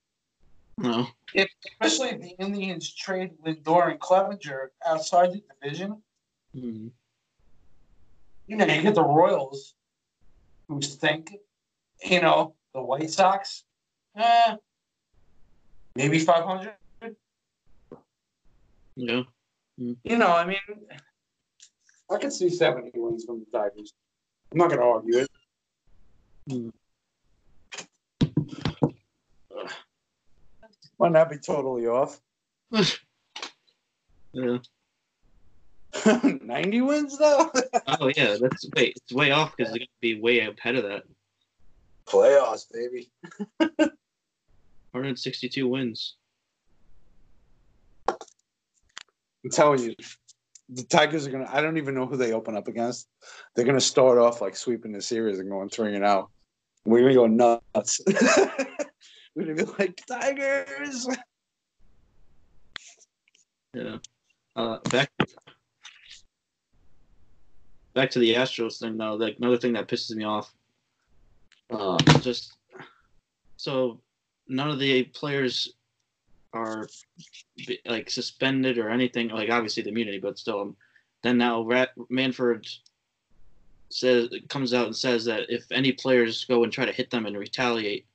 No. 0.78 1.08
if, 1.34 1.48
especially 1.70 2.10
if 2.10 2.22
the 2.22 2.36
Indians 2.44 2.94
trade 2.94 3.32
Lindor 3.46 3.92
and 3.92 4.00
Clevinger 4.00 4.70
outside 4.86 5.32
the 5.34 5.44
division, 5.62 6.02
Mhm. 6.56 6.92
you 8.48 8.56
know, 8.56 8.66
you 8.66 8.82
get 8.82 8.96
the 8.96 9.04
Royals, 9.04 9.76
who 10.68 10.82
stink. 10.82 11.36
You 12.04 12.22
know, 12.22 12.56
the 12.74 12.82
White 12.82 13.12
Sox, 13.12 13.64
eh, 14.16 14.56
maybe 15.96 16.20
500. 16.20 16.74
Yeah. 18.96 19.24
You 19.78 20.18
know, 20.18 20.28
I 20.28 20.46
mean, 20.46 20.58
I 22.12 22.18
could 22.18 22.34
see 22.34 22.50
70 22.50 22.92
wins 22.96 23.26
from 23.26 23.40
the 23.40 23.58
Tigers. 23.58 23.94
I'm 24.52 24.58
not 24.58 24.70
going 24.70 24.80
to 24.80 24.86
argue 24.86 25.18
it. 25.20 25.30
Hmm. 26.50 26.70
Might 31.00 31.14
not 31.14 31.30
be 31.30 31.38
totally 31.38 31.88
off. 31.88 32.22
yeah. 34.34 34.58
90 36.24 36.82
wins, 36.82 37.18
though? 37.18 37.52
Oh, 38.00 38.12
yeah. 38.16 38.38
That's 38.40 38.70
wait. 38.76 38.98
It's 38.98 39.14
way 39.14 39.32
off 39.32 39.56
because 39.56 39.72
they're 39.72 39.80
going 39.80 39.88
to 39.88 40.02
be 40.02 40.22
way 40.22 40.40
ahead 40.40 40.76
of 40.76 40.84
that. 40.84 41.04
Playoffs, 42.06 42.66
baby. 42.72 43.10
162 44.92 45.68
wins. 45.68 46.16
I'm 48.08 49.50
telling 49.52 49.80
you, 49.80 49.96
the 50.70 50.84
Tigers 50.84 51.26
are 51.28 51.32
gonna. 51.32 51.50
I 51.52 51.62
don't 51.62 51.78
even 51.78 51.96
know 51.96 52.06
who 52.06 52.18
they 52.18 52.34
open 52.34 52.56
up 52.56 52.68
against. 52.68 53.08
They're 53.56 53.66
gonna 53.66 53.82
start 53.82 54.18
off 54.18 54.42
like 54.42 54.56
sweeping 54.56 54.92
the 54.92 55.02
series 55.02 55.40
and 55.40 55.50
going 55.50 55.70
three 55.70 55.96
and 55.96 56.06
out. 56.06 56.30
We're 56.86 57.02
gonna 57.02 57.14
go 57.14 57.28
nuts. 57.28 58.02
We're 59.36 59.46
gonna 59.46 59.56
be 59.56 59.72
like 59.80 60.00
Tigers. 60.08 61.08
Yeah. 63.74 63.98
Uh, 64.56 64.80
back 64.90 65.10
back 67.94 68.12
to 68.12 68.20
the 68.20 68.36
Astros 68.36 68.80
thing 68.80 68.98
though. 68.98 69.16
Like 69.16 69.38
another 69.38 69.58
thing 69.58 69.74
that 69.74 69.88
pisses 69.88 70.16
me 70.16 70.24
off. 70.24 70.54
Uh, 71.70 71.98
just 72.20 72.58
so 73.58 74.02
none 74.52 74.70
of 74.70 74.80
the 74.80 75.04
players 75.04 75.74
are 76.54 76.88
like 77.86 78.10
suspended 78.10 78.78
or 78.78 78.90
anything. 78.90 79.30
Like 79.30 79.50
obviously 79.50 79.84
the 79.84 79.90
immunity, 79.90 80.20
but 80.20 80.38
still. 80.38 80.62
Um, 80.62 80.76
then 81.24 81.38
now 81.38 81.62
Rat- 81.62 81.94
Manfred 82.10 82.68
says 83.90 84.30
comes 84.50 84.74
out 84.74 84.88
and 84.88 84.96
says 84.96 85.26
that 85.26 85.50
if 85.50 85.72
any 85.72 85.92
players 85.92 86.46
go 86.46 86.64
and 86.64 86.72
try 86.74 86.86
to 86.86 86.92
hit 86.92 87.12
them 87.12 87.26
and 87.26 87.38
retaliate, 87.38 88.06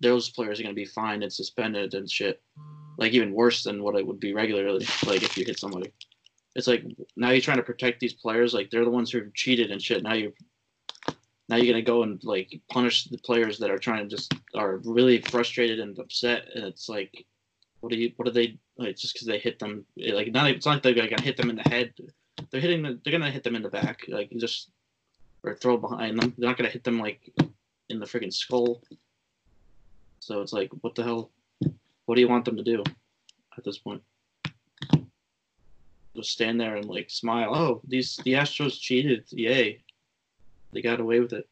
those 0.00 0.30
players 0.30 0.58
are 0.58 0.62
going 0.62 0.74
to 0.74 0.80
be 0.80 0.86
fined 0.86 1.22
and 1.22 1.32
suspended 1.32 1.94
and 1.94 2.10
shit 2.10 2.42
like 2.98 3.12
even 3.12 3.32
worse 3.32 3.64
than 3.64 3.82
what 3.82 3.96
it 3.96 4.06
would 4.06 4.20
be 4.20 4.32
regularly. 4.32 4.86
Like 5.04 5.22
if 5.22 5.36
you 5.36 5.44
hit 5.44 5.58
somebody, 5.58 5.92
it's 6.54 6.66
like 6.66 6.84
now 7.16 7.30
you're 7.30 7.40
trying 7.40 7.58
to 7.58 7.62
protect 7.62 8.00
these 8.00 8.14
players. 8.14 8.54
Like 8.54 8.70
they're 8.70 8.84
the 8.84 8.90
ones 8.90 9.10
who 9.10 9.30
cheated 9.34 9.70
and 9.70 9.80
shit. 9.80 10.02
Now 10.02 10.14
you, 10.14 10.32
now 11.48 11.56
you're 11.56 11.72
gonna 11.72 11.82
go 11.82 12.02
and 12.02 12.22
like 12.24 12.60
punish 12.70 13.04
the 13.04 13.18
players 13.18 13.58
that 13.58 13.70
are 13.70 13.78
trying 13.78 14.08
to 14.08 14.16
just 14.16 14.34
are 14.54 14.78
really 14.78 15.20
frustrated 15.20 15.78
and 15.80 15.98
upset. 15.98 16.48
And 16.54 16.64
it's 16.64 16.88
like, 16.88 17.24
what 17.80 17.92
do 17.92 17.98
you? 17.98 18.12
What 18.16 18.26
do 18.26 18.32
they? 18.32 18.58
Like, 18.76 18.96
just 18.96 19.14
because 19.14 19.26
they 19.26 19.38
hit 19.38 19.58
them, 19.58 19.84
eh, 20.00 20.12
like 20.12 20.32
not. 20.32 20.50
It's 20.50 20.66
not 20.66 20.84
like 20.84 20.96
they're 20.96 21.08
gonna 21.08 21.22
hit 21.22 21.36
them 21.36 21.50
in 21.50 21.56
the 21.56 21.68
head. 21.68 21.92
They're 22.50 22.60
hitting. 22.60 22.82
The, 22.82 22.98
they're 23.02 23.12
gonna 23.12 23.30
hit 23.30 23.44
them 23.44 23.54
in 23.54 23.62
the 23.62 23.68
back, 23.68 24.02
like 24.08 24.30
just 24.36 24.70
or 25.44 25.54
throw 25.54 25.76
behind 25.76 26.18
them. 26.18 26.34
They're 26.36 26.48
not 26.48 26.58
gonna 26.58 26.68
hit 26.68 26.84
them 26.84 26.98
like 26.98 27.32
in 27.88 28.00
the 28.00 28.06
freaking 28.06 28.32
skull. 28.32 28.82
So 30.18 30.42
it's 30.42 30.52
like, 30.52 30.70
what 30.80 30.96
the 30.96 31.04
hell? 31.04 31.30
What 32.06 32.16
do 32.16 32.20
you 32.20 32.28
want 32.28 32.44
them 32.44 32.56
to 32.56 32.64
do 32.64 32.82
at 33.56 33.64
this 33.64 33.78
point? 33.78 34.02
Just 36.16 36.32
stand 36.32 36.60
there 36.60 36.76
and 36.76 36.86
like 36.86 37.10
smile. 37.10 37.54
Oh, 37.54 37.80
these 37.86 38.16
the 38.24 38.32
Astros 38.32 38.80
cheated. 38.80 39.24
Yay! 39.30 39.82
They 40.72 40.82
got 40.82 41.00
away 41.00 41.20
with 41.20 41.32
it. 41.32 41.48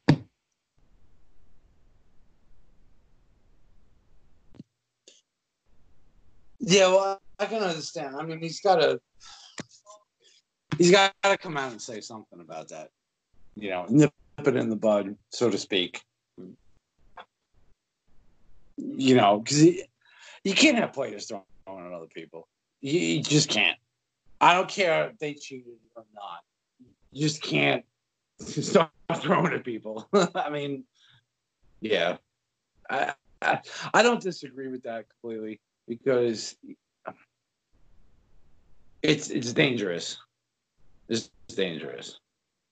Yeah, 6.60 6.88
well, 6.88 7.20
I 7.38 7.46
can 7.46 7.62
understand. 7.62 8.16
I 8.16 8.22
mean, 8.22 8.40
he's 8.40 8.60
got 8.60 8.76
to 8.76 9.00
he's 10.78 10.90
got 10.90 11.14
to 11.22 11.36
come 11.36 11.56
out 11.56 11.72
and 11.72 11.80
say 11.80 12.00
something 12.00 12.40
about 12.40 12.68
that. 12.68 12.88
You 13.54 13.70
know, 13.70 13.86
nip 13.88 14.12
it 14.38 14.56
in 14.56 14.70
the 14.70 14.76
bud, 14.76 15.16
so 15.30 15.50
to 15.50 15.58
speak. 15.58 16.02
You 18.76 19.14
know, 19.14 19.38
because 19.38 19.62
you 19.62 20.54
can't 20.54 20.78
have 20.78 20.92
players 20.92 21.26
throwing 21.26 21.86
at 21.86 21.92
other 21.92 22.08
people. 22.14 22.48
You, 22.80 22.98
you 22.98 23.22
just 23.22 23.48
can't. 23.48 23.78
I 24.40 24.54
don't 24.54 24.68
care 24.68 25.10
if 25.10 25.18
they 25.18 25.34
cheated 25.34 25.74
or 25.94 26.04
not. 26.14 26.40
You 27.12 27.22
just 27.22 27.42
can't 27.42 27.84
start 28.40 28.90
throwing 29.16 29.52
at 29.52 29.64
people. 29.64 30.08
I 30.34 30.50
mean, 30.50 30.84
yeah, 31.80 32.16
I, 32.90 33.14
I 33.42 33.60
I 33.92 34.02
don't 34.02 34.22
disagree 34.22 34.68
with 34.68 34.82
that 34.84 35.06
completely 35.08 35.60
because 35.86 36.56
it's 39.02 39.30
it's 39.30 39.52
dangerous. 39.52 40.18
It's 41.08 41.30
dangerous, 41.48 42.20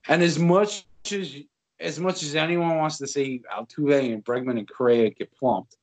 and 0.08 0.22
as 0.22 0.38
much 0.38 0.86
as 1.10 1.36
as 1.80 1.98
much 1.98 2.22
as 2.22 2.36
anyone 2.36 2.78
wants 2.78 2.98
to 2.98 3.06
see 3.06 3.42
Altuve 3.52 4.12
and 4.12 4.24
Bregman 4.24 4.58
and 4.58 4.68
Correa 4.68 5.10
get 5.10 5.32
plumped, 5.36 5.76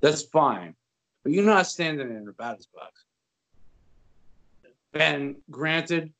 that's 0.00 0.22
fine. 0.22 0.74
But 1.22 1.32
you're 1.32 1.44
not 1.44 1.66
standing 1.66 2.10
in 2.10 2.24
the 2.24 2.32
batter's 2.32 2.66
box. 2.66 3.04
And 4.94 5.36
granted, 5.50 6.12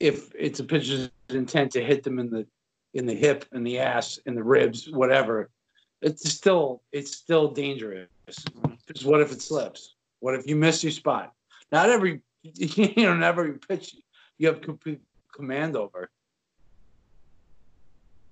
if 0.00 0.32
it's 0.34 0.60
a 0.60 0.64
pitcher's 0.64 1.10
intent 1.36 1.72
to 1.72 1.84
hit 1.84 2.02
them 2.02 2.18
in 2.18 2.30
the 2.30 2.46
in 2.94 3.06
the 3.06 3.14
hip, 3.14 3.44
and 3.52 3.66
the 3.66 3.78
ass, 3.78 4.18
and 4.26 4.36
the 4.36 4.42
ribs, 4.42 4.88
whatever, 4.90 5.50
it's 6.02 6.30
still 6.30 6.82
it's 6.92 7.16
still 7.16 7.48
dangerous. 7.48 8.08
Because 8.86 9.04
what 9.04 9.20
if 9.20 9.32
it 9.32 9.42
slips? 9.42 9.94
What 10.20 10.34
if 10.34 10.46
you 10.46 10.56
miss 10.56 10.82
your 10.82 10.92
spot? 10.92 11.32
Not 11.70 11.90
every 11.90 12.22
you 12.42 12.92
know, 12.96 13.14
not 13.14 13.28
every 13.28 13.58
pitch 13.58 13.96
you 14.38 14.48
have 14.48 14.60
complete 14.60 15.00
command 15.34 15.76
over. 15.76 16.10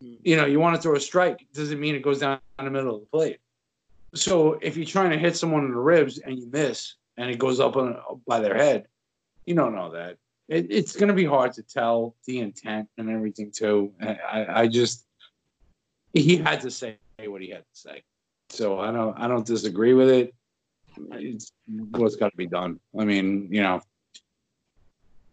You 0.01 0.36
know, 0.36 0.44
you 0.44 0.61
want 0.61 0.76
to 0.76 0.82
throw 0.82 0.94
a 0.94 1.01
strike, 1.01 1.47
doesn't 1.55 1.80
mean 1.80 1.94
it 1.94 2.03
goes 2.03 2.20
down 2.20 2.38
in 2.59 2.66
the 2.66 2.70
middle 2.70 2.94
of 2.94 3.01
the 3.01 3.07
plate. 3.07 3.38
So 4.14 4.59
if 4.62 4.76
you're 4.76 4.86
trying 4.86 5.11
to 5.11 5.18
hit 5.18 5.36
someone 5.36 5.64
in 5.64 5.70
the 5.70 5.78
ribs 5.78 6.18
and 6.18 6.38
you 6.38 6.49
miss 6.51 6.94
and 7.16 7.30
it 7.30 7.38
goes 7.38 7.61
up 7.61 7.76
on, 7.76 7.97
by 8.26 8.40
their 8.40 8.57
head, 8.57 8.86
you 9.47 9.55
don't 9.55 9.74
know 9.74 9.90
that. 9.92 10.16
It, 10.49 10.66
it's 10.70 10.94
going 10.94 11.09
to 11.09 11.14
be 11.14 11.24
hard 11.24 11.53
to 11.55 11.62
tell 11.62 12.14
the 12.26 12.38
intent 12.38 12.88
and 12.99 13.11
everything 13.11 13.51
too. 13.51 13.92
I, 14.01 14.47
I 14.49 14.66
just 14.68 15.05
he 16.12 16.36
had 16.36 16.61
to 16.62 16.70
say 16.70 16.99
what 17.24 17.42
he 17.42 17.51
had 17.51 17.64
to 17.64 17.80
say, 17.80 18.03
so 18.49 18.78
I 18.78 18.92
don't 18.92 19.18
I 19.18 19.28
don't 19.28 19.47
disagree 19.47 19.92
with 19.92 20.09
it. 20.09 20.34
It's 21.12 21.53
what's 21.66 22.16
got 22.16 22.30
to 22.30 22.36
be 22.36 22.47
done. 22.47 22.80
I 22.99 23.05
mean, 23.05 23.49
you 23.51 23.62
know, 23.62 23.80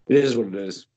it 0.08 0.18
is 0.18 0.36
what 0.36 0.48
it 0.48 0.56
is. 0.56 0.88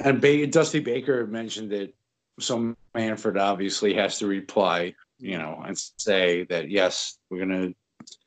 And 0.00 0.20
ba- 0.20 0.46
Dusty 0.46 0.80
Baker 0.80 1.26
mentioned 1.26 1.72
it. 1.72 1.94
So 2.40 2.74
Manfred 2.94 3.36
obviously 3.36 3.92
has 3.94 4.18
to 4.20 4.28
reply, 4.28 4.94
you 5.18 5.36
know, 5.36 5.62
and 5.66 5.76
say 5.76 6.44
that 6.44 6.70
yes, 6.70 7.18
we're 7.28 7.44
going 7.44 7.74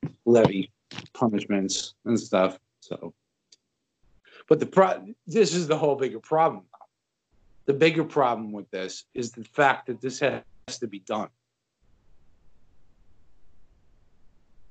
to 0.03 0.11
levy 0.25 0.71
punishments 1.13 1.93
and 2.05 2.19
stuff. 2.19 2.59
So, 2.91 3.13
but 4.49 4.59
the 4.59 4.65
pro- 4.65 5.05
this 5.25 5.55
is 5.55 5.67
the 5.67 5.77
whole 5.77 5.95
bigger 5.95 6.19
problem. 6.19 6.65
The 7.65 7.73
bigger 7.73 8.03
problem 8.03 8.51
with 8.51 8.69
this 8.69 9.05
is 9.13 9.31
the 9.31 9.45
fact 9.45 9.87
that 9.87 10.01
this 10.01 10.19
has 10.19 10.41
to 10.79 10.87
be 10.87 10.99
done. 10.99 11.29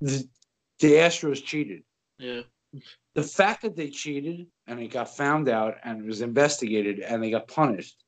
The, 0.03 0.29
the 0.81 0.93
Astros 0.95 1.43
cheated. 1.43 1.83
Yeah. 2.19 2.43
The 3.15 3.23
fact 3.23 3.63
that 3.63 3.75
they 3.75 3.89
cheated 3.89 4.47
and 4.67 4.81
it 4.81 4.89
got 4.89 5.17
found 5.17 5.49
out 5.49 5.77
and 5.83 6.01
it 6.05 6.07
was 6.07 6.21
investigated 6.21 7.01
and 7.01 7.23
they 7.23 7.31
got 7.31 7.49
punished, 7.49 8.05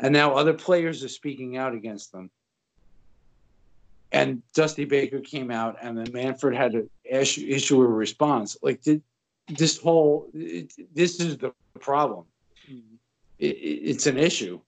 and 0.00 0.12
now 0.12 0.34
other 0.34 0.52
players 0.52 1.02
are 1.02 1.08
speaking 1.08 1.56
out 1.56 1.74
against 1.74 2.12
them. 2.12 2.30
And 4.12 4.42
Dusty 4.54 4.84
Baker 4.84 5.20
came 5.20 5.52
out, 5.52 5.76
and 5.80 5.96
then 5.96 6.12
Manfred 6.12 6.56
had 6.56 6.72
to 6.72 6.90
issue, 7.04 7.46
issue 7.48 7.80
a 7.80 7.86
response. 7.86 8.56
Like 8.60 8.82
did, 8.82 9.02
this 9.56 9.78
whole, 9.78 10.28
it, 10.34 10.72
this 10.94 11.20
is 11.20 11.38
the 11.38 11.52
problem. 11.80 12.24
Mm-hmm. 12.70 12.96
It, 13.38 13.46
it's 13.46 14.06
an 14.06 14.18
issue, 14.18 14.60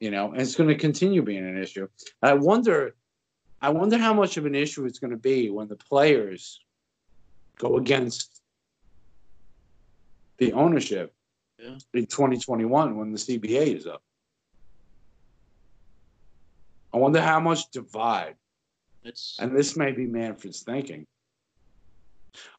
you 0.00 0.10
know, 0.10 0.32
and 0.32 0.40
it's 0.40 0.54
going 0.56 0.68
to 0.68 0.74
continue 0.74 1.22
being 1.22 1.46
an 1.46 1.56
issue. 1.56 1.88
I 2.22 2.34
wonder, 2.34 2.94
I 3.60 3.70
wonder 3.70 3.98
how 3.98 4.12
much 4.14 4.36
of 4.36 4.46
an 4.46 4.54
issue 4.54 4.84
it's 4.86 4.98
going 4.98 5.12
to 5.12 5.16
be 5.16 5.50
when 5.50 5.68
the 5.68 5.76
players 5.76 6.60
go 7.58 7.76
against 7.76 8.40
the 10.38 10.52
ownership 10.52 11.14
Yeah. 11.58 11.78
in 11.94 12.06
2021 12.06 12.96
when 12.96 13.12
the 13.12 13.18
CBA 13.18 13.76
is 13.76 13.86
up. 13.86 14.02
I 16.92 16.96
wonder 16.98 17.20
how 17.20 17.40
much 17.40 17.70
divide, 17.70 18.36
It's 19.02 19.36
and 19.40 19.56
this 19.56 19.76
may 19.76 19.90
be 19.92 20.06
Manfred's 20.06 20.62
thinking. 20.62 21.06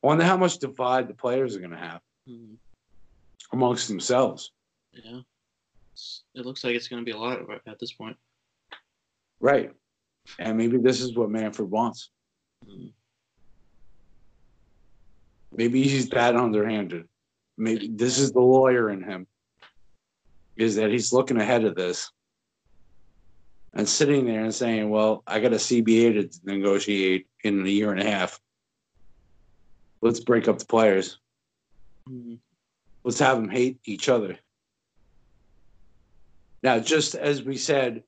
I 0.04 0.08
wonder 0.08 0.24
how 0.24 0.38
much 0.38 0.58
divide 0.60 1.08
the 1.08 1.14
players 1.14 1.56
are 1.56 1.60
going 1.60 1.72
to 1.72 1.78
have 1.78 2.02
mm, 2.30 2.56
amongst 3.52 3.88
themselves. 3.88 4.52
yeah. 4.94 5.20
It 6.34 6.46
looks 6.46 6.64
like 6.66 6.76
it's 6.76 6.90
going 6.90 7.02
to 7.02 7.06
be 7.06 7.16
a 7.16 7.18
lot 7.18 7.40
at- 7.40 7.62
at 7.68 7.80
this 7.80 7.94
point. 7.94 8.18
Right. 9.40 9.72
And 10.40 10.58
maybe 10.58 10.78
this 10.78 11.00
is 11.02 11.16
what 11.16 11.30
Manfred 11.30 11.70
wants. 11.72 12.10
Mm. 12.68 12.92
Maybe 15.56 15.84
he's 15.84 16.10
that 16.10 16.36
underhanded. 16.36 17.08
Maybe 17.58 17.88
this 17.88 18.18
is 18.18 18.32
the 18.34 18.42
lawyer 18.42 18.90
in 18.90 19.04
him. 19.04 19.28
Is 20.58 20.76
that 20.76 20.90
he's 20.92 21.14
looking 21.14 21.38
ahead 21.40 21.64
of 21.64 21.76
this 21.76 22.12
and 23.74 23.88
sitting 23.88 24.26
there 24.26 24.44
and 24.44 24.54
saying, 24.56 24.90
Well, 24.90 25.24
I 25.28 25.40
got 25.40 25.54
a 25.54 25.58
CBA 25.58 26.14
to 26.32 26.40
negotiate 26.44 27.28
in 27.44 27.66
a 27.66 27.70
year 27.70 27.92
and 27.92 28.02
a 28.02 28.10
half. 28.10 28.40
Let's 30.06 30.20
break 30.20 30.48
up 30.48 30.60
the 30.60 30.66
players. 30.66 31.18
Mm, 32.08 32.38
Let's 33.04 33.18
have 33.18 33.38
them 33.38 33.50
hate 33.50 33.80
each 33.86 34.08
other. 34.08 34.38
Now, 36.62 36.78
just 36.78 37.16
as 37.16 37.42
we 37.42 37.58
said, 37.58 38.04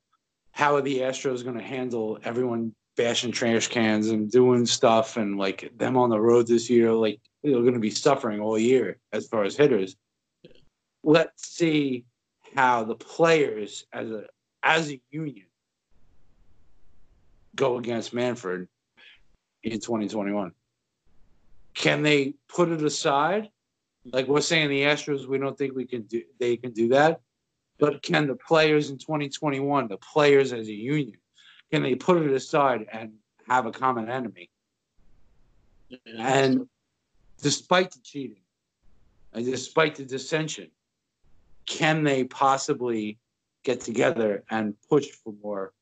how 0.52 0.76
are 0.76 0.80
the 0.80 1.00
Astros 1.00 1.42
going 1.42 1.58
to 1.58 1.64
handle 1.64 2.20
everyone 2.22 2.72
bashing 2.96 3.32
trash 3.32 3.66
cans 3.66 4.10
and 4.10 4.30
doing 4.30 4.64
stuff 4.64 5.16
and 5.16 5.38
like 5.38 5.72
them 5.76 5.96
on 5.96 6.08
the 6.10 6.20
road 6.20 6.46
this 6.46 6.70
year? 6.70 6.92
Like 6.92 7.18
they're 7.42 7.54
going 7.54 7.72
to 7.72 7.80
be 7.80 7.90
suffering 7.90 8.38
all 8.38 8.56
year 8.56 8.98
as 9.12 9.26
far 9.26 9.42
as 9.42 9.56
hitters. 9.56 9.96
Let's 11.02 11.48
see 11.48 12.04
how 12.54 12.84
the 12.84 12.94
players 12.94 13.86
as 13.92 14.08
a 14.08 14.26
as 14.62 14.92
a 14.92 15.00
union 15.10 15.46
go 17.56 17.76
against 17.76 18.14
Manfred 18.14 18.68
in 19.64 19.80
2021. 19.80 20.52
Can 21.78 22.02
they 22.02 22.34
put 22.48 22.70
it 22.70 22.82
aside? 22.82 23.50
Like 24.04 24.26
we're 24.26 24.40
saying, 24.40 24.68
the 24.68 24.82
Astros, 24.82 25.28
we 25.28 25.38
don't 25.38 25.56
think 25.56 25.76
we 25.76 25.86
can 25.86 26.02
do. 26.02 26.22
They 26.40 26.56
can 26.56 26.72
do 26.72 26.88
that, 26.88 27.20
but 27.78 28.02
can 28.02 28.26
the 28.26 28.34
players 28.34 28.90
in 28.90 28.98
2021, 28.98 29.86
the 29.86 29.96
players 29.98 30.52
as 30.52 30.66
a 30.66 30.72
union, 30.72 31.18
can 31.70 31.84
they 31.84 31.94
put 31.94 32.20
it 32.20 32.32
aside 32.32 32.86
and 32.92 33.12
have 33.48 33.66
a 33.66 33.70
common 33.70 34.10
enemy? 34.10 34.50
And 36.18 36.68
despite 37.42 37.92
the 37.92 38.00
cheating, 38.00 38.42
and 39.32 39.44
despite 39.44 39.94
the 39.94 40.04
dissension, 40.04 40.70
can 41.64 42.02
they 42.02 42.24
possibly 42.24 43.18
get 43.62 43.80
together 43.80 44.42
and 44.50 44.74
push 44.88 45.06
for 45.10 45.32
more 45.44 45.72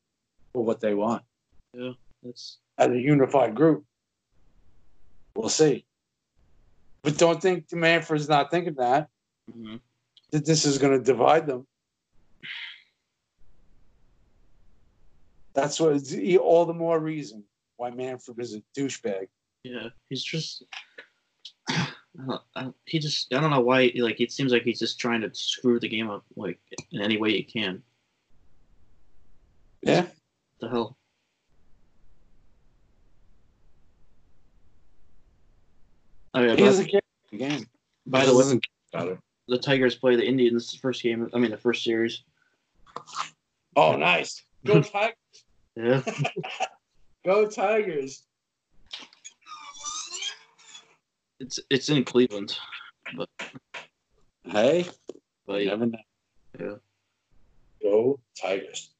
for 0.53 0.62
what 0.62 0.80
they 0.80 0.94
want 0.94 1.22
That's 2.22 2.59
as 2.76 2.90
a 2.90 3.01
unified 3.01 3.55
group? 3.55 3.84
We'll 5.37 5.51
see. 5.51 5.84
But 7.03 7.18
don't 7.18 7.41
think 7.41 7.72
Manfred's 7.72 8.28
not 8.28 8.51
thinking 8.51 8.74
that 8.74 9.09
mhm. 9.51 9.80
that 10.30 10.45
this 10.45 10.64
is 10.64 10.78
going 10.78 10.99
to 10.99 11.05
divide 11.05 11.47
them. 11.47 11.66
That's 15.55 15.78
what 15.78 16.03
all 16.41 16.66
the 16.66 16.74
more 16.74 16.99
reason 16.99 17.45
why 17.76 17.91
Manfred 17.91 18.39
is 18.41 18.55
a 18.55 18.62
douchebag. 18.76 19.28
Yeah, 19.62 19.89
he's 20.09 20.24
just. 20.24 20.64
I 21.68 21.89
don't, 22.26 22.43
I, 22.55 22.72
he 22.87 22.99
just 22.99 23.32
I 23.34 23.41
don't 23.41 23.51
know 23.51 23.61
why 23.61 23.93
like 23.97 24.20
it 24.20 24.32
seems 24.32 24.51
like 24.51 24.62
he's 24.62 24.78
just 24.78 24.99
trying 24.99 25.20
to 25.20 25.30
screw 25.34 25.78
the 25.78 25.89
game 25.89 26.09
up 26.09 26.24
like 26.34 26.59
in 26.91 27.03
any 27.03 27.18
way 27.18 27.32
he 27.32 27.43
can. 27.43 27.82
Yeah. 29.82 30.03
What 30.03 30.12
the 30.61 30.68
hell. 30.70 30.97
Oh 36.37 36.43
yeah. 36.43 36.55
He 36.55 36.62
doesn't 36.64 36.87
care 36.87 37.01
the 37.32 37.39
game. 37.39 37.66
by 38.07 38.20
He 38.20 38.26
the 38.26 38.37
way, 38.37 38.61
about 38.93 39.09
it. 39.09 39.18
the 39.49 39.59
Tigers 39.59 39.95
play 39.97 40.16
the 40.16 40.24
Indians 40.26 40.74
first 40.74 41.03
game. 41.03 41.28
I 41.34 41.39
mean 41.39 41.51
the 41.51 41.57
first 41.57 41.82
series. 41.82 42.22
Oh, 43.74 43.97
nice. 43.97 44.43
Go 44.64 44.80
Tigers. 44.82 45.16
Yeah. 45.76 46.03
Go 47.24 47.47
Tigers. 47.49 48.22
It's 51.41 51.59
it's 51.70 51.89
in 51.89 52.05
Cleveland, 52.05 52.57
but 53.16 53.28
Hey, 54.45 54.87
but 55.47 55.61
you 55.62 55.64
yeah. 55.66 55.70
never 55.70 55.87
know. 55.87 55.99
yeah. 56.61 56.74
Go 57.82 58.20
Tigers. 58.41 58.91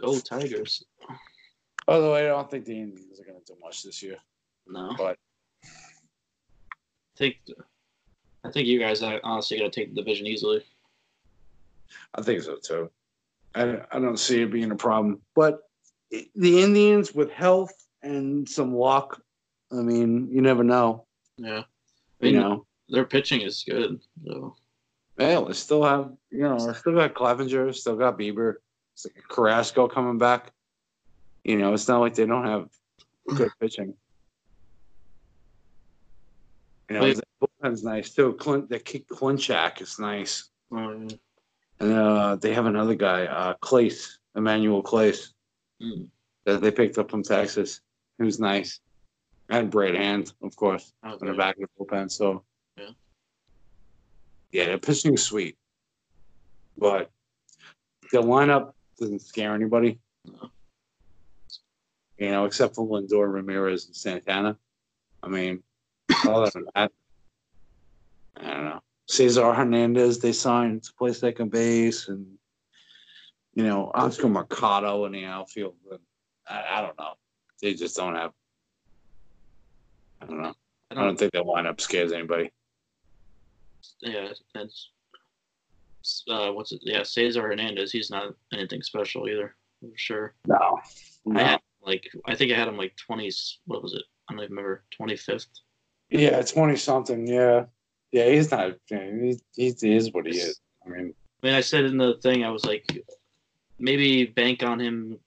Go 0.00 0.18
Tigers. 0.18 0.84
By 1.86 1.98
the 1.98 2.10
way, 2.10 2.26
I 2.26 2.28
don't 2.28 2.50
think 2.50 2.64
the 2.64 2.78
Indians 2.78 3.20
are 3.20 3.24
going 3.24 3.40
to 3.40 3.52
do 3.52 3.58
much 3.60 3.82
this 3.82 4.02
year. 4.02 4.16
No. 4.66 4.94
But 4.96 5.18
I 5.64 5.68
think 7.16 7.36
I 8.44 8.50
think 8.50 8.66
you 8.66 8.78
guys 8.78 9.02
are 9.02 9.20
honestly 9.22 9.58
gonna 9.58 9.70
take 9.70 9.94
the 9.94 10.00
division 10.00 10.26
easily. 10.26 10.64
I 12.14 12.22
think 12.22 12.42
so 12.42 12.56
too. 12.56 12.90
I, 13.54 13.80
I 13.92 13.98
don't 13.98 14.18
see 14.18 14.42
it 14.42 14.50
being 14.50 14.70
a 14.70 14.76
problem. 14.76 15.20
But 15.34 15.60
the 16.10 16.62
Indians, 16.62 17.14
with 17.14 17.30
health 17.30 17.72
and 18.02 18.48
some 18.48 18.74
luck, 18.74 19.22
I 19.70 19.76
mean, 19.76 20.28
you 20.30 20.40
never 20.40 20.64
know. 20.64 21.04
Yeah. 21.36 21.62
I 22.22 22.26
You 22.26 22.32
mean, 22.32 22.40
know, 22.40 22.66
their 22.88 23.04
pitching 23.04 23.42
is 23.42 23.64
good. 23.68 24.00
So 24.24 24.56
well, 25.18 25.44
they 25.44 25.52
still 25.52 25.84
have, 25.84 26.12
you 26.30 26.42
know, 26.42 26.58
they 26.58 26.72
still 26.72 26.94
got 26.94 27.14
Clevinger, 27.14 27.74
still 27.74 27.96
got 27.96 28.18
Bieber, 28.18 28.56
Carrasco 29.28 29.86
coming 29.86 30.18
back. 30.18 30.52
You 31.44 31.58
know, 31.58 31.74
it's 31.74 31.88
not 31.88 32.00
like 32.00 32.14
they 32.14 32.26
don't 32.26 32.46
have 32.46 32.68
good 33.28 33.50
pitching. 33.60 33.94
You 36.88 36.98
know, 36.98 37.12
the 37.12 37.22
bullpen's 37.40 37.82
nice 37.84 38.10
too. 38.14 38.34
Clint, 38.34 38.68
the 38.68 38.78
kick 38.78 39.08
Karinchak 39.08 39.80
is 39.80 39.98
nice. 39.98 40.50
um, 40.70 41.08
And 41.80 41.92
uh, 41.92 42.36
they 42.36 42.52
have 42.54 42.66
another 42.66 42.94
guy, 42.94 43.26
uh, 43.26 43.54
Clase, 43.62 44.18
Emmanuel 44.36 44.82
Clase, 44.82 45.28
mm, 45.82 46.06
that 46.44 46.60
they 46.60 46.70
picked 46.70 46.98
up 46.98 47.10
from 47.10 47.22
Texas, 47.22 47.80
who's 48.18 48.38
nice. 48.38 48.80
And 49.48 49.70
Brad 49.70 49.94
Hand, 49.94 50.32
of 50.42 50.54
course, 50.56 50.92
in 51.20 51.26
the 51.26 51.34
back 51.34 51.56
of 51.56 51.62
the 51.78 51.84
bullpen. 51.84 52.10
So, 52.10 52.44
Yeah. 52.78 52.90
yeah, 54.50 54.64
their 54.66 54.78
pitching 54.78 55.16
sweet. 55.16 55.56
But 56.78 57.10
the 58.12 58.18
lineup 58.22 58.72
doesn't 58.98 59.20
scare 59.20 59.54
anybody, 59.54 59.98
No. 60.24 60.50
You 62.22 62.30
know, 62.30 62.44
except 62.44 62.76
for 62.76 62.86
Lindor, 62.86 63.32
Ramirez, 63.32 63.86
and 63.86 63.96
Santana. 63.96 64.56
I 65.24 65.28
mean, 65.28 65.60
other 66.28 66.50
than 66.50 66.66
that, 66.76 66.92
I 68.36 68.54
don't 68.54 68.64
know. 68.64 68.80
Cesar 69.08 69.52
Hernandez, 69.52 70.20
they 70.20 70.32
signed 70.32 70.84
to 70.84 70.92
play 70.94 71.12
second 71.12 71.50
base, 71.50 72.06
and 72.06 72.24
you 73.54 73.64
know 73.64 73.90
Oscar 73.92 74.28
Mercado 74.28 75.04
in 75.06 75.12
the 75.12 75.24
outfield. 75.24 75.74
But 75.88 76.00
I, 76.48 76.78
I 76.78 76.80
don't 76.82 76.96
know. 76.96 77.14
They 77.60 77.74
just 77.74 77.96
don't 77.96 78.14
have. 78.14 78.30
I 80.20 80.26
don't 80.26 80.42
know. 80.42 80.54
I 80.92 81.00
I 81.00 81.04
don't 81.04 81.18
think 81.18 81.32
that 81.32 81.42
lineup 81.42 81.80
scares 81.80 82.12
anybody. 82.12 82.52
Yeah, 84.00 84.28
that's. 84.54 84.90
Uh, 86.28 86.52
what's 86.52 86.70
it? 86.70 86.82
Yeah, 86.82 87.02
Cesar 87.02 87.42
Hernandez. 87.42 87.90
He's 87.90 88.10
not 88.10 88.32
anything 88.52 88.82
special 88.82 89.28
either, 89.28 89.56
for 89.80 89.90
sure. 89.96 90.34
No. 90.46 90.78
I 91.34 91.42
had 91.42 91.60
like 91.84 92.10
I 92.26 92.34
think 92.34 92.52
I 92.52 92.56
had 92.56 92.68
him 92.68 92.76
like 92.76 92.96
twenties. 92.96 93.58
What 93.66 93.82
was 93.82 93.94
it? 93.94 94.02
I 94.28 94.34
don't 94.34 94.42
even 94.42 94.56
remember. 94.56 94.84
Twenty 94.90 95.16
fifth. 95.16 95.46
Yeah, 96.10 96.42
twenty 96.42 96.76
something. 96.76 97.26
Yeah, 97.26 97.64
yeah. 98.10 98.28
He's 98.28 98.50
not. 98.50 98.74
He, 98.86 99.38
he, 99.54 99.70
he 99.70 99.96
is 99.96 100.12
what 100.12 100.26
he 100.26 100.36
is. 100.38 100.60
I 100.86 100.90
mean, 100.90 101.14
I 101.42 101.46
mean, 101.46 101.54
I 101.54 101.60
said 101.60 101.84
in 101.84 101.96
the 101.96 102.14
thing, 102.22 102.44
I 102.44 102.50
was 102.50 102.64
like, 102.64 103.04
maybe 103.78 104.26
bank 104.26 104.62
on 104.62 104.80
him 104.80 105.18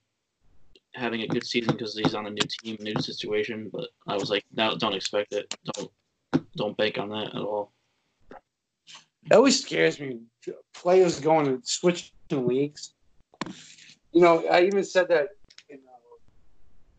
having 0.94 1.22
a 1.22 1.26
good 1.26 1.46
season 1.46 1.72
because 1.72 1.96
he's 1.96 2.14
on 2.14 2.26
a 2.26 2.30
new 2.30 2.46
team, 2.62 2.76
new 2.80 3.00
situation. 3.00 3.70
But 3.72 3.88
I 4.06 4.14
was 4.14 4.30
like, 4.30 4.44
no, 4.54 4.76
don't 4.76 4.94
expect 4.94 5.32
it. 5.32 5.54
Don't 5.74 5.90
don't 6.56 6.76
bank 6.76 6.98
on 6.98 7.10
that 7.10 7.34
at 7.34 7.42
all. 7.42 7.72
it 8.30 9.32
always 9.32 9.60
scares 9.60 10.00
me. 10.00 10.20
Players 10.74 11.20
going 11.20 11.46
to 11.46 11.60
switch 11.64 12.12
leagues. 12.30 12.94
You 14.12 14.22
know, 14.22 14.46
I 14.46 14.62
even 14.62 14.84
said 14.84 15.08
that 15.08 15.28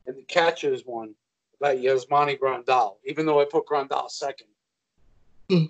in, 0.07 0.13
in 0.13 0.19
the 0.19 0.23
catchers 0.23 0.83
one 0.85 1.13
about 1.59 1.77
Yasmani 1.77 2.39
Grandal, 2.39 2.97
even 3.05 3.25
though 3.25 3.41
I 3.41 3.45
put 3.45 3.65
Grandal 3.65 4.09
second. 4.09 4.47
Hmm. 5.49 5.65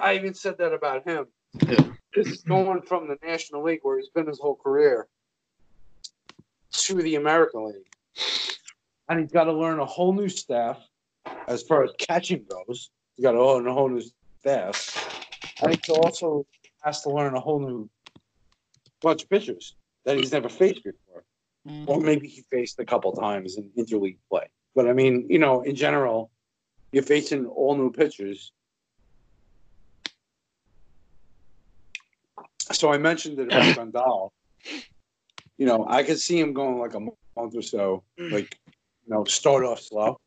I 0.00 0.14
even 0.14 0.34
said 0.34 0.58
that 0.58 0.72
about 0.72 1.06
him. 1.06 1.26
Yeah. 1.66 1.84
Just 2.14 2.46
going 2.46 2.82
from 2.82 3.08
the 3.08 3.18
National 3.22 3.62
League, 3.62 3.80
where 3.82 3.98
he's 3.98 4.08
been 4.08 4.26
his 4.26 4.38
whole 4.38 4.54
career, 4.54 5.08
to 6.72 6.94
the 6.94 7.16
American 7.16 7.66
League. 7.66 7.92
And 9.08 9.20
he's 9.20 9.32
got 9.32 9.44
to 9.44 9.52
learn 9.52 9.78
a 9.78 9.84
whole 9.84 10.12
new 10.12 10.28
staff 10.28 10.78
as 11.48 11.62
far 11.62 11.84
as 11.84 11.90
catching 11.98 12.44
goes. 12.48 12.90
He's 13.16 13.24
got 13.24 13.32
to 13.32 13.44
learn 13.44 13.66
a 13.66 13.72
whole 13.72 13.88
new 13.88 14.02
staff. 14.40 15.22
And 15.62 15.72
he 15.72 15.92
also 15.92 16.46
has 16.82 17.02
to 17.02 17.10
learn 17.10 17.34
a 17.34 17.40
whole 17.40 17.60
new 17.60 17.88
bunch 19.00 19.24
of 19.24 19.30
pitchers 19.30 19.74
that 20.04 20.16
he's 20.16 20.32
never 20.32 20.48
faced 20.48 20.84
before. 20.84 21.24
Mm-hmm. 21.66 21.90
Or 21.90 22.00
maybe 22.00 22.28
he 22.28 22.42
faced 22.50 22.78
a 22.78 22.84
couple 22.84 23.12
times 23.12 23.56
in 23.56 23.70
interleague 23.76 24.18
play. 24.30 24.46
But 24.74 24.88
I 24.88 24.92
mean, 24.92 25.26
you 25.28 25.38
know, 25.38 25.62
in 25.62 25.74
general, 25.74 26.30
you're 26.92 27.02
facing 27.02 27.46
all 27.46 27.76
new 27.76 27.90
pitchers. 27.90 28.52
So 32.72 32.92
I 32.92 32.98
mentioned 32.98 33.38
it 33.38 33.46
about 33.46 33.62
Grandal. 33.76 34.30
You 35.58 35.66
know, 35.66 35.86
I 35.88 36.02
could 36.02 36.20
see 36.20 36.38
him 36.38 36.52
going 36.52 36.78
like 36.78 36.94
a 36.94 37.00
month 37.00 37.54
or 37.54 37.62
so, 37.62 38.04
mm. 38.18 38.30
like, 38.30 38.58
you 38.66 39.14
know, 39.14 39.24
start 39.24 39.64
off 39.64 39.80
slow. 39.80 40.20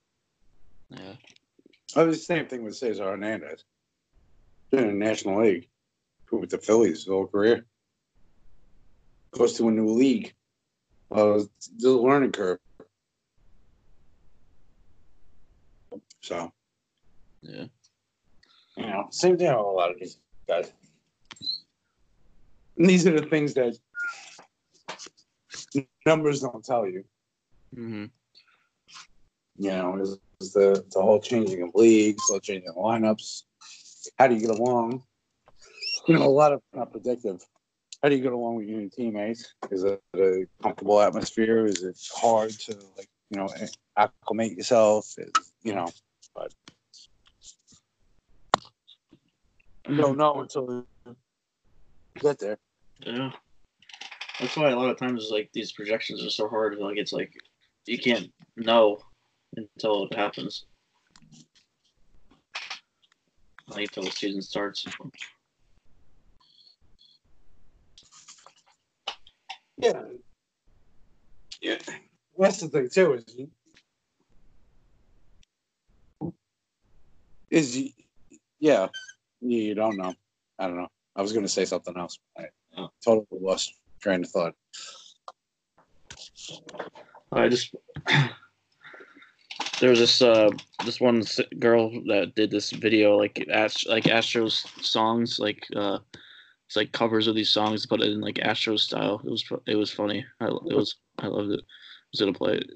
Yeah. 0.90 1.14
Oh, 1.96 2.06
the 2.06 2.16
same 2.16 2.48
thing 2.48 2.64
with 2.64 2.76
Cesar 2.76 3.04
Hernandez. 3.04 3.64
Been 4.72 4.86
in 4.86 5.00
the 5.00 5.06
National 5.06 5.42
League 5.44 5.70
with 6.32 6.50
the 6.50 6.58
Phillies 6.58 7.00
his 7.00 7.08
whole 7.08 7.28
career. 7.28 7.66
Goes 9.32 9.54
to 9.58 9.68
a 9.68 9.72
new 9.72 9.88
league. 9.88 10.34
Uh, 11.12 11.42
the 11.80 11.90
learning 11.92 12.32
curve. 12.32 12.60
So, 16.22 16.52
Yeah. 17.42 17.66
you 18.78 18.86
know, 18.86 19.08
same 19.10 19.38
thing 19.38 19.48
with 19.48 19.58
a 19.58 19.62
lot 19.62 19.92
of 19.92 20.00
these 20.00 20.20
guys. 20.48 20.72
And 22.78 22.90
these 22.90 23.08
are 23.08 23.20
the 23.20 23.26
things 23.26 23.54
that 23.56 23.78
numbers 26.06 26.42
don't 26.42 26.64
tell 26.64 26.86
you. 26.86 27.04
Mm-hmm. 27.76 28.06
You 29.58 29.72
know, 29.72 29.98
is, 30.00 30.18
is 30.40 30.54
the 30.54 30.86
the 30.92 31.02
whole 31.02 31.20
changing 31.20 31.64
of 31.64 31.72
leagues, 31.76 32.26
the 32.28 32.34
whole 32.34 32.40
changing 32.40 32.70
of 32.70 32.76
lineups. 32.76 33.44
How 34.18 34.28
do 34.28 34.36
you 34.36 34.42
get 34.42 34.52
along? 34.52 35.04
You 36.08 36.16
know, 36.16 36.26
a 36.26 36.30
lot 36.30 36.54
of 36.54 36.62
not 36.74 36.92
predictive. 36.92 37.46
How 38.02 38.08
do 38.08 38.16
you 38.16 38.22
get 38.22 38.32
along 38.32 38.56
with 38.56 38.68
your 38.68 38.88
teammates? 38.90 39.54
Is 39.72 39.84
it 39.84 40.02
a 40.16 40.46
comfortable 40.64 41.02
atmosphere? 41.02 41.66
Is 41.66 41.84
it 41.84 42.00
hard 42.16 42.52
to 42.52 42.78
like 42.98 43.10
you 43.30 43.40
know 43.40 43.50
acclimate 43.98 44.54
yourself? 44.54 45.14
You 45.64 45.76
know, 45.76 45.88
but 46.34 46.54
you 49.90 49.98
don't 49.98 50.18
know 50.18 50.42
until 50.42 50.86
you 51.06 51.14
get 52.20 52.40
there. 52.40 52.58
Yeah. 53.06 53.32
That's 54.40 54.56
why 54.56 54.70
a 54.70 54.76
lot 54.78 54.90
of 54.90 54.98
times 54.98 55.28
like 55.30 55.50
these 55.52 55.74
projections 55.74 56.26
are 56.26 56.30
so 56.30 56.48
hard. 56.48 56.78
Like 56.78 56.98
it's 56.98 57.12
like 57.12 57.34
you 57.86 57.98
can't 58.00 58.32
know 58.56 59.00
until 59.58 60.06
it 60.06 60.16
happens. 60.16 60.64
Until 63.76 64.04
the 64.04 64.12
season 64.12 64.42
starts. 64.42 64.86
Yeah. 69.80 70.02
Yeah. 71.62 71.78
That's 72.38 72.60
the 72.60 72.68
thing 72.70 72.90
too 72.90 73.14
is 73.14 73.26
is 77.50 77.76
y- 77.76 77.94
yeah 78.60 78.88
you, 79.42 79.58
you 79.58 79.76
don't 79.76 79.98
know. 79.98 80.14
I 80.58 80.68
don't 80.68 80.78
know. 80.78 80.90
I 81.16 81.22
was 81.22 81.32
going 81.34 81.46
to 81.46 81.50
say 81.52 81.66
something 81.66 81.98
else. 81.98 82.20
I 82.38 82.46
Oh. 82.78 82.90
totally 83.04 83.26
lost 83.42 83.74
train 84.02 84.24
of 84.24 84.30
thought. 84.30 84.54
I 87.32 87.50
just 87.50 87.74
there 89.82 89.90
was 89.90 90.00
this 90.00 90.22
uh 90.22 90.50
this 90.86 91.00
one 91.02 91.24
girl 91.60 91.90
that 92.08 92.34
did 92.36 92.52
this 92.52 92.72
video 92.72 93.18
like 93.18 93.46
Ast- 93.52 93.88
like 93.90 94.04
Astros 94.06 94.66
songs 94.84 95.40
like 95.40 95.66
uh 95.76 96.00
it's 96.70 96.78
like 96.78 96.94
covers 96.94 97.26
of 97.26 97.34
these 97.34 97.50
songs 97.50 97.90
but 97.90 97.98
it 98.00 98.14
in 98.14 98.22
like 98.22 98.38
Astro 98.38 98.78
style. 98.78 99.20
It 99.26 99.32
was 99.34 99.42
it 99.66 99.74
was 99.74 99.90
funny. 99.90 100.24
I 100.40 100.46
it 100.46 100.78
was 100.78 101.02
I 101.18 101.26
loved 101.26 101.50
it. 101.50 101.66
I 101.66 102.08
was 102.14 102.22
gonna 102.22 102.32
play 102.32 102.62
it. 102.62 102.70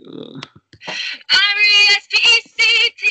R-E-S-P-E-C-T. 1.29 3.03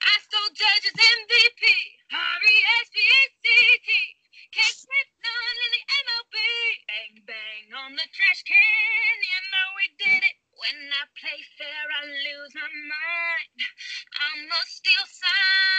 Astro 0.00 0.40
Judges 0.56 0.96
MVP. 0.96 1.64
R-E-S-P-E-C-T. 2.08 3.88
Can't 4.56 4.80
quit 4.80 5.08
none 5.20 5.58
in 5.60 5.70
the 5.76 5.84
MLB. 6.08 6.36
Bang, 6.88 7.20
bang 7.28 7.76
on 7.76 7.92
the 7.92 8.08
trash 8.08 8.40
can. 8.48 9.16
You 9.20 9.40
know 9.52 9.68
we 9.76 9.92
did 10.00 10.24
it. 10.24 10.36
When 10.56 10.88
I 10.88 11.04
play 11.20 11.36
fair, 11.60 11.84
I 12.00 12.08
lose 12.08 12.56
my 12.56 12.64
mind. 12.64 13.60
I'ma 14.24 14.56
steal 14.72 15.04
signs. 15.04 15.69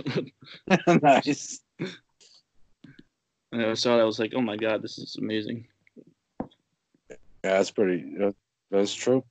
Awesome. 0.00 1.00
nice. 1.02 1.60
And 3.52 3.62
I 3.64 3.74
saw 3.74 3.96
that 3.96 4.02
I 4.02 4.04
was 4.04 4.18
like, 4.18 4.32
oh 4.36 4.40
my 4.42 4.56
god, 4.56 4.82
this 4.82 4.98
is 4.98 5.16
amazing. 5.18 5.66
Yeah, 6.40 6.46
that's 7.42 7.70
pretty. 7.70 8.14
that- 8.18 8.34
That's 8.70 8.92
true. 8.94 9.24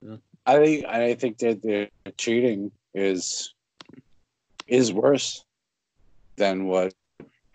Yeah. 0.00 0.16
I 0.46 0.56
think 0.64 0.84
I 0.86 1.14
think 1.14 1.38
that 1.38 1.62
the 1.62 1.88
cheating 2.16 2.70
is 2.94 3.52
is 4.68 4.92
worse 4.92 5.44
than 6.36 6.66
what 6.66 6.94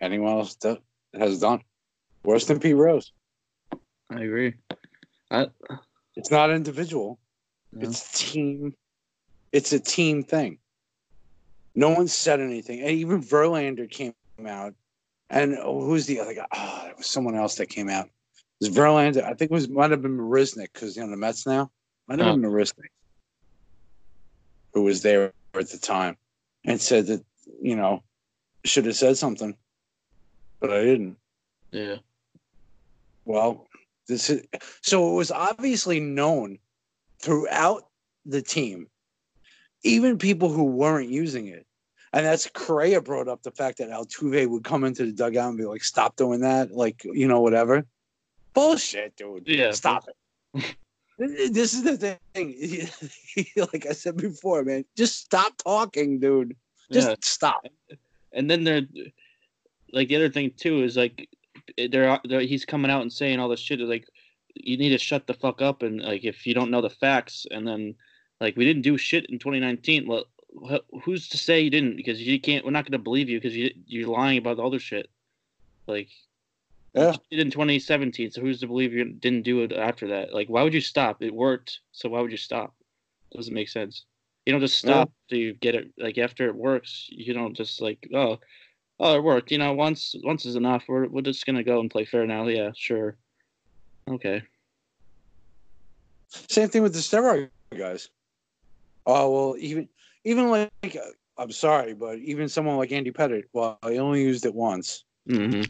anyone 0.00 0.32
else 0.32 0.54
do, 0.56 0.76
has 1.14 1.40
done. 1.40 1.60
Worse 2.24 2.44
than 2.46 2.60
Pete 2.60 2.76
Rose. 2.76 3.12
I 4.10 4.20
agree. 4.22 4.54
I 5.30 5.46
It's 6.16 6.30
not 6.30 6.50
individual. 6.50 7.18
Yeah. 7.72 7.88
It's 7.88 8.18
team. 8.18 8.74
It's 9.52 9.72
a 9.72 9.80
team 9.80 10.22
thing. 10.22 10.58
No 11.78 11.90
one 11.90 12.08
said 12.08 12.40
anything, 12.40 12.80
and 12.80 12.90
even 12.90 13.22
Verlander 13.22 13.88
came 13.88 14.12
out. 14.44 14.74
And 15.30 15.54
who's 15.54 16.06
the 16.06 16.18
other 16.18 16.34
guy? 16.34 16.46
Oh, 16.52 16.86
it 16.90 16.96
was 16.96 17.06
someone 17.06 17.36
else 17.36 17.54
that 17.54 17.66
came 17.68 17.88
out. 17.88 18.06
It 18.06 18.68
was 18.68 18.70
Verlander. 18.70 19.22
I 19.22 19.34
think 19.34 19.52
it 19.52 19.54
was 19.54 19.68
might 19.68 19.92
have 19.92 20.02
been 20.02 20.18
Marisnick 20.18 20.72
because 20.72 20.96
you 20.96 21.04
know 21.04 21.10
the 21.10 21.16
Mets 21.16 21.46
now. 21.46 21.70
Might 22.08 22.18
have 22.18 22.26
Oh. 22.28 22.32
been 22.32 22.42
Marisnick 22.50 22.88
who 24.74 24.82
was 24.82 25.02
there 25.02 25.32
at 25.54 25.68
the 25.70 25.78
time 25.78 26.16
and 26.64 26.80
said 26.80 27.06
that 27.06 27.24
you 27.62 27.76
know 27.76 28.02
should 28.64 28.84
have 28.86 28.96
said 28.96 29.16
something, 29.16 29.54
but 30.58 30.72
I 30.72 30.82
didn't. 30.82 31.16
yeah. 31.70 31.96
Well, 33.24 33.68
this 34.08 34.30
is 34.30 34.42
so 34.82 35.12
it 35.12 35.14
was 35.14 35.30
obviously 35.30 36.00
known 36.00 36.58
throughout 37.20 37.86
the 38.26 38.42
team, 38.42 38.88
even 39.84 40.18
people 40.18 40.48
who 40.50 40.64
weren't 40.64 41.08
using 41.08 41.46
it. 41.46 41.66
And 42.12 42.24
that's 42.24 42.48
Correa 42.48 43.00
brought 43.00 43.28
up 43.28 43.42
the 43.42 43.50
fact 43.50 43.78
that 43.78 43.90
Altuve 43.90 44.48
would 44.48 44.64
come 44.64 44.84
into 44.84 45.04
the 45.04 45.12
dugout 45.12 45.50
and 45.50 45.58
be 45.58 45.64
like, 45.64 45.84
"Stop 45.84 46.16
doing 46.16 46.40
that," 46.40 46.70
like 46.72 47.04
you 47.04 47.28
know, 47.28 47.40
whatever. 47.40 47.86
Bullshit, 48.54 49.16
dude. 49.16 49.46
Yeah, 49.46 49.72
stop 49.72 50.06
it. 50.08 50.76
this 51.18 51.74
is 51.74 51.82
the 51.82 52.18
thing. 52.34 52.54
like 53.72 53.86
I 53.86 53.92
said 53.92 54.16
before, 54.16 54.64
man, 54.64 54.84
just 54.96 55.18
stop 55.20 55.56
talking, 55.58 56.18
dude. 56.18 56.56
Just 56.90 57.08
yeah. 57.08 57.14
stop. 57.20 57.66
and 58.32 58.50
then 58.50 58.64
there 58.64 58.82
like 59.92 60.08
the 60.08 60.16
other 60.16 60.30
thing 60.30 60.52
too 60.56 60.82
is 60.82 60.96
like 60.96 61.28
they're, 61.90 62.18
they're 62.24 62.40
he's 62.40 62.64
coming 62.64 62.90
out 62.90 63.02
and 63.02 63.12
saying 63.12 63.38
all 63.38 63.48
this 63.48 63.60
shit 63.60 63.80
like 63.80 64.06
you 64.54 64.76
need 64.76 64.90
to 64.90 64.98
shut 64.98 65.26
the 65.26 65.34
fuck 65.34 65.62
up 65.62 65.82
and 65.82 66.00
like 66.00 66.24
if 66.24 66.46
you 66.46 66.54
don't 66.54 66.70
know 66.70 66.80
the 66.80 66.90
facts 66.90 67.46
and 67.50 67.66
then 67.66 67.94
like 68.40 68.56
we 68.56 68.64
didn't 68.64 68.82
do 68.82 68.96
shit 68.96 69.26
in 69.26 69.38
2019 69.38 70.06
well 70.06 70.24
who's 71.04 71.28
to 71.28 71.38
say 71.38 71.60
you 71.60 71.70
didn't? 71.70 71.96
Because 71.96 72.20
you 72.20 72.40
can't 72.40 72.64
we're 72.64 72.70
not 72.70 72.84
going 72.84 72.92
to 72.92 72.98
believe 72.98 73.28
you 73.28 73.40
because 73.40 73.56
you, 73.56 73.70
you're 73.86 74.08
lying 74.08 74.38
about 74.38 74.56
the 74.56 74.62
other 74.64 74.78
shit. 74.78 75.08
Like 75.86 76.08
Yeah. 76.94 77.12
you 77.30 77.38
did 77.38 77.46
in 77.46 77.50
2017 77.50 78.30
so 78.30 78.40
who's 78.40 78.60
to 78.60 78.66
believe 78.66 78.92
you 78.92 79.04
didn't 79.04 79.42
do 79.42 79.62
it 79.62 79.72
after 79.72 80.08
that? 80.08 80.34
Like 80.34 80.48
why 80.48 80.62
would 80.62 80.74
you 80.74 80.80
stop? 80.80 81.22
It 81.22 81.34
worked 81.34 81.80
so 81.92 82.08
why 82.08 82.20
would 82.20 82.30
you 82.30 82.36
stop? 82.36 82.74
Doesn't 83.34 83.54
make 83.54 83.68
sense. 83.68 84.04
You 84.46 84.52
don't 84.52 84.60
just 84.60 84.78
stop 84.78 85.10
till 85.28 85.38
you 85.38 85.52
get 85.54 85.74
it 85.74 85.92
like 85.98 86.16
after 86.18 86.48
it 86.48 86.54
works. 86.54 87.06
You 87.10 87.34
don't 87.34 87.54
just 87.54 87.80
like 87.80 88.08
oh 88.14 88.38
oh 88.98 89.16
it 89.16 89.22
worked. 89.22 89.50
You 89.50 89.58
know 89.58 89.72
once 89.74 90.14
once 90.24 90.46
is 90.46 90.56
enough. 90.56 90.84
We're, 90.88 91.08
we're 91.08 91.22
just 91.22 91.44
gonna 91.44 91.64
go 91.64 91.80
and 91.80 91.90
play 91.90 92.04
fair 92.04 92.26
now. 92.26 92.46
Yeah 92.46 92.70
sure. 92.74 93.16
Okay. 94.08 94.42
Same 96.28 96.68
thing 96.68 96.82
with 96.82 96.92
the 96.94 97.00
steroid 97.00 97.50
guys. 97.76 98.10
Oh 99.06 99.30
well, 99.30 99.56
even 99.58 99.88
even 100.28 100.50
like 100.50 100.70
uh, 100.84 101.10
I'm 101.38 101.50
sorry, 101.52 101.94
but 101.94 102.18
even 102.18 102.48
someone 102.48 102.76
like 102.76 102.92
Andy 102.92 103.12
Pettitte, 103.12 103.44
well, 103.52 103.78
he 103.88 103.98
only 103.98 104.22
used 104.22 104.44
it 104.44 104.54
once 104.54 105.04
hmm 105.26 105.62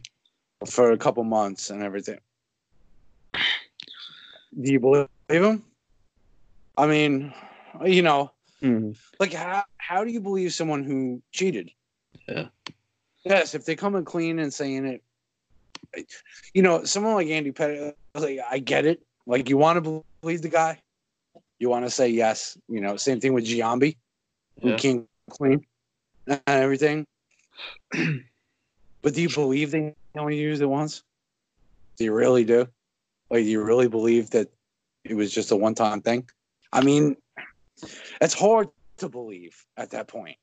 for 0.66 0.90
a 0.90 0.98
couple 0.98 1.22
months 1.22 1.70
and 1.70 1.82
everything. 1.82 2.18
Do 4.60 4.72
you 4.72 4.80
believe 4.80 5.08
him? 5.28 5.64
I 6.76 6.86
mean, 6.86 7.32
you 7.84 8.02
know, 8.02 8.32
hmm 8.60 8.90
like 9.20 9.32
how 9.32 9.64
how 9.78 10.04
do 10.04 10.10
you 10.10 10.20
believe 10.20 10.52
someone 10.52 10.82
who 10.82 11.22
cheated? 11.32 11.70
Yeah. 12.28 12.48
Yes, 13.24 13.54
if 13.54 13.64
they 13.64 13.76
come 13.76 13.94
in 13.94 14.04
clean 14.04 14.38
and 14.38 14.52
saying 14.52 15.00
it, 15.94 16.12
you 16.54 16.62
know, 16.62 16.84
someone 16.84 17.14
like 17.14 17.28
Andy 17.28 17.52
Pettitte, 17.52 17.94
like 18.14 18.40
I 18.50 18.58
get 18.58 18.86
it. 18.86 19.02
Like 19.26 19.48
you 19.48 19.56
want 19.56 19.84
to 19.84 20.04
believe 20.22 20.42
the 20.42 20.48
guy, 20.48 20.80
you 21.58 21.68
want 21.68 21.84
to 21.84 21.90
say 21.90 22.08
yes. 22.08 22.58
You 22.68 22.80
know, 22.80 22.96
same 22.96 23.20
thing 23.20 23.34
with 23.34 23.44
Giambi, 23.44 23.96
Yeah. 24.62 24.76
came 24.76 25.06
clean 25.30 25.60
and 26.26 26.40
everything. 26.46 27.06
but 27.90 29.14
do 29.14 29.22
you 29.22 29.28
believe 29.28 29.70
they 29.70 29.94
only 30.16 30.38
used 30.38 30.62
it 30.62 30.66
once? 30.66 31.02
Do 31.96 32.04
you 32.04 32.12
really 32.12 32.44
do? 32.44 32.68
Like, 33.30 33.44
do 33.44 33.50
you 33.50 33.62
really 33.62 33.88
believe 33.88 34.30
that 34.30 34.48
it 35.04 35.14
was 35.14 35.32
just 35.32 35.50
a 35.50 35.56
one-time 35.56 36.00
thing? 36.00 36.28
I 36.72 36.82
mean, 36.82 37.16
it's 38.20 38.34
hard 38.34 38.68
to 38.98 39.08
believe 39.08 39.56
at 39.76 39.90
that 39.90 40.08
point. 40.08 40.36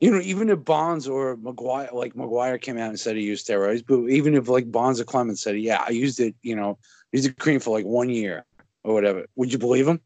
You 0.00 0.10
know, 0.10 0.20
even 0.20 0.50
if 0.50 0.64
Bonds 0.64 1.08
or 1.08 1.36
McGwire, 1.36 1.92
like 1.92 2.14
McGwire 2.14 2.60
came 2.60 2.76
out 2.76 2.90
and 2.90 3.00
said 3.00 3.16
he 3.16 3.22
used 3.22 3.46
steroids, 3.46 3.82
but 3.86 4.10
even 4.10 4.34
if 4.34 4.48
like 4.48 4.70
Bonds 4.70 5.00
or 5.00 5.04
Clemens 5.04 5.40
said, 5.40 5.58
yeah, 5.58 5.82
I 5.86 5.90
used 5.90 6.20
it, 6.20 6.34
you 6.42 6.54
know, 6.54 6.78
used 7.12 7.26
it 7.26 7.38
cream 7.38 7.60
for 7.60 7.70
like 7.70 7.86
one 7.86 8.10
year 8.10 8.44
or 8.84 8.92
whatever, 8.92 9.24
would 9.36 9.52
you 9.52 9.58
believe 9.58 9.88
him? 9.88 10.00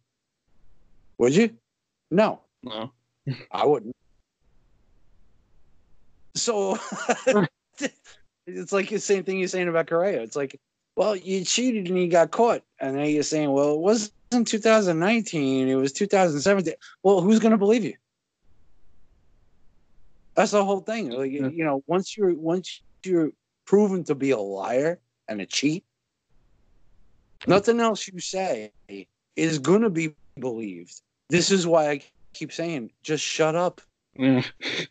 Would 1.18 1.34
you? 1.34 1.50
No, 2.10 2.42
no 2.62 2.92
I 3.52 3.66
wouldn't. 3.66 3.94
So 6.34 6.78
it's 8.46 8.72
like 8.72 8.88
the 8.88 8.98
same 8.98 9.24
thing 9.24 9.38
you're 9.38 9.48
saying 9.48 9.68
about 9.68 9.86
Correa. 9.86 10.22
It's 10.22 10.36
like, 10.36 10.58
well, 10.96 11.14
you 11.16 11.44
cheated 11.44 11.88
and 11.88 11.98
you 11.98 12.08
got 12.08 12.30
caught, 12.30 12.62
and 12.80 12.96
then 12.96 13.06
you're 13.10 13.22
saying, 13.22 13.50
well, 13.50 13.74
it 13.74 13.80
wasn't 13.80 14.46
2019, 14.46 15.68
it 15.68 15.74
was 15.74 15.92
2017. 15.92 16.74
Well, 17.02 17.20
who's 17.20 17.38
going 17.38 17.52
to 17.52 17.58
believe 17.58 17.84
you? 17.84 17.94
That's 20.34 20.52
the 20.52 20.64
whole 20.64 20.80
thing. 20.80 21.10
Like, 21.10 21.30
Yeah. 21.32 21.48
you 21.48 21.64
know, 21.64 21.82
once 21.86 22.16
you're 22.16 22.34
once 22.34 22.82
you're 23.04 23.30
proven 23.66 24.04
to 24.04 24.14
be 24.14 24.30
a 24.30 24.38
liar 24.38 25.00
and 25.28 25.40
a 25.40 25.46
cheat, 25.46 25.84
nothing 27.46 27.80
else 27.80 28.08
you 28.08 28.18
say 28.20 28.72
is 29.36 29.58
going 29.58 29.82
to 29.82 29.90
be 29.90 30.14
believed. 30.38 31.00
This 31.28 31.50
is 31.50 31.66
why 31.66 31.90
I 31.90 32.00
keep 32.32 32.52
saying, 32.52 32.90
just 33.02 33.24
shut 33.24 33.54
up 33.54 33.80
yeah 34.16 34.42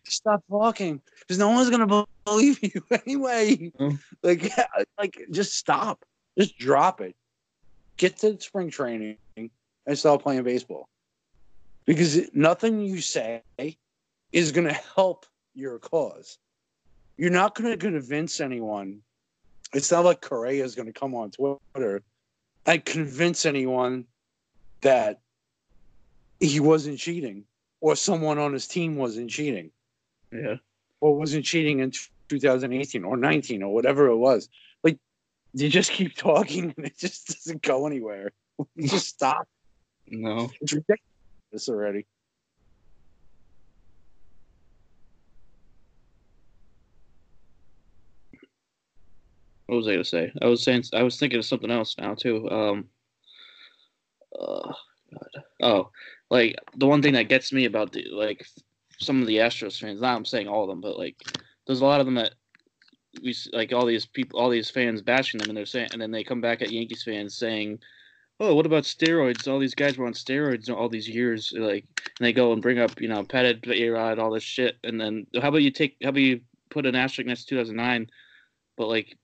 stop 0.05 0.41
talking 0.49 1.01
because 1.19 1.37
no 1.37 1.49
one's 1.49 1.69
gonna 1.69 2.05
believe 2.25 2.59
you 2.63 2.83
anyway. 3.05 3.71
Mm. 3.79 3.99
Like, 4.23 4.51
like 4.97 5.25
just 5.31 5.55
stop, 5.55 6.05
just 6.37 6.57
drop 6.57 7.01
it. 7.01 7.15
Get 7.97 8.17
to 8.19 8.39
spring 8.39 8.69
training 8.69 9.17
and 9.35 9.97
start 9.97 10.21
playing 10.21 10.43
baseball. 10.43 10.87
because 11.85 12.33
nothing 12.33 12.81
you 12.81 13.01
say 13.01 13.41
is 14.31 14.51
going 14.51 14.67
to 14.67 14.79
help 14.95 15.25
your 15.55 15.79
cause. 15.79 16.37
You're 17.17 17.31
not 17.31 17.55
going 17.55 17.71
to 17.71 17.77
convince 17.77 18.39
anyone. 18.39 19.01
It's 19.73 19.91
not 19.91 20.05
like 20.05 20.21
Correa 20.21 20.63
is 20.63 20.75
going 20.75 20.85
to 20.85 20.93
come 20.93 21.13
on 21.13 21.31
Twitter 21.31 22.01
and 22.65 22.85
convince 22.85 23.45
anyone 23.45 24.05
that 24.81 25.19
he 26.39 26.59
wasn't 26.59 26.99
cheating 26.99 27.45
or 27.81 27.95
someone 27.95 28.37
on 28.37 28.53
his 28.53 28.67
team 28.67 28.95
wasn't 28.95 29.29
cheating 29.29 29.71
Yeah. 30.31 30.55
or 31.01 31.17
wasn't 31.17 31.45
cheating 31.45 31.79
in 31.79 31.91
2018 32.29 33.03
or 33.03 33.17
19 33.17 33.63
or 33.63 33.73
whatever 33.73 34.07
it 34.07 34.17
was. 34.17 34.49
Like, 34.83 34.97
you 35.53 35.69
just 35.69 35.91
keep 35.91 36.15
talking 36.15 36.73
and 36.77 36.85
it 36.85 36.97
just 36.97 37.27
doesn't 37.27 37.61
go 37.61 37.87
anywhere. 37.87 38.31
You 38.75 38.87
just 38.89 39.07
stop. 39.07 39.47
No. 40.07 40.49
It's 40.61 40.73
ridiculous 40.73 41.69
already. 41.69 42.05
What 49.67 49.75
was 49.77 49.87
I 49.87 49.91
gonna 49.91 50.03
say? 50.03 50.31
I 50.41 50.47
was 50.47 50.63
saying 50.63 50.83
I 50.93 51.03
was 51.03 51.19
thinking 51.19 51.37
of 51.39 51.45
something 51.45 51.69
else 51.69 51.95
now 51.97 52.15
too. 52.15 52.49
Um. 52.49 52.85
Uh, 54.37 54.73
God. 55.11 55.43
Oh, 55.61 55.89
like 56.29 56.55
the 56.75 56.87
one 56.87 57.01
thing 57.01 57.13
that 57.13 57.29
gets 57.29 57.51
me 57.51 57.65
about 57.65 57.91
the 57.91 58.05
like 58.11 58.45
some 58.99 59.21
of 59.21 59.27
the 59.27 59.37
Astros 59.37 59.79
fans. 59.79 60.01
Not 60.01 60.15
I'm 60.15 60.25
saying 60.25 60.47
all 60.47 60.63
of 60.63 60.69
them, 60.69 60.81
but 60.81 60.97
like 60.97 61.15
there's 61.65 61.81
a 61.81 61.85
lot 61.85 61.99
of 61.99 62.05
them 62.05 62.15
that 62.15 62.33
we 63.23 63.35
like 63.53 63.73
all 63.73 63.85
these 63.85 64.05
people, 64.05 64.39
all 64.39 64.49
these 64.49 64.69
fans 64.69 65.01
bashing 65.01 65.39
them, 65.39 65.49
and 65.49 65.57
they're 65.57 65.65
saying, 65.65 65.89
and 65.91 66.01
then 66.01 66.11
they 66.11 66.23
come 66.23 66.41
back 66.41 66.61
at 66.61 66.71
Yankees 66.71 67.03
fans 67.03 67.35
saying, 67.35 67.79
"Oh, 68.39 68.53
what 68.55 68.65
about 68.65 68.83
steroids? 68.83 69.47
All 69.47 69.59
these 69.59 69.75
guys 69.75 69.97
were 69.97 70.05
on 70.05 70.13
steroids 70.13 70.69
all 70.69 70.89
these 70.89 71.09
years." 71.09 71.53
Like, 71.55 71.85
and 71.97 72.25
they 72.25 72.33
go 72.33 72.53
and 72.53 72.61
bring 72.61 72.79
up, 72.79 73.01
you 73.01 73.07
know, 73.07 73.23
Pettitte, 73.23 73.67
A-Rod, 73.67 74.19
all 74.19 74.31
this 74.31 74.43
shit, 74.43 74.77
and 74.83 74.99
then 74.99 75.25
how 75.41 75.49
about 75.49 75.63
you 75.63 75.71
take, 75.71 75.97
how 76.03 76.09
about 76.09 76.21
you 76.21 76.41
put 76.69 76.85
an 76.85 76.95
asterisk 76.95 77.27
next 77.27 77.45
to 77.45 77.55
2009? 77.55 78.07
But 78.77 78.87
like, 78.87 79.17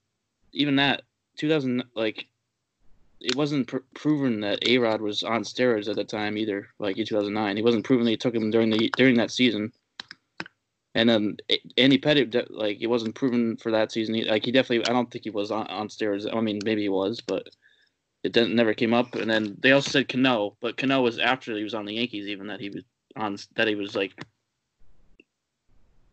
even 0.53 0.77
that 0.77 1.03
2000 1.37 1.83
like 1.95 2.27
it 3.21 3.35
wasn't 3.35 3.67
pr- 3.67 3.77
proven 3.93 4.41
that 4.41 4.67
A 4.67 4.77
Rod 4.77 5.01
was 5.01 5.23
on 5.23 5.43
steroids 5.43 5.89
at 5.89 5.95
the 5.95 6.03
time 6.03 6.37
either. 6.37 6.67
Like 6.79 6.97
in 6.97 7.05
2009, 7.05 7.57
he 7.57 7.63
wasn't 7.63 7.85
proven 7.85 8.05
that 8.05 8.11
he 8.11 8.17
took 8.17 8.35
him 8.35 8.51
during 8.51 8.69
the 8.69 8.89
during 8.97 9.15
that 9.17 9.31
season. 9.31 9.71
And 10.93 11.09
then 11.09 11.37
Andy 11.77 11.97
Pettitte, 11.97 12.47
like 12.49 12.81
it 12.81 12.87
wasn't 12.87 13.15
proven 13.15 13.57
for 13.57 13.71
that 13.71 13.91
season. 13.91 14.23
Like 14.27 14.45
he 14.45 14.51
definitely, 14.51 14.87
I 14.87 14.93
don't 14.93 15.11
think 15.11 15.25
he 15.25 15.29
was 15.29 15.51
on, 15.51 15.67
on 15.67 15.89
steroids. 15.89 16.25
I 16.33 16.39
mean, 16.39 16.59
maybe 16.63 16.83
he 16.83 16.89
was, 16.89 17.19
but 17.19 17.49
it 18.23 18.31
didn't 18.31 18.55
never 18.55 18.73
came 18.73 18.93
up. 18.93 19.13
And 19.15 19.29
then 19.29 19.57
they 19.59 19.71
also 19.71 19.91
said 19.91 20.07
Cano, 20.07 20.55
but 20.61 20.77
Cano 20.77 21.01
was 21.01 21.19
after 21.19 21.55
he 21.55 21.63
was 21.63 21.73
on 21.73 21.85
the 21.85 21.95
Yankees, 21.95 22.27
even 22.27 22.47
that 22.47 22.61
he 22.61 22.69
was 22.69 22.83
on 23.17 23.37
that 23.55 23.67
he 23.67 23.75
was 23.75 23.95
like 23.95 24.13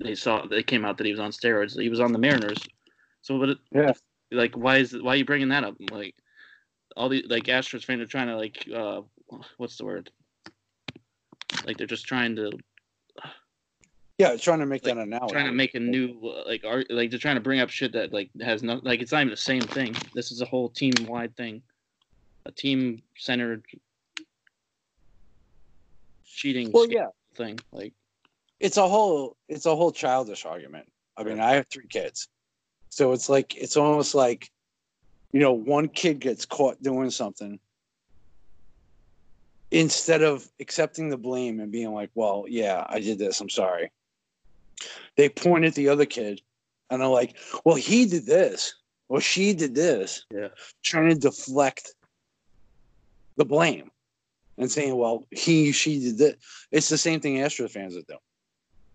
they 0.01 0.15
saw 0.15 0.47
they 0.47 0.63
came 0.63 0.85
out 0.85 0.99
that 0.99 1.07
he 1.07 1.13
was 1.13 1.21
on 1.21 1.31
steroids. 1.31 1.81
He 1.81 1.89
was 1.89 2.01
on 2.01 2.13
the 2.13 2.19
Mariners. 2.19 2.59
So, 3.23 3.39
but 3.39 3.51
it, 3.51 3.59
Yeah. 3.73 3.93
like 4.31 4.55
why 4.57 4.79
is 4.79 5.01
why 5.01 5.13
are 5.13 5.17
you 5.17 5.25
bringing 5.25 5.49
that 5.51 5.65
up 5.65 5.77
like 5.91 6.17
all 6.97 7.09
the 7.09 7.25
like 7.29 7.45
astros 7.45 7.85
fans 7.85 8.01
are 8.03 8.07
trying 8.07 8.29
to 8.29 8.37
like 8.37 8.69
uh 8.75 9.03
what's 9.57 9.77
the 9.77 9.85
word? 9.85 10.11
Like 11.67 11.77
they're 11.77 11.87
just 11.87 12.07
trying 12.07 12.37
to 12.37 12.51
Yeah, 14.19 14.37
trying 14.37 14.61
to 14.61 14.67
make 14.67 14.85
Like, 14.85 14.95
that 14.95 15.01
an 15.01 15.13
analogy. 15.13 15.33
trying 15.33 15.47
to 15.47 15.53
make 15.53 15.75
a 15.75 15.81
new 15.81 16.19
uh, 16.25 16.45
like 16.47 16.65
art 16.65 16.87
like 16.91 17.11
they're 17.11 17.19
trying 17.19 17.37
to 17.37 17.41
bring 17.41 17.61
up 17.61 17.71
shit 17.71 17.93
that 17.93 18.13
like 18.13 18.31
has 18.41 18.63
no 18.63 18.81
like 18.83 19.01
it's 19.01 19.13
not 19.13 19.21
even 19.21 19.31
the 19.31 19.37
same 19.37 19.63
thing. 19.63 19.95
This 20.15 20.31
is 20.31 20.41
a 20.41 20.47
whole 20.47 20.69
team 20.69 20.93
wide 21.07 21.37
thing. 21.37 21.63
A 22.47 22.53
team 22.53 23.03
centered 23.17 23.65
cheating 26.25 26.71
Well, 26.73 26.87
yeah, 26.89 27.09
thing 27.35 27.59
like. 27.73 27.95
It's 28.61 28.77
a 28.77 28.87
whole 28.87 29.37
it's 29.49 29.67
a 29.67 29.75
whole 29.75 29.91
childish 29.91 30.45
argument. 30.47 30.87
I 31.17 31.25
mean, 31.25 31.41
I 31.41 31.55
have 31.55 31.67
three 31.67 31.89
kids, 31.89 32.29
so 32.91 33.11
it's 33.11 33.29
like 33.29 33.57
it's 33.57 33.77
almost 33.77 34.15
like, 34.15 34.52
you 35.33 35.41
know, 35.41 35.53
one 35.53 35.89
kid 35.89 36.21
gets 36.21 36.45
caught 36.45 36.83
doing 36.83 37.11
something. 37.11 37.59
Instead 39.71 40.23
of 40.23 40.47
accepting 40.61 41.09
the 41.09 41.17
blame 41.17 41.59
and 41.59 41.73
being 41.73 41.93
like, 41.93 42.11
"Well, 42.15 42.45
yeah, 42.47 42.85
I 42.89 43.01
did 43.01 43.19
this. 43.19 43.41
I'm 43.41 43.49
sorry," 43.49 43.91
they 45.17 45.31
point 45.31 45.65
at 45.65 45.75
the 45.75 45.89
other 45.89 46.05
kid, 46.05 46.43
and 46.91 47.01
they're 47.01 47.09
like, 47.09 47.39
"Well, 47.65 47.77
he 47.77 48.05
did 48.05 48.27
this, 48.27 48.75
or 49.09 49.23
she 49.23 49.55
did 49.55 49.75
this," 49.75 50.27
Yeah. 50.31 50.49
trying 50.83 51.09
to 51.09 51.15
deflect 51.19 51.95
the 53.37 53.47
blame 53.47 53.91
and 54.59 54.71
saying, 54.71 54.95
"Well, 54.95 55.27
he, 55.31 55.73
she 55.73 56.01
did 56.01 56.19
this." 56.19 56.37
It's 56.71 56.91
the 56.91 56.99
same 56.99 57.21
thing 57.21 57.37
Astros 57.37 57.71
fans 57.71 57.97
are 57.97 58.03
doing. 58.03 58.21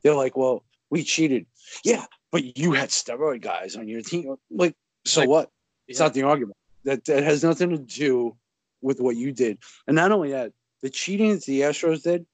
They're 0.04 0.14
like, 0.14 0.38
"Well, 0.38 0.64
we 0.92 1.04
cheated." 1.04 1.48
Yeah, 1.84 2.06
but 2.30 2.56
you 2.56 2.74
had 2.74 2.90
steroid 2.90 3.42
guys 3.42 3.76
on 3.76 3.88
your 3.88 4.04
team. 4.04 4.36
Like, 4.52 4.76
so 5.06 5.22
Like- 5.22 5.30
what? 5.30 5.52
It's 5.88 6.00
yeah. 6.00 6.06
not 6.06 6.14
the 6.14 6.24
argument. 6.24 6.58
That 6.84 7.06
that 7.06 7.24
has 7.24 7.44
nothing 7.44 7.70
to 7.72 7.78
do 7.78 8.36
with 8.82 9.00
what 9.02 9.16
you 9.16 9.32
did. 9.32 9.58
And 9.88 9.96
not 9.96 10.12
only 10.12 10.32
that, 10.32 10.54
the 10.82 10.90
cheating 10.90 11.32
that 11.32 11.46
the 11.46 11.62
Astros 11.62 12.04
did 12.04 12.26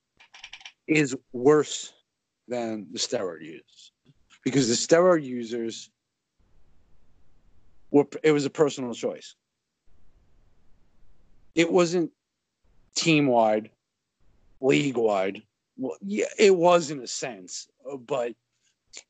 is 0.88 1.16
worse 1.32 1.94
than 2.48 2.88
the 2.92 3.00
steroid 3.00 3.42
use 3.42 3.92
because 4.44 4.68
the 4.68 4.76
steroid 4.76 5.24
users 5.24 5.90
were 7.92 8.06
it 8.22 8.32
was 8.32 8.46
a 8.46 8.50
personal 8.50 8.94
choice. 8.94 9.36
It 11.56 11.72
wasn't 11.72 12.12
team 12.96 13.28
wide, 13.28 13.70
league 14.60 14.98
wide. 14.98 15.42
Well, 15.78 15.98
yeah, 16.02 16.26
it 16.38 16.56
was 16.56 16.92
in 16.92 17.00
a 17.00 17.08
sense, 17.08 17.68
but 18.08 18.34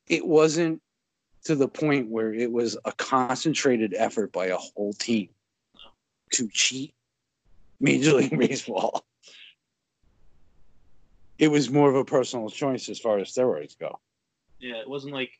it 0.07 0.25
wasn't 0.25 0.81
to 1.45 1.55
the 1.55 1.67
point 1.67 2.09
where 2.09 2.33
it 2.33 2.51
was 2.51 2.77
a 2.85 2.91
concentrated 2.93 3.93
effort 3.97 4.31
by 4.31 4.47
a 4.47 4.57
whole 4.57 4.93
team 4.93 5.29
to 6.31 6.47
cheat 6.51 6.93
Major 7.79 8.13
League 8.13 8.37
Baseball. 8.47 9.03
It 11.37 11.49
was 11.49 11.69
more 11.69 11.89
of 11.89 11.95
a 11.95 12.05
personal 12.05 12.49
choice 12.49 12.87
as 12.89 12.99
far 12.99 13.17
as 13.19 13.31
steroids 13.31 13.77
go. 13.77 13.99
yeah 14.59 14.75
it 14.77 14.89
wasn't 14.89 15.13
like 15.13 15.31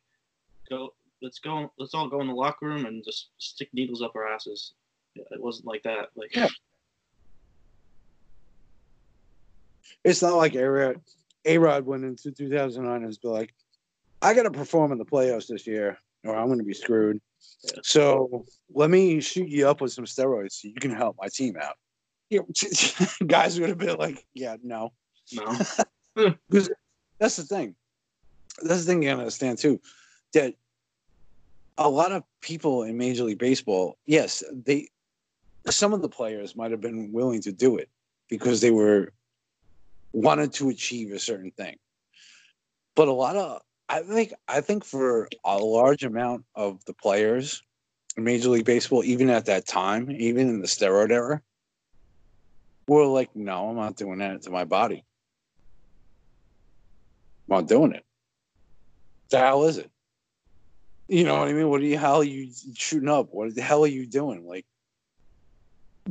go 0.69 0.93
let's 1.21 1.39
go 1.39 1.71
let's 1.79 1.93
all 1.93 2.09
go 2.09 2.19
in 2.21 2.27
the 2.27 2.33
locker 2.33 2.65
room 2.65 2.85
and 2.85 3.03
just 3.03 3.29
stick 3.37 3.69
needles 3.73 4.01
up 4.01 4.13
our 4.15 4.27
asses 4.27 4.73
it 5.15 5.41
wasn't 5.41 5.65
like 5.65 5.83
that 5.83 6.09
like 6.15 6.35
Yeah. 6.35 6.49
It's 10.03 10.21
not 10.21 10.35
like 10.35 10.55
A 10.55 11.57
Rod 11.57 11.85
went 11.85 12.03
into 12.03 12.31
2009 12.31 12.95
and 12.95 13.05
was 13.05 13.19
like, 13.23 13.53
I 14.23 14.33
got 14.33 14.43
to 14.43 14.51
perform 14.51 14.91
in 14.91 14.97
the 14.97 15.05
playoffs 15.05 15.47
this 15.47 15.67
year 15.67 15.97
or 16.23 16.35
I'm 16.35 16.47
going 16.47 16.59
to 16.59 16.65
be 16.65 16.73
screwed. 16.73 17.19
Yeah. 17.63 17.79
So 17.83 18.45
let 18.73 18.89
me 18.89 19.19
shoot 19.19 19.49
you 19.49 19.67
up 19.67 19.81
with 19.81 19.91
some 19.91 20.05
steroids 20.05 20.53
so 20.53 20.67
you 20.67 20.75
can 20.75 20.91
help 20.91 21.17
my 21.19 21.27
team 21.27 21.55
out. 21.61 21.75
Yeah, 22.29 22.41
guys 23.27 23.59
would 23.59 23.69
have 23.69 23.77
been 23.77 23.97
like, 23.97 24.25
yeah, 24.33 24.55
no. 24.63 24.93
no 25.33 25.57
Because 26.49 26.69
That's 27.19 27.35
the 27.35 27.43
thing. 27.43 27.75
That's 28.61 28.85
the 28.85 28.91
thing 28.91 29.03
you 29.03 29.09
gotta 29.09 29.19
understand 29.19 29.57
too. 29.57 29.79
That 30.33 30.55
a 31.77 31.89
lot 31.89 32.11
of 32.11 32.23
people 32.41 32.83
in 32.83 32.97
Major 32.97 33.23
League 33.23 33.39
Baseball, 33.39 33.97
yes, 34.05 34.43
they 34.51 34.87
some 35.69 35.93
of 35.93 36.01
the 36.01 36.09
players 36.09 36.55
might 36.55 36.71
have 36.71 36.81
been 36.81 37.11
willing 37.11 37.41
to 37.41 37.51
do 37.51 37.77
it 37.77 37.89
because 38.29 38.61
they 38.61 38.71
were 38.71 39.11
wanted 40.11 40.53
to 40.53 40.69
achieve 40.69 41.11
a 41.11 41.19
certain 41.19 41.51
thing. 41.51 41.77
But 42.95 43.07
a 43.07 43.13
lot 43.13 43.35
of 43.35 43.61
I 43.89 44.01
think 44.01 44.33
I 44.47 44.61
think 44.61 44.85
for 44.85 45.27
a 45.43 45.57
large 45.57 46.03
amount 46.03 46.45
of 46.55 46.83
the 46.85 46.93
players 46.93 47.61
in 48.17 48.23
Major 48.23 48.49
League 48.49 48.65
Baseball, 48.65 49.03
even 49.03 49.29
at 49.29 49.45
that 49.45 49.67
time, 49.67 50.09
even 50.11 50.49
in 50.49 50.61
the 50.61 50.67
steroid 50.67 51.11
era, 51.11 51.41
were 52.87 53.05
like, 53.05 53.35
no, 53.35 53.69
I'm 53.69 53.75
not 53.75 53.95
doing 53.95 54.19
that 54.19 54.41
to 54.43 54.51
my 54.51 54.65
body. 54.65 55.03
I'm 57.49 57.57
not 57.57 57.67
doing 57.67 57.93
it. 57.93 58.05
The 59.29 59.39
hell 59.39 59.65
is 59.65 59.77
it? 59.77 59.89
You 61.07 61.25
know 61.25 61.39
what 61.39 61.49
I 61.49 61.53
mean? 61.53 61.69
What 61.69 61.81
the 61.81 61.95
hell 61.95 62.21
are 62.21 62.23
you 62.23 62.51
shooting 62.75 63.09
up? 63.09 63.29
What 63.31 63.53
the 63.53 63.61
hell 63.61 63.83
are 63.83 63.87
you 63.87 64.05
doing? 64.05 64.47
Like, 64.47 64.65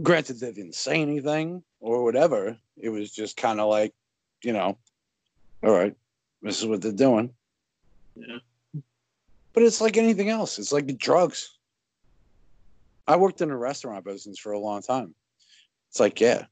granted, 0.03 0.41
they 0.41 0.53
didn't 0.53 0.75
say 0.75 1.01
anything 1.01 1.63
or 1.81 2.05
whatever. 2.05 2.57
It 2.77 2.91
was 2.91 3.11
just 3.11 3.37
kind 3.37 3.61
of 3.61 3.69
like, 3.69 3.93
you 4.43 4.53
know, 4.53 4.77
all 5.63 5.73
right, 5.73 5.95
this 6.43 6.61
is 6.61 6.67
what 6.67 6.83
they're 6.83 6.93
doing. 6.93 7.31
Yeah 8.15 8.39
But 9.53 9.63
it's 9.63 9.81
like 9.81 9.97
anything 9.97 10.29
else. 10.29 10.59
It's 10.59 10.73
like 10.73 10.99
drugs. 10.99 11.59
I 13.07 13.17
worked 13.17 13.41
in 13.41 13.51
a 13.51 13.57
restaurant 13.57 14.05
business 14.05 14.39
for 14.39 14.53
a 14.53 14.59
long 14.59 14.83
time. 14.83 15.15
It's 15.91 16.01
like, 16.01 16.21
yeah, 16.21 16.47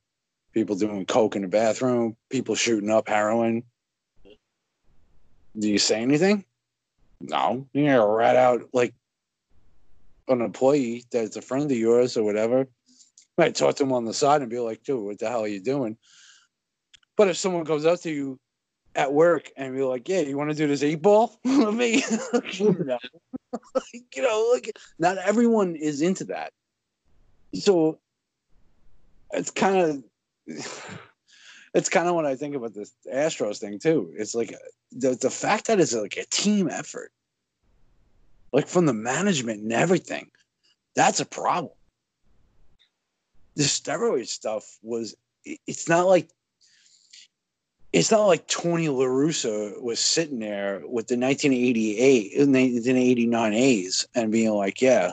people 0.52 0.76
doing 0.76 1.06
coke 1.06 1.36
in 1.36 1.42
the 1.42 1.48
bathroom, 1.48 2.16
people 2.28 2.54
shooting 2.54 2.90
up 2.90 3.08
heroin. 3.08 3.62
Do 5.58 5.68
you 5.68 5.78
say 5.78 6.02
anything? 6.02 6.44
No. 7.20 7.66
You're 7.72 8.16
rat 8.16 8.36
out 8.36 8.62
like 8.72 8.94
an 10.28 10.40
employee 10.40 11.04
that's 11.10 11.36
a 11.36 11.42
friend 11.42 11.70
of 11.70 11.76
yours 11.76 12.16
or 12.16 12.22
whatever. 12.22 12.68
Might 13.36 13.54
talk 13.54 13.76
to 13.76 13.84
him 13.84 13.92
on 13.92 14.04
the 14.04 14.14
side 14.14 14.42
and 14.42 14.50
be 14.50 14.58
like, 14.58 14.82
dude, 14.82 15.02
what 15.02 15.18
the 15.18 15.28
hell 15.28 15.44
are 15.44 15.48
you 15.48 15.60
doing? 15.60 15.96
But 17.16 17.28
if 17.28 17.36
someone 17.36 17.64
comes 17.64 17.84
up 17.84 18.00
to 18.02 18.10
you 18.10 18.38
at 18.94 19.12
work 19.12 19.50
and 19.56 19.74
be 19.74 19.82
like, 19.82 20.08
"Yeah, 20.08 20.20
you 20.20 20.36
want 20.36 20.50
to 20.50 20.56
do 20.56 20.66
this 20.66 20.82
eight 20.82 21.02
ball 21.02 21.38
with 21.44 21.74
me?" 21.74 22.04
you 22.52 22.84
know, 22.84 22.98
you 24.14 24.22
know, 24.22 24.50
like 24.52 24.76
not 24.98 25.18
everyone 25.18 25.76
is 25.76 26.02
into 26.02 26.24
that. 26.24 26.52
So 27.54 27.98
it's 29.32 29.50
kind 29.50 30.04
of 30.46 30.56
it's 31.74 31.88
kind 31.88 32.08
of 32.08 32.14
what 32.14 32.26
I 32.26 32.36
think 32.36 32.54
about 32.54 32.74
this 32.74 32.92
Astros 33.12 33.58
thing 33.58 33.78
too. 33.78 34.12
It's 34.16 34.34
like 34.34 34.54
the 34.92 35.14
the 35.14 35.30
fact 35.30 35.66
that 35.66 35.80
it's 35.80 35.94
like 35.94 36.16
a 36.16 36.26
team 36.26 36.68
effort, 36.68 37.12
like 38.52 38.66
from 38.66 38.86
the 38.86 38.94
management 38.94 39.62
and 39.62 39.72
everything. 39.72 40.30
That's 40.96 41.20
a 41.20 41.26
problem. 41.26 41.72
The 43.54 43.62
steroid 43.64 44.26
stuff 44.26 44.78
was. 44.82 45.14
It's 45.44 45.88
not 45.88 46.06
like. 46.06 46.28
It's 47.92 48.10
not 48.10 48.26
like 48.26 48.46
Tony 48.46 48.88
La 48.88 49.04
Russa 49.04 49.80
was 49.82 49.98
sitting 49.98 50.38
there 50.38 50.80
with 50.84 51.08
the 51.08 51.16
1988, 51.16 52.38
1989 52.38 53.52
uh, 53.52 53.56
A's 53.56 54.06
and 54.14 54.30
being 54.30 54.50
like, 54.50 54.80
"Yeah, 54.80 55.12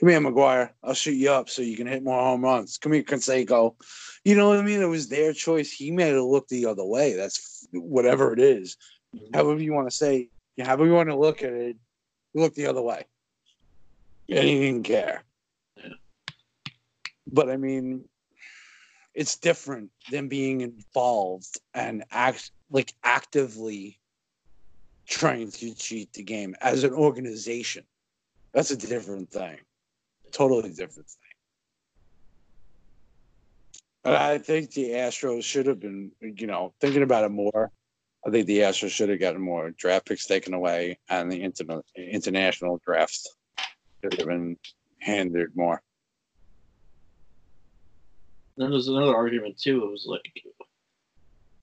come 0.00 0.08
here, 0.08 0.20
McGwire. 0.20 0.70
I'll 0.82 0.94
shoot 0.94 1.12
you 1.12 1.30
up 1.30 1.48
so 1.48 1.62
you 1.62 1.76
can 1.76 1.86
hit 1.86 2.02
more 2.02 2.20
home 2.20 2.42
runs. 2.42 2.78
Come 2.78 2.92
here, 2.92 3.02
Canseco. 3.02 3.76
You 4.24 4.34
know 4.34 4.48
what 4.48 4.58
I 4.58 4.62
mean? 4.62 4.82
It 4.82 4.86
was 4.86 5.08
their 5.08 5.32
choice. 5.32 5.70
He 5.70 5.90
made 5.90 6.14
it 6.14 6.22
look 6.22 6.48
the 6.48 6.66
other 6.66 6.84
way. 6.84 7.14
That's 7.14 7.66
whatever 7.72 8.32
it 8.32 8.40
is. 8.40 8.76
Mm-hmm. 9.14 9.34
However 9.34 9.62
you 9.62 9.72
want 9.72 9.88
to 9.88 9.96
say, 9.96 10.28
however 10.60 10.86
you 10.86 10.92
want 10.92 11.08
to 11.10 11.16
look 11.16 11.42
at 11.42 11.52
it, 11.52 11.76
look 12.34 12.54
the 12.54 12.66
other 12.66 12.82
way. 12.82 13.04
And 14.28 14.44
he 14.44 14.60
didn't 14.60 14.82
care. 14.82 15.22
But 17.28 17.50
I 17.50 17.56
mean, 17.56 18.04
it's 19.16 19.38
different 19.38 19.90
than 20.10 20.28
being 20.28 20.60
involved 20.60 21.58
and 21.72 22.04
act 22.10 22.50
like 22.70 22.92
actively 23.02 23.98
trying 25.08 25.50
to 25.50 25.74
cheat 25.74 26.12
the 26.12 26.22
game 26.22 26.54
as 26.60 26.84
an 26.84 26.92
organization. 26.92 27.84
That's 28.52 28.70
a 28.70 28.76
different 28.76 29.30
thing. 29.30 29.56
Totally 30.32 30.68
different 30.68 31.08
thing. 31.08 31.34
And 34.04 34.14
I 34.14 34.36
think 34.38 34.72
the 34.72 34.90
Astros 34.90 35.44
should 35.44 35.66
have 35.66 35.80
been, 35.80 36.12
you 36.20 36.46
know, 36.46 36.74
thinking 36.80 37.02
about 37.02 37.24
it 37.24 37.30
more. 37.30 37.72
I 38.26 38.30
think 38.30 38.46
the 38.46 38.58
Astros 38.58 38.90
should 38.90 39.08
have 39.08 39.20
gotten 39.20 39.40
more 39.40 39.70
draft 39.70 40.06
picks 40.06 40.26
taken 40.26 40.52
away, 40.52 40.98
and 41.08 41.32
the 41.32 41.40
interna- 41.40 41.82
international 41.96 42.80
drafts 42.84 43.34
should 44.02 44.18
have 44.18 44.28
been 44.28 44.58
handed 45.00 45.56
more. 45.56 45.80
Then 48.56 48.70
there's 48.70 48.88
another 48.88 49.14
argument 49.14 49.58
too. 49.58 49.84
It 49.84 49.90
was 49.90 50.06
like 50.06 50.44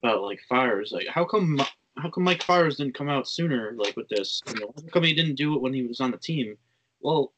about 0.02 0.22
like 0.22 0.42
Fiers. 0.48 0.92
Like 0.92 1.08
how 1.08 1.26
come 1.26 1.60
how 1.98 2.10
come 2.10 2.24
Mike 2.24 2.44
Fiers 2.44 2.78
didn't 2.78 2.96
come 2.96 3.10
out 3.10 3.28
sooner? 3.28 3.74
Like 3.76 3.96
with 3.96 4.10
this, 4.10 4.42
you 4.48 4.60
know, 4.60 4.74
how 4.76 4.90
come 4.92 5.04
he 5.04 5.14
didn't 5.14 5.36
do 5.36 5.56
it 5.56 5.62
when 5.62 5.74
he 5.74 5.84
was 5.84 6.02
on 6.02 6.12
the 6.12 6.18
team? 6.18 6.58
Well, 7.02 7.32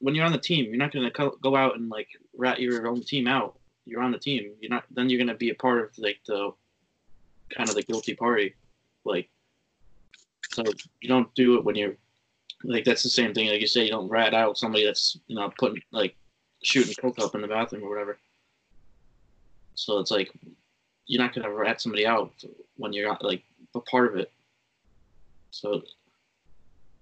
when 0.00 0.14
you're 0.14 0.26
on 0.26 0.32
the 0.32 0.38
team, 0.38 0.66
you're 0.66 0.76
not 0.76 0.92
gonna 0.92 1.10
go 1.10 1.56
out 1.56 1.76
and 1.76 1.88
like 1.88 2.08
rat 2.36 2.60
your 2.60 2.86
own 2.86 3.02
team 3.02 3.26
out. 3.26 3.58
You're 3.84 4.02
on 4.02 4.12
the 4.12 4.18
team. 4.18 4.52
You're 4.60 4.70
not. 4.70 4.84
Then 4.90 5.08
you're 5.08 5.18
gonna 5.18 5.34
be 5.34 5.50
a 5.50 5.54
part 5.54 5.82
of 5.82 5.98
like 5.98 6.18
the 6.26 6.52
kind 7.50 7.68
of 7.68 7.74
the 7.74 7.82
guilty 7.82 8.14
party. 8.14 8.54
Like, 9.04 9.28
so 10.50 10.62
you 11.00 11.08
don't 11.08 11.34
do 11.34 11.56
it 11.56 11.64
when 11.64 11.74
you're 11.74 11.96
like 12.64 12.84
that's 12.84 13.02
the 13.02 13.08
same 13.08 13.34
thing. 13.34 13.48
Like 13.48 13.60
you 13.60 13.66
say, 13.66 13.84
you 13.84 13.90
don't 13.90 14.08
rat 14.08 14.34
out 14.34 14.58
somebody 14.58 14.84
that's 14.84 15.18
you 15.26 15.36
know 15.36 15.52
putting 15.58 15.82
like 15.90 16.16
shooting 16.62 16.94
coke 16.94 17.18
up 17.18 17.34
in 17.34 17.40
the 17.40 17.48
bathroom 17.48 17.84
or 17.84 17.88
whatever. 17.88 18.18
So 19.78 20.00
it's 20.00 20.10
like 20.10 20.32
you're 21.06 21.22
not 21.22 21.32
gonna 21.34 21.52
rat 21.52 21.80
somebody 21.80 22.04
out 22.04 22.32
when 22.76 22.92
you're 22.92 23.08
not 23.08 23.24
like 23.24 23.44
a 23.76 23.80
part 23.80 24.12
of 24.12 24.18
it. 24.18 24.32
So 25.50 25.82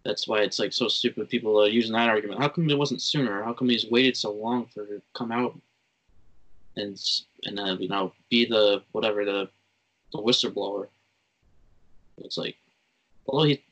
that's 0.04 0.28
why 0.28 0.40
it's 0.40 0.58
like 0.58 0.74
so 0.74 0.86
stupid. 0.86 1.30
People 1.30 1.60
are 1.60 1.68
using 1.68 1.94
that 1.94 2.10
argument. 2.10 2.40
How 2.40 2.48
come 2.48 2.68
it 2.68 2.76
wasn't 2.76 3.00
sooner? 3.00 3.42
How 3.42 3.54
come 3.54 3.70
he's 3.70 3.90
waited 3.90 4.14
so 4.14 4.30
long 4.30 4.66
for 4.66 4.84
to 4.86 5.00
come 5.14 5.32
out 5.32 5.58
and 6.76 7.00
and 7.44 7.58
uh, 7.58 7.76
you 7.80 7.88
know 7.88 8.12
be 8.30 8.44
the 8.44 8.82
whatever 8.92 9.24
the 9.24 9.48
the 10.12 10.18
whistleblower? 10.18 10.88
It's 12.18 12.36
like, 12.36 12.56
well, 13.24 13.44
he 13.44 13.64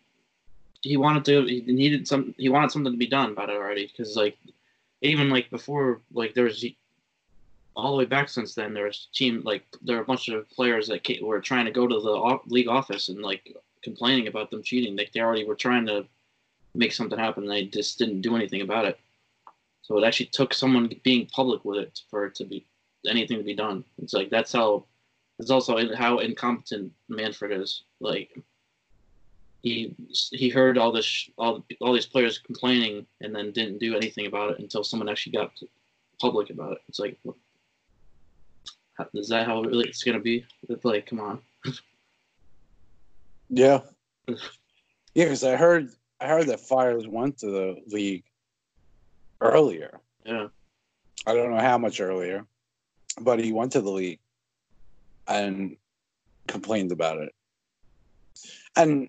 he 0.80 0.96
wanted 0.96 1.26
to 1.26 1.44
he 1.44 1.60
needed 1.60 2.08
some 2.08 2.34
he 2.38 2.48
wanted 2.48 2.70
something 2.70 2.92
to 2.92 2.98
be 2.98 3.06
done 3.06 3.32
about 3.32 3.50
it 3.50 3.56
already 3.56 3.86
because 3.86 4.16
like 4.16 4.38
even 5.02 5.28
like 5.28 5.50
before 5.50 6.00
like 6.10 6.32
there 6.32 6.44
was 6.44 6.64
all 7.76 7.92
the 7.92 7.98
way 7.98 8.04
back 8.04 8.28
since 8.28 8.54
then 8.54 8.72
there 8.72 8.84
was 8.84 9.08
team 9.12 9.42
like 9.44 9.64
there 9.82 9.96
were 9.96 10.02
a 10.02 10.06
bunch 10.06 10.28
of 10.28 10.48
players 10.50 10.86
that 10.88 11.02
came, 11.02 11.24
were 11.24 11.40
trying 11.40 11.64
to 11.64 11.70
go 11.70 11.86
to 11.86 12.00
the 12.00 12.38
league 12.46 12.68
office 12.68 13.08
and 13.08 13.20
like 13.20 13.56
complaining 13.82 14.28
about 14.28 14.50
them 14.50 14.62
cheating. 14.62 14.96
Like 14.96 15.12
they 15.12 15.20
already 15.20 15.44
were 15.44 15.56
trying 15.56 15.86
to 15.86 16.06
make 16.74 16.92
something 16.92 17.18
happen 17.18 17.44
and 17.44 17.52
they 17.52 17.64
just 17.64 17.98
didn't 17.98 18.20
do 18.20 18.36
anything 18.36 18.60
about 18.60 18.84
it. 18.84 18.98
So 19.82 19.98
it 19.98 20.06
actually 20.06 20.26
took 20.26 20.54
someone 20.54 20.90
being 21.02 21.26
public 21.26 21.64
with 21.64 21.78
it 21.78 22.00
for 22.10 22.26
it 22.26 22.34
to 22.36 22.44
be 22.44 22.64
anything 23.06 23.38
to 23.38 23.44
be 23.44 23.54
done. 23.54 23.84
It's 24.02 24.14
like 24.14 24.30
that's 24.30 24.52
how 24.52 24.84
it's 25.38 25.50
also 25.50 25.94
how 25.94 26.18
incompetent 26.18 26.92
manfred 27.08 27.52
is. 27.52 27.82
Like 28.00 28.38
he 29.62 29.94
he 30.08 30.48
heard 30.48 30.78
all 30.78 30.92
this 30.92 31.28
all 31.36 31.64
all 31.80 31.92
these 31.92 32.06
players 32.06 32.38
complaining 32.38 33.06
and 33.20 33.34
then 33.34 33.50
didn't 33.50 33.78
do 33.78 33.96
anything 33.96 34.26
about 34.26 34.52
it 34.52 34.58
until 34.60 34.84
someone 34.84 35.08
actually 35.08 35.32
got 35.32 35.50
public 36.20 36.50
about 36.50 36.72
it. 36.72 36.78
It's 36.88 36.98
like, 36.98 37.18
is 39.14 39.28
that 39.28 39.46
how 39.46 39.62
really 39.62 39.88
it's 39.88 40.02
gonna 40.02 40.20
be? 40.20 40.44
It's 40.68 40.84
like, 40.84 41.06
come 41.06 41.20
on. 41.20 41.40
Yeah. 43.48 43.80
Yeah, 45.16 45.26
because 45.26 45.44
I 45.44 45.54
heard 45.54 45.90
I 46.20 46.26
heard 46.26 46.48
that 46.48 46.58
Fiers 46.58 47.06
went 47.06 47.38
to 47.38 47.46
the 47.46 47.76
league 47.86 48.24
earlier. 49.40 50.00
Yeah, 50.26 50.48
I 51.24 51.34
don't 51.34 51.52
know 51.52 51.60
how 51.60 51.78
much 51.78 52.00
earlier, 52.00 52.46
but 53.20 53.38
he 53.38 53.52
went 53.52 53.70
to 53.72 53.80
the 53.80 53.90
league 53.90 54.18
and 55.28 55.76
complained 56.48 56.90
about 56.90 57.18
it. 57.18 57.32
And 58.76 59.08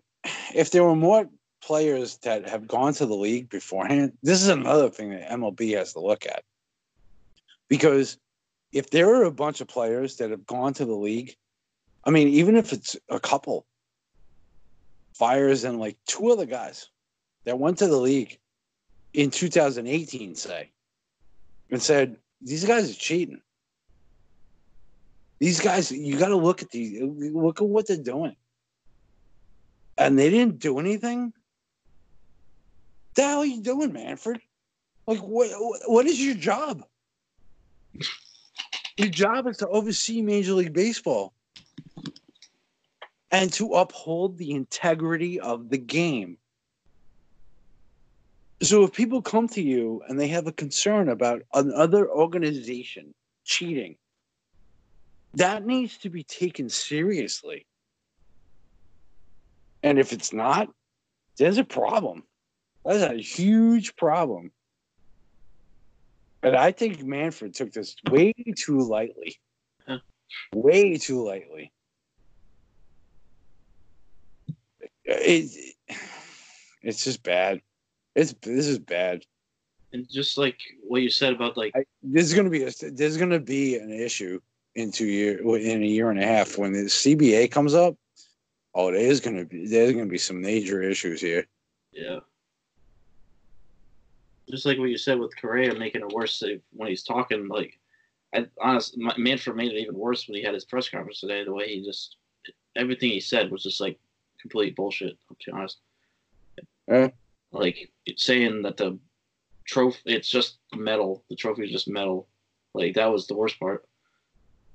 if 0.53 0.71
there 0.71 0.83
were 0.83 0.95
more 0.95 1.27
players 1.61 2.17
that 2.17 2.47
have 2.47 2.67
gone 2.67 2.93
to 2.93 3.05
the 3.05 3.15
league 3.15 3.49
beforehand, 3.49 4.13
this 4.21 4.41
is 4.41 4.49
another 4.49 4.89
thing 4.89 5.09
that 5.09 5.29
MLB 5.29 5.75
has 5.75 5.93
to 5.93 5.99
look 5.99 6.25
at. 6.27 6.43
Because 7.67 8.19
if 8.76 8.89
there 8.89 9.15
are 9.15 9.23
a 9.23 9.32
bunch 9.32 9.61
of 9.61 9.69
players 9.69 10.17
that 10.17 10.32
have 10.32 10.45
gone 10.45 10.73
to 10.73 10.84
the 10.84 10.93
league, 10.93 11.34
I 12.03 12.09
mean, 12.09 12.28
even 12.28 12.57
if 12.57 12.73
it's 12.73 12.97
a 13.09 13.21
couple, 13.21 13.65
Fiers 15.13 15.63
and 15.63 15.80
like 15.80 15.95
two 16.05 16.30
other 16.30 16.45
guys 16.45 16.89
that 17.45 17.57
went 17.57 17.78
to 17.78 17.88
the 17.88 17.95
league 17.95 18.38
in 19.13 19.32
2018, 19.32 20.36
say, 20.36 20.71
and 21.71 21.82
said, 21.82 22.17
These 22.41 22.65
guys 22.65 22.91
are 22.91 22.99
cheating. 22.99 23.39
These 25.39 25.61
guys, 25.61 25.89
you 25.89 26.19
got 26.19 26.28
to 26.28 26.36
look 26.36 26.61
at 26.61 26.69
these, 26.69 27.01
look 27.01 27.61
at 27.61 27.67
what 27.67 27.88
they're 27.88 27.95
doing. 27.95 28.36
And 29.97 30.19
they 30.19 30.30
didn't 30.30 30.59
do 30.59 30.80
anything. 30.80 31.32
The 33.13 33.21
hell 33.21 33.39
are 33.39 33.45
you 33.45 33.61
doing, 33.61 33.93
Manfred? 33.93 34.41
Like, 35.07 35.19
what? 35.19 35.49
What 35.88 36.05
is 36.07 36.21
your 36.21 36.36
job? 36.36 36.84
Your 38.97 39.09
job 39.09 39.47
is 39.47 39.57
to 39.57 39.67
oversee 39.67 40.21
Major 40.21 40.53
League 40.53 40.73
Baseball 40.73 41.33
and 43.29 43.51
to 43.53 43.73
uphold 43.73 44.37
the 44.37 44.51
integrity 44.51 45.39
of 45.39 45.69
the 45.69 45.77
game. 45.77 46.37
So 48.61 48.83
if 48.83 48.93
people 48.93 49.21
come 49.21 49.49
to 49.49 49.61
you 49.61 50.01
and 50.07 50.17
they 50.17 50.29
have 50.29 50.47
a 50.47 50.53
concern 50.53 51.09
about 51.09 51.41
another 51.53 52.09
organization 52.09 53.13
cheating, 53.43 53.97
that 55.33 55.65
needs 55.65 55.97
to 55.97 56.09
be 56.09 56.23
taken 56.23 56.69
seriously. 56.69 57.65
And 59.83 59.99
if 59.99 60.13
it's 60.13 60.31
not, 60.31 60.69
there's 61.37 61.57
a 61.57 61.65
problem. 61.65 62.23
That's 62.85 63.03
a 63.03 63.21
huge 63.21 63.97
problem. 63.97 64.51
And 66.45 66.55
I 66.55 66.71
think 66.71 67.03
Manfred 67.03 67.55
took 67.55 67.73
this 67.73 67.95
way 68.11 68.31
too 68.55 68.79
lightly. 68.79 69.35
Huh. 69.87 69.97
Way 70.53 70.95
too 70.97 71.25
lightly. 71.25 71.71
It, 75.05 75.75
it's 76.83 77.03
just 77.03 77.23
bad. 77.23 77.61
It's 78.13 78.35
this 78.43 78.67
is 78.67 78.77
bad. 78.77 79.23
and 79.91 80.07
just 80.07 80.37
like 80.37 80.59
what 80.87 81.01
you 81.01 81.09
said 81.09 81.33
about 81.33 81.57
like 81.57 81.73
I, 81.75 81.83
is 82.13 82.35
gonna 82.35 82.51
be 82.51 82.63
a 82.63 82.71
there's 82.91 83.17
gonna 83.17 83.39
be 83.39 83.77
an 83.77 83.91
issue 83.91 84.39
in 84.75 84.91
two 84.91 85.07
year 85.07 85.39
in 85.57 85.81
a 85.81 85.87
year 85.87 86.11
and 86.11 86.19
a 86.21 86.27
half 86.27 86.59
when 86.59 86.73
the 86.73 86.83
CBA 86.83 87.49
comes 87.49 87.73
up. 87.73 87.95
Oh, 88.75 88.91
there's 88.91 89.19
gonna 89.19 89.45
be 89.45 89.65
there's 89.67 89.93
gonna 89.93 90.05
be 90.05 90.19
some 90.19 90.41
major 90.41 90.83
issues 90.83 91.21
here. 91.21 91.47
yeah. 91.91 92.19
Just 94.56 94.66
like 94.66 94.78
what 94.80 94.89
you 94.89 94.97
said 94.97 95.20
with 95.20 95.36
Correa 95.36 95.76
making 95.76 95.99
it 96.01 96.14
worse 96.14 96.41
when 96.72 96.88
he's 96.88 97.03
talking, 97.03 97.49
like 97.49 97.78
I 98.34 98.47
honest 98.62 98.97
my, 98.97 99.14
Manfred 99.18 99.58
made 99.58 99.74
it 99.74 99.82
even 99.82 99.95
worse 99.95 100.28
when 100.28 100.38
he 100.38 100.43
had 100.43 100.53
his 100.53 100.64
press 100.64 100.88
conference 100.88 101.20
today. 101.20 101.43
The 101.43 101.53
way 101.53 101.68
he 101.68 101.84
just 101.84 102.16
everything 102.78 103.10
he 103.10 103.20
said 103.20 103.51
was 103.51 103.64
just 103.64 103.82
like 103.82 103.99
complete 104.39 104.76
bullshit. 104.78 105.18
To 105.28 105.36
be 105.45 105.51
honest, 105.51 105.80
Yeah. 106.88 107.10
like 107.51 107.91
saying 108.16 108.62
that 108.62 108.78
the 108.78 108.97
trophy 109.66 109.99
it's 110.06 110.30
just 110.30 110.60
metal. 110.74 111.26
The 111.30 111.36
trophy 111.36 111.66
is 111.66 111.72
just 111.72 111.89
metal. 111.89 112.28
Like 112.74 112.95
that 112.95 113.12
was 113.12 113.28
the 113.28 113.36
worst 113.36 113.60
part. 113.60 113.86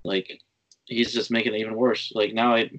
Like 0.05 0.41
he's 0.85 1.15
just 1.15 1.31
making 1.31 1.55
it 1.55 1.59
even 1.61 1.75
worse. 1.75 2.13
Like 2.15 2.35
now 2.35 2.55
I. 2.55 2.71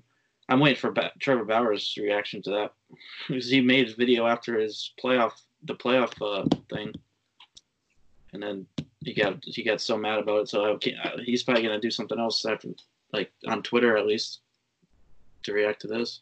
I'm 0.50 0.60
waiting 0.60 0.80
for 0.80 0.92
ba- 0.92 1.14
Trevor 1.20 1.46
Bauer's 1.46 1.96
reaction 1.98 2.42
to 2.42 2.50
that 2.52 2.74
because 3.28 3.50
he 3.50 3.62
made 3.62 3.90
a 3.90 3.96
video 3.96 4.28
after 4.28 4.60
his 4.60 4.92
playoff, 5.02 5.32
the 5.64 5.76
playoff 5.76 6.14
uh, 6.22 6.46
thing, 6.74 6.94
and 8.34 8.42
then 8.42 8.66
he 9.04 9.14
got 9.14 9.38
he 9.44 9.64
got 9.64 9.82
so 9.82 9.98
mad 9.98 10.20
about 10.20 10.42
it. 10.42 10.50
So 10.50 10.66
I 10.66 10.72
uh, 10.74 11.18
he's 11.24 11.44
probably 11.44 11.64
gonna 11.64 11.80
do 11.80 11.92
something 11.92 12.20
else 12.20 12.46
after, 12.46 12.70
like 13.14 13.32
on 13.48 13.64
Twitter 13.64 13.98
at 13.98 14.06
least, 14.06 14.42
to 15.44 15.54
react 15.54 15.82
to 15.82 15.88
this. 15.88 16.22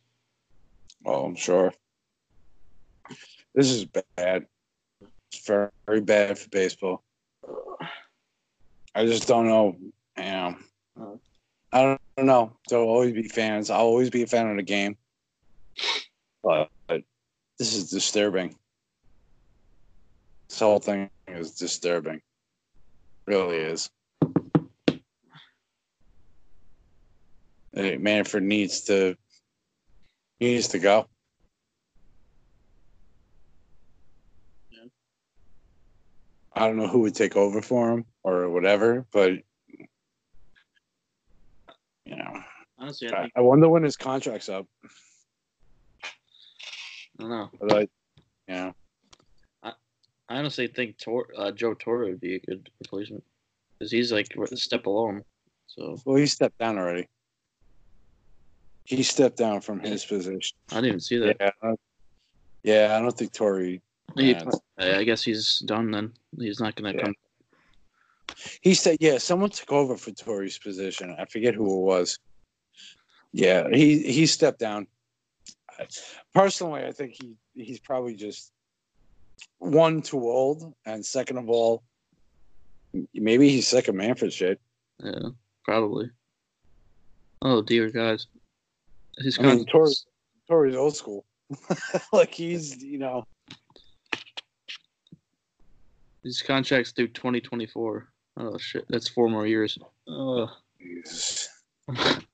Oh, 1.06 1.26
I'm 1.26 1.36
sure. 1.36 1.74
This 3.56 3.70
is 3.70 3.86
bad. 3.86 4.46
It's 5.32 5.46
very, 5.46 6.02
bad 6.02 6.38
for 6.38 6.50
baseball. 6.50 7.04
I 8.96 9.06
just 9.06 9.28
don't 9.28 9.48
know. 9.48 9.76
You 10.18 10.24
know. 10.24 11.20
I 11.72 11.98
don't 12.18 12.26
know. 12.26 12.54
There'll 12.68 12.90
always 12.90 13.14
be 13.14 13.24
fans. 13.24 13.70
I'll 13.70 13.82
always 13.82 14.10
be 14.10 14.24
a 14.24 14.28
fan 14.28 14.50
of 14.50 14.58
the 14.58 14.64
game. 14.64 14.98
But 16.44 16.70
this 17.58 17.74
is 17.74 17.90
disturbing. 17.90 18.56
This 20.50 20.60
whole 20.60 20.80
thing 20.80 21.10
is 21.28 21.52
disturbing. 21.52 22.22
Really 23.28 23.58
is. 23.58 23.90
Hey, 27.72 27.98
Manfred 27.98 28.44
needs 28.44 28.82
to 28.86 29.16
he 30.40 30.54
needs 30.54 30.70
to 30.70 30.80
go. 30.80 31.08
Yeah. 34.72 34.86
I 36.54 36.68
don't 36.68 36.78
know 36.78 36.88
who 36.88 37.02
would 37.02 37.16
take 37.16 37.36
over 37.36 37.62
for 37.62 37.92
him 37.92 38.06
or 38.24 38.50
whatever, 38.50 39.06
but 39.12 39.34
you 42.06 42.16
know, 42.16 42.44
Honestly, 42.80 43.14
I, 43.14 43.22
think, 43.22 43.34
I 43.36 43.42
wonder 43.42 43.70
when 43.70 43.84
his 43.84 43.98
contract's 43.98 44.50
up. 44.50 44.66
I 46.04 46.08
don't 47.20 47.30
know. 47.30 47.50
But 47.60 47.74
I, 47.74 47.80
you 47.82 48.56
know, 48.56 48.68
I 48.70 48.74
honestly 50.30 50.68
think 50.68 50.98
Tor, 50.98 51.28
uh, 51.38 51.52
Joe 51.52 51.74
Torre 51.74 52.06
would 52.06 52.20
be 52.22 52.36
a 52.36 52.40
good 52.40 52.70
replacement 52.80 53.24
because 53.78 53.92
he's 53.92 54.12
like 54.12 54.28
a 54.36 54.56
step 54.58 54.84
below 54.84 55.10
him. 55.10 55.24
So 55.68 55.98
well, 56.06 56.18
he 56.18 56.26
stepped 56.26 56.58
down 56.60 56.78
already. 56.78 57.08
He 58.84 59.04
stepped 59.04 59.38
down 59.38 59.62
from 59.62 59.80
his 59.80 60.04
position. 60.06 60.58
I 60.72 60.76
didn't 60.76 60.86
even 60.88 61.00
see 61.00 61.18
that. 61.18 61.38
Yeah, 61.40 61.52
I 61.62 61.68
don't- 61.68 61.80
yeah, 62.64 62.98
I 62.98 63.02
don't 63.02 63.16
think 63.18 63.34
Torre. 63.34 63.62
He- 63.62 63.82
I 64.78 65.04
guess 65.04 65.22
he's 65.22 65.60
done 65.60 65.92
then. 65.92 66.14
He's 66.38 66.60
not 66.60 66.76
gonna 66.76 66.94
Yeah. 66.94 67.04
come. 67.04 67.16
He 68.62 68.74
said, 68.74 68.98
yeah, 69.00 69.18
someone 69.18 69.50
took 69.50 69.72
over 69.72 69.98
for 69.98 70.12
Torre's 70.12 70.58
position. 70.58 71.16
I 71.18 71.26
forget 71.26 71.54
who 71.56 71.66
it 71.66 71.82
was. 71.82 72.18
Yeah, 73.32 73.68
he 73.72 74.12
he 74.12 74.26
stepped 74.26 74.60
down. 74.60 74.88
Personally, 76.34 76.84
I 76.84 76.92
think 76.92 77.14
he 77.22 77.36
he's 77.54 77.80
probably 77.80 78.16
just 78.16 78.52
one 79.60 80.02
too 80.02 80.20
old, 80.20 80.74
and 80.86 81.06
second 81.06 81.38
of 81.38 81.50
all, 81.50 81.84
maybe 83.14 83.50
he's 83.50 83.68
sick 83.68 83.88
of 83.88 83.96
Manfred 83.96 84.34
shit. 84.34 84.60
Yeah, 85.04 85.30
probably. 85.64 86.10
Oh 87.42 87.62
dear, 87.62 87.90
guys. 87.90 88.28
His 89.18 89.38
I 89.40 89.44
mean, 89.44 89.58
con- 89.58 89.66
Torre- 89.66 89.92
Torre's 90.48 90.76
old 90.76 90.96
school. 90.96 91.26
like 92.14 92.34
he's 92.34 92.82
you 92.84 93.00
know 93.00 93.26
his 96.24 96.42
contract's 96.42 96.92
through 96.92 97.08
2024. 97.10 98.08
Oh 98.38 98.58
shit, 98.58 98.86
that's 98.90 99.08
four 99.08 99.30
more 99.30 99.48
years. 99.48 99.78
Oh. 100.08 100.50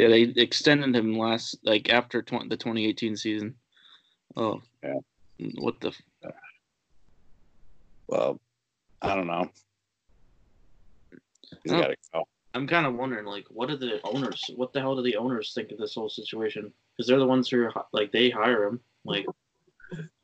Yeah, 0.00 0.08
they 0.08 0.22
extended 0.40 0.96
him 0.96 1.18
last, 1.18 1.58
like 1.62 1.90
after 1.90 2.22
tw- 2.22 2.48
the 2.48 2.56
2018 2.56 3.16
season. 3.16 3.54
Oh, 4.34 4.62
Yeah. 4.82 4.94
What 5.58 5.78
the? 5.80 5.88
F- 5.88 6.32
well, 8.08 8.40
I 9.02 9.14
don't 9.14 9.26
know. 9.26 9.50
He's 11.62 11.72
Oh. 11.72 11.80
got 11.82 11.88
to 11.88 11.96
go. 12.14 12.24
I'm 12.54 12.66
kind 12.66 12.86
of 12.86 12.94
wondering, 12.94 13.26
like, 13.26 13.44
what 13.50 13.68
do 13.68 13.76
the 13.76 14.00
owners? 14.04 14.42
What 14.56 14.72
the 14.72 14.80
hell 14.80 14.96
do 14.96 15.02
the 15.02 15.16
owners 15.16 15.52
think 15.52 15.70
of 15.70 15.76
this 15.78 15.94
whole 15.94 16.08
situation? 16.08 16.72
Because 16.96 17.06
they're 17.06 17.18
the 17.18 17.26
ones 17.26 17.50
who 17.50 17.62
are 17.64 17.86
like 17.92 18.10
they 18.10 18.30
hire 18.30 18.64
him. 18.64 18.80
Like, 19.04 19.26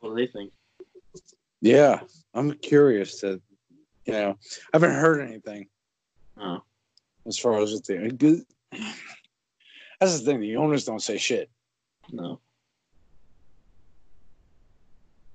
what 0.01 0.09
do 0.09 0.15
they 0.15 0.27
think? 0.27 0.53
Yeah, 1.61 2.01
I'm 2.33 2.53
curious 2.55 3.21
to, 3.21 3.41
you 4.07 4.13
know, 4.13 4.31
I 4.73 4.77
haven't 4.77 4.95
heard 4.95 5.21
anything 5.21 5.69
Oh, 6.39 6.63
as 7.27 7.39
far 7.39 7.61
as 7.61 7.79
the 7.83 8.11
good. 8.17 8.45
That's 10.01 10.21
the 10.21 10.27
thing. 10.27 10.41
The 10.41 10.57
owners 10.57 10.85
don't 10.85 11.03
say 11.03 11.17
shit 11.17 11.51
no. 12.13 12.41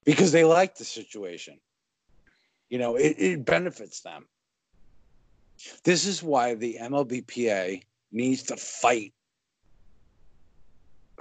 because 0.05 0.31
they 0.31 0.43
like 0.43 0.75
the 0.75 0.85
situation. 0.85 1.59
You 2.69 2.77
know, 2.77 2.95
it, 2.95 3.15
it 3.17 3.45
benefits 3.45 4.01
them. 4.01 4.27
This 5.83 6.05
is 6.05 6.23
why 6.23 6.55
the 6.55 6.77
MLBPA 6.81 7.83
needs 8.11 8.43
to 8.43 8.57
fight 8.57 9.13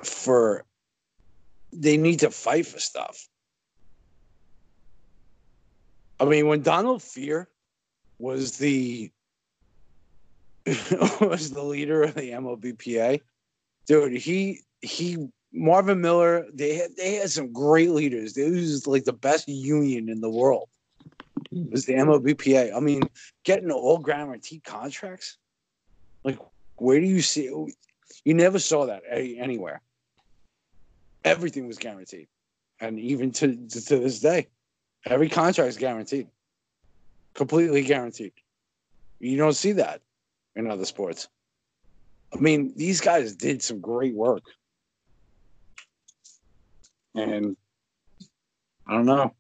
for. 0.03 0.65
They 1.73 1.97
need 1.97 2.21
to 2.21 2.31
fight 2.31 2.67
for 2.67 2.79
stuff. 2.79 3.29
I 6.19 6.25
mean, 6.25 6.47
when 6.47 6.63
Donald 6.63 7.01
Fehr 7.01 7.47
was 8.19 8.59
the 8.59 9.11
was 11.21 11.51
the 11.51 11.63
leader 11.63 12.03
of 12.03 12.15
the 12.15 12.31
MLBPA, 12.31 13.21
dude, 13.91 14.17
he 14.17 14.61
he 14.83 15.29
Marvin 15.53 16.01
Miller, 16.01 16.47
they 16.55 16.77
had 16.77 16.95
they 16.97 17.17
had 17.17 17.29
some 17.29 17.53
great 17.53 17.91
leaders. 17.91 18.37
It 18.37 18.49
was 18.53 18.87
like 18.87 19.05
the 19.05 19.13
best 19.13 19.49
union 19.49 20.09
in 20.09 20.21
the 20.21 20.31
world. 20.31 20.69
It 21.51 21.73
was 21.73 21.87
the 21.87 21.95
MLBPA. 21.95 22.73
I 22.75 22.79
mean, 22.79 23.03
getting 23.43 23.73
all 23.73 23.99
guaranteed 23.99 24.63
contracts. 24.63 25.39
Like, 26.23 26.39
where 26.77 27.01
do 27.01 27.07
you 27.07 27.21
see? 27.21 27.47
You 28.25 28.35
never 28.35 28.61
saw 28.61 28.87
that 28.87 29.03
anywhere. 29.11 29.81
Everything 31.25 31.67
was 31.67 31.79
guaranteed, 31.79 32.29
and 32.81 32.97
even 33.01 33.33
to, 33.33 33.57
to 33.57 33.99
this 33.99 34.21
day, 34.21 34.47
every 35.05 35.29
contract 35.29 35.69
is 35.69 35.77
guaranteed, 35.77 36.29
completely 37.35 37.83
guaranteed. 37.83 38.33
You 39.19 39.37
don't 39.37 39.55
see 39.55 39.73
that 39.73 40.01
in 40.55 40.71
other 40.71 40.85
sports. 40.85 41.29
I 42.33 42.39
mean, 42.39 42.73
these 42.77 43.01
guys 43.01 43.35
did 43.35 43.63
some 43.63 43.81
great 43.81 44.15
work. 44.15 44.45
And 47.15 47.57
I 48.87 48.93
don't 48.95 49.07
know. 49.07 49.35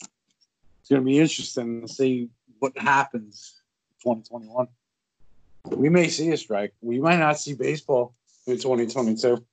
It's 0.00 0.90
going 0.90 1.02
to 1.02 1.06
be 1.06 1.18
interesting 1.18 1.82
to 1.82 1.88
see 1.88 2.28
what 2.58 2.76
happens 2.76 3.62
in 4.04 4.16
2021. 4.16 4.66
We 5.70 5.88
may 5.88 6.08
see 6.08 6.30
a 6.30 6.36
strike. 6.36 6.74
We 6.82 7.00
might 7.00 7.18
not 7.18 7.38
see 7.38 7.54
baseball 7.54 8.14
in 8.46 8.58
2022. 8.58 9.44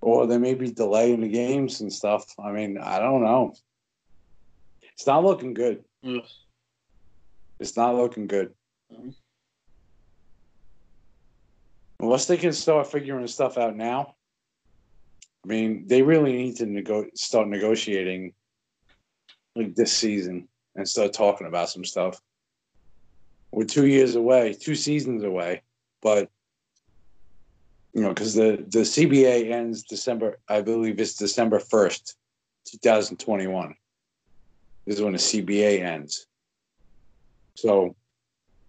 Or 0.00 0.26
there 0.26 0.38
may 0.38 0.54
be 0.54 0.70
delay 0.70 1.12
in 1.12 1.22
the 1.22 1.28
games 1.28 1.80
and 1.80 1.92
stuff. 1.92 2.32
I 2.38 2.52
mean, 2.52 2.78
I 2.78 2.98
don't 2.98 3.22
know. 3.22 3.54
It's 4.92 5.06
not 5.06 5.24
looking 5.24 5.54
good. 5.54 5.84
Ugh. 6.06 6.22
It's 7.58 7.76
not 7.76 7.96
looking 7.96 8.26
good. 8.26 8.54
Mhm. 8.92 9.14
Unless 12.00 12.26
they 12.26 12.36
can 12.36 12.52
start 12.52 12.90
figuring 12.90 13.26
stuff 13.26 13.58
out 13.58 13.76
now. 13.76 14.14
I 15.44 15.48
mean, 15.48 15.86
they 15.86 16.02
really 16.02 16.32
need 16.32 16.56
to 16.56 16.66
nego- 16.66 17.10
start 17.14 17.48
negotiating 17.48 18.34
like 19.56 19.74
this 19.74 19.92
season 19.92 20.48
and 20.76 20.88
start 20.88 21.12
talking 21.12 21.46
about 21.46 21.70
some 21.70 21.84
stuff. 21.84 22.20
We're 23.50 23.64
two 23.64 23.86
years 23.86 24.14
away, 24.14 24.52
two 24.52 24.74
seasons 24.74 25.24
away, 25.24 25.62
but 26.02 26.30
you 27.94 28.02
know, 28.02 28.10
because 28.10 28.34
the 28.34 28.64
the 28.68 28.80
CBA 28.84 29.50
ends 29.50 29.82
December, 29.82 30.38
I 30.48 30.60
believe 30.60 31.00
it's 31.00 31.14
December 31.16 31.58
first, 31.58 32.16
two 32.64 32.78
thousand 32.78 33.16
twenty 33.16 33.46
one. 33.46 33.74
This 34.86 34.96
is 34.96 35.02
when 35.02 35.14
the 35.14 35.18
CBA 35.18 35.80
ends. 35.80 36.26
So 37.58 37.96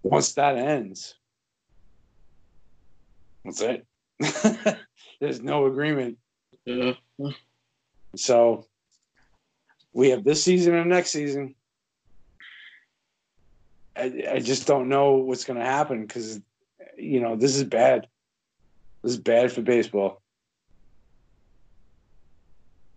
once 0.01 0.33
that 0.33 0.57
ends, 0.57 1.13
that's 3.45 3.61
it. 3.61 3.85
There's 5.21 5.41
no 5.41 5.67
agreement. 5.67 6.17
Yeah. 6.65 6.93
So 8.15 8.65
we 9.93 10.09
have 10.09 10.23
this 10.23 10.43
season 10.43 10.73
and 10.73 10.89
next 10.89 11.11
season. 11.11 11.53
I, 13.95 14.23
I 14.31 14.39
just 14.39 14.65
don't 14.65 14.89
know 14.89 15.17
what's 15.17 15.45
going 15.45 15.59
to 15.59 15.65
happen 15.65 16.07
because, 16.07 16.41
you 16.97 17.19
know, 17.19 17.35
this 17.35 17.55
is 17.57 17.65
bad. 17.65 18.07
This 19.03 19.11
is 19.11 19.19
bad 19.19 19.51
for 19.51 19.61
baseball. 19.61 20.23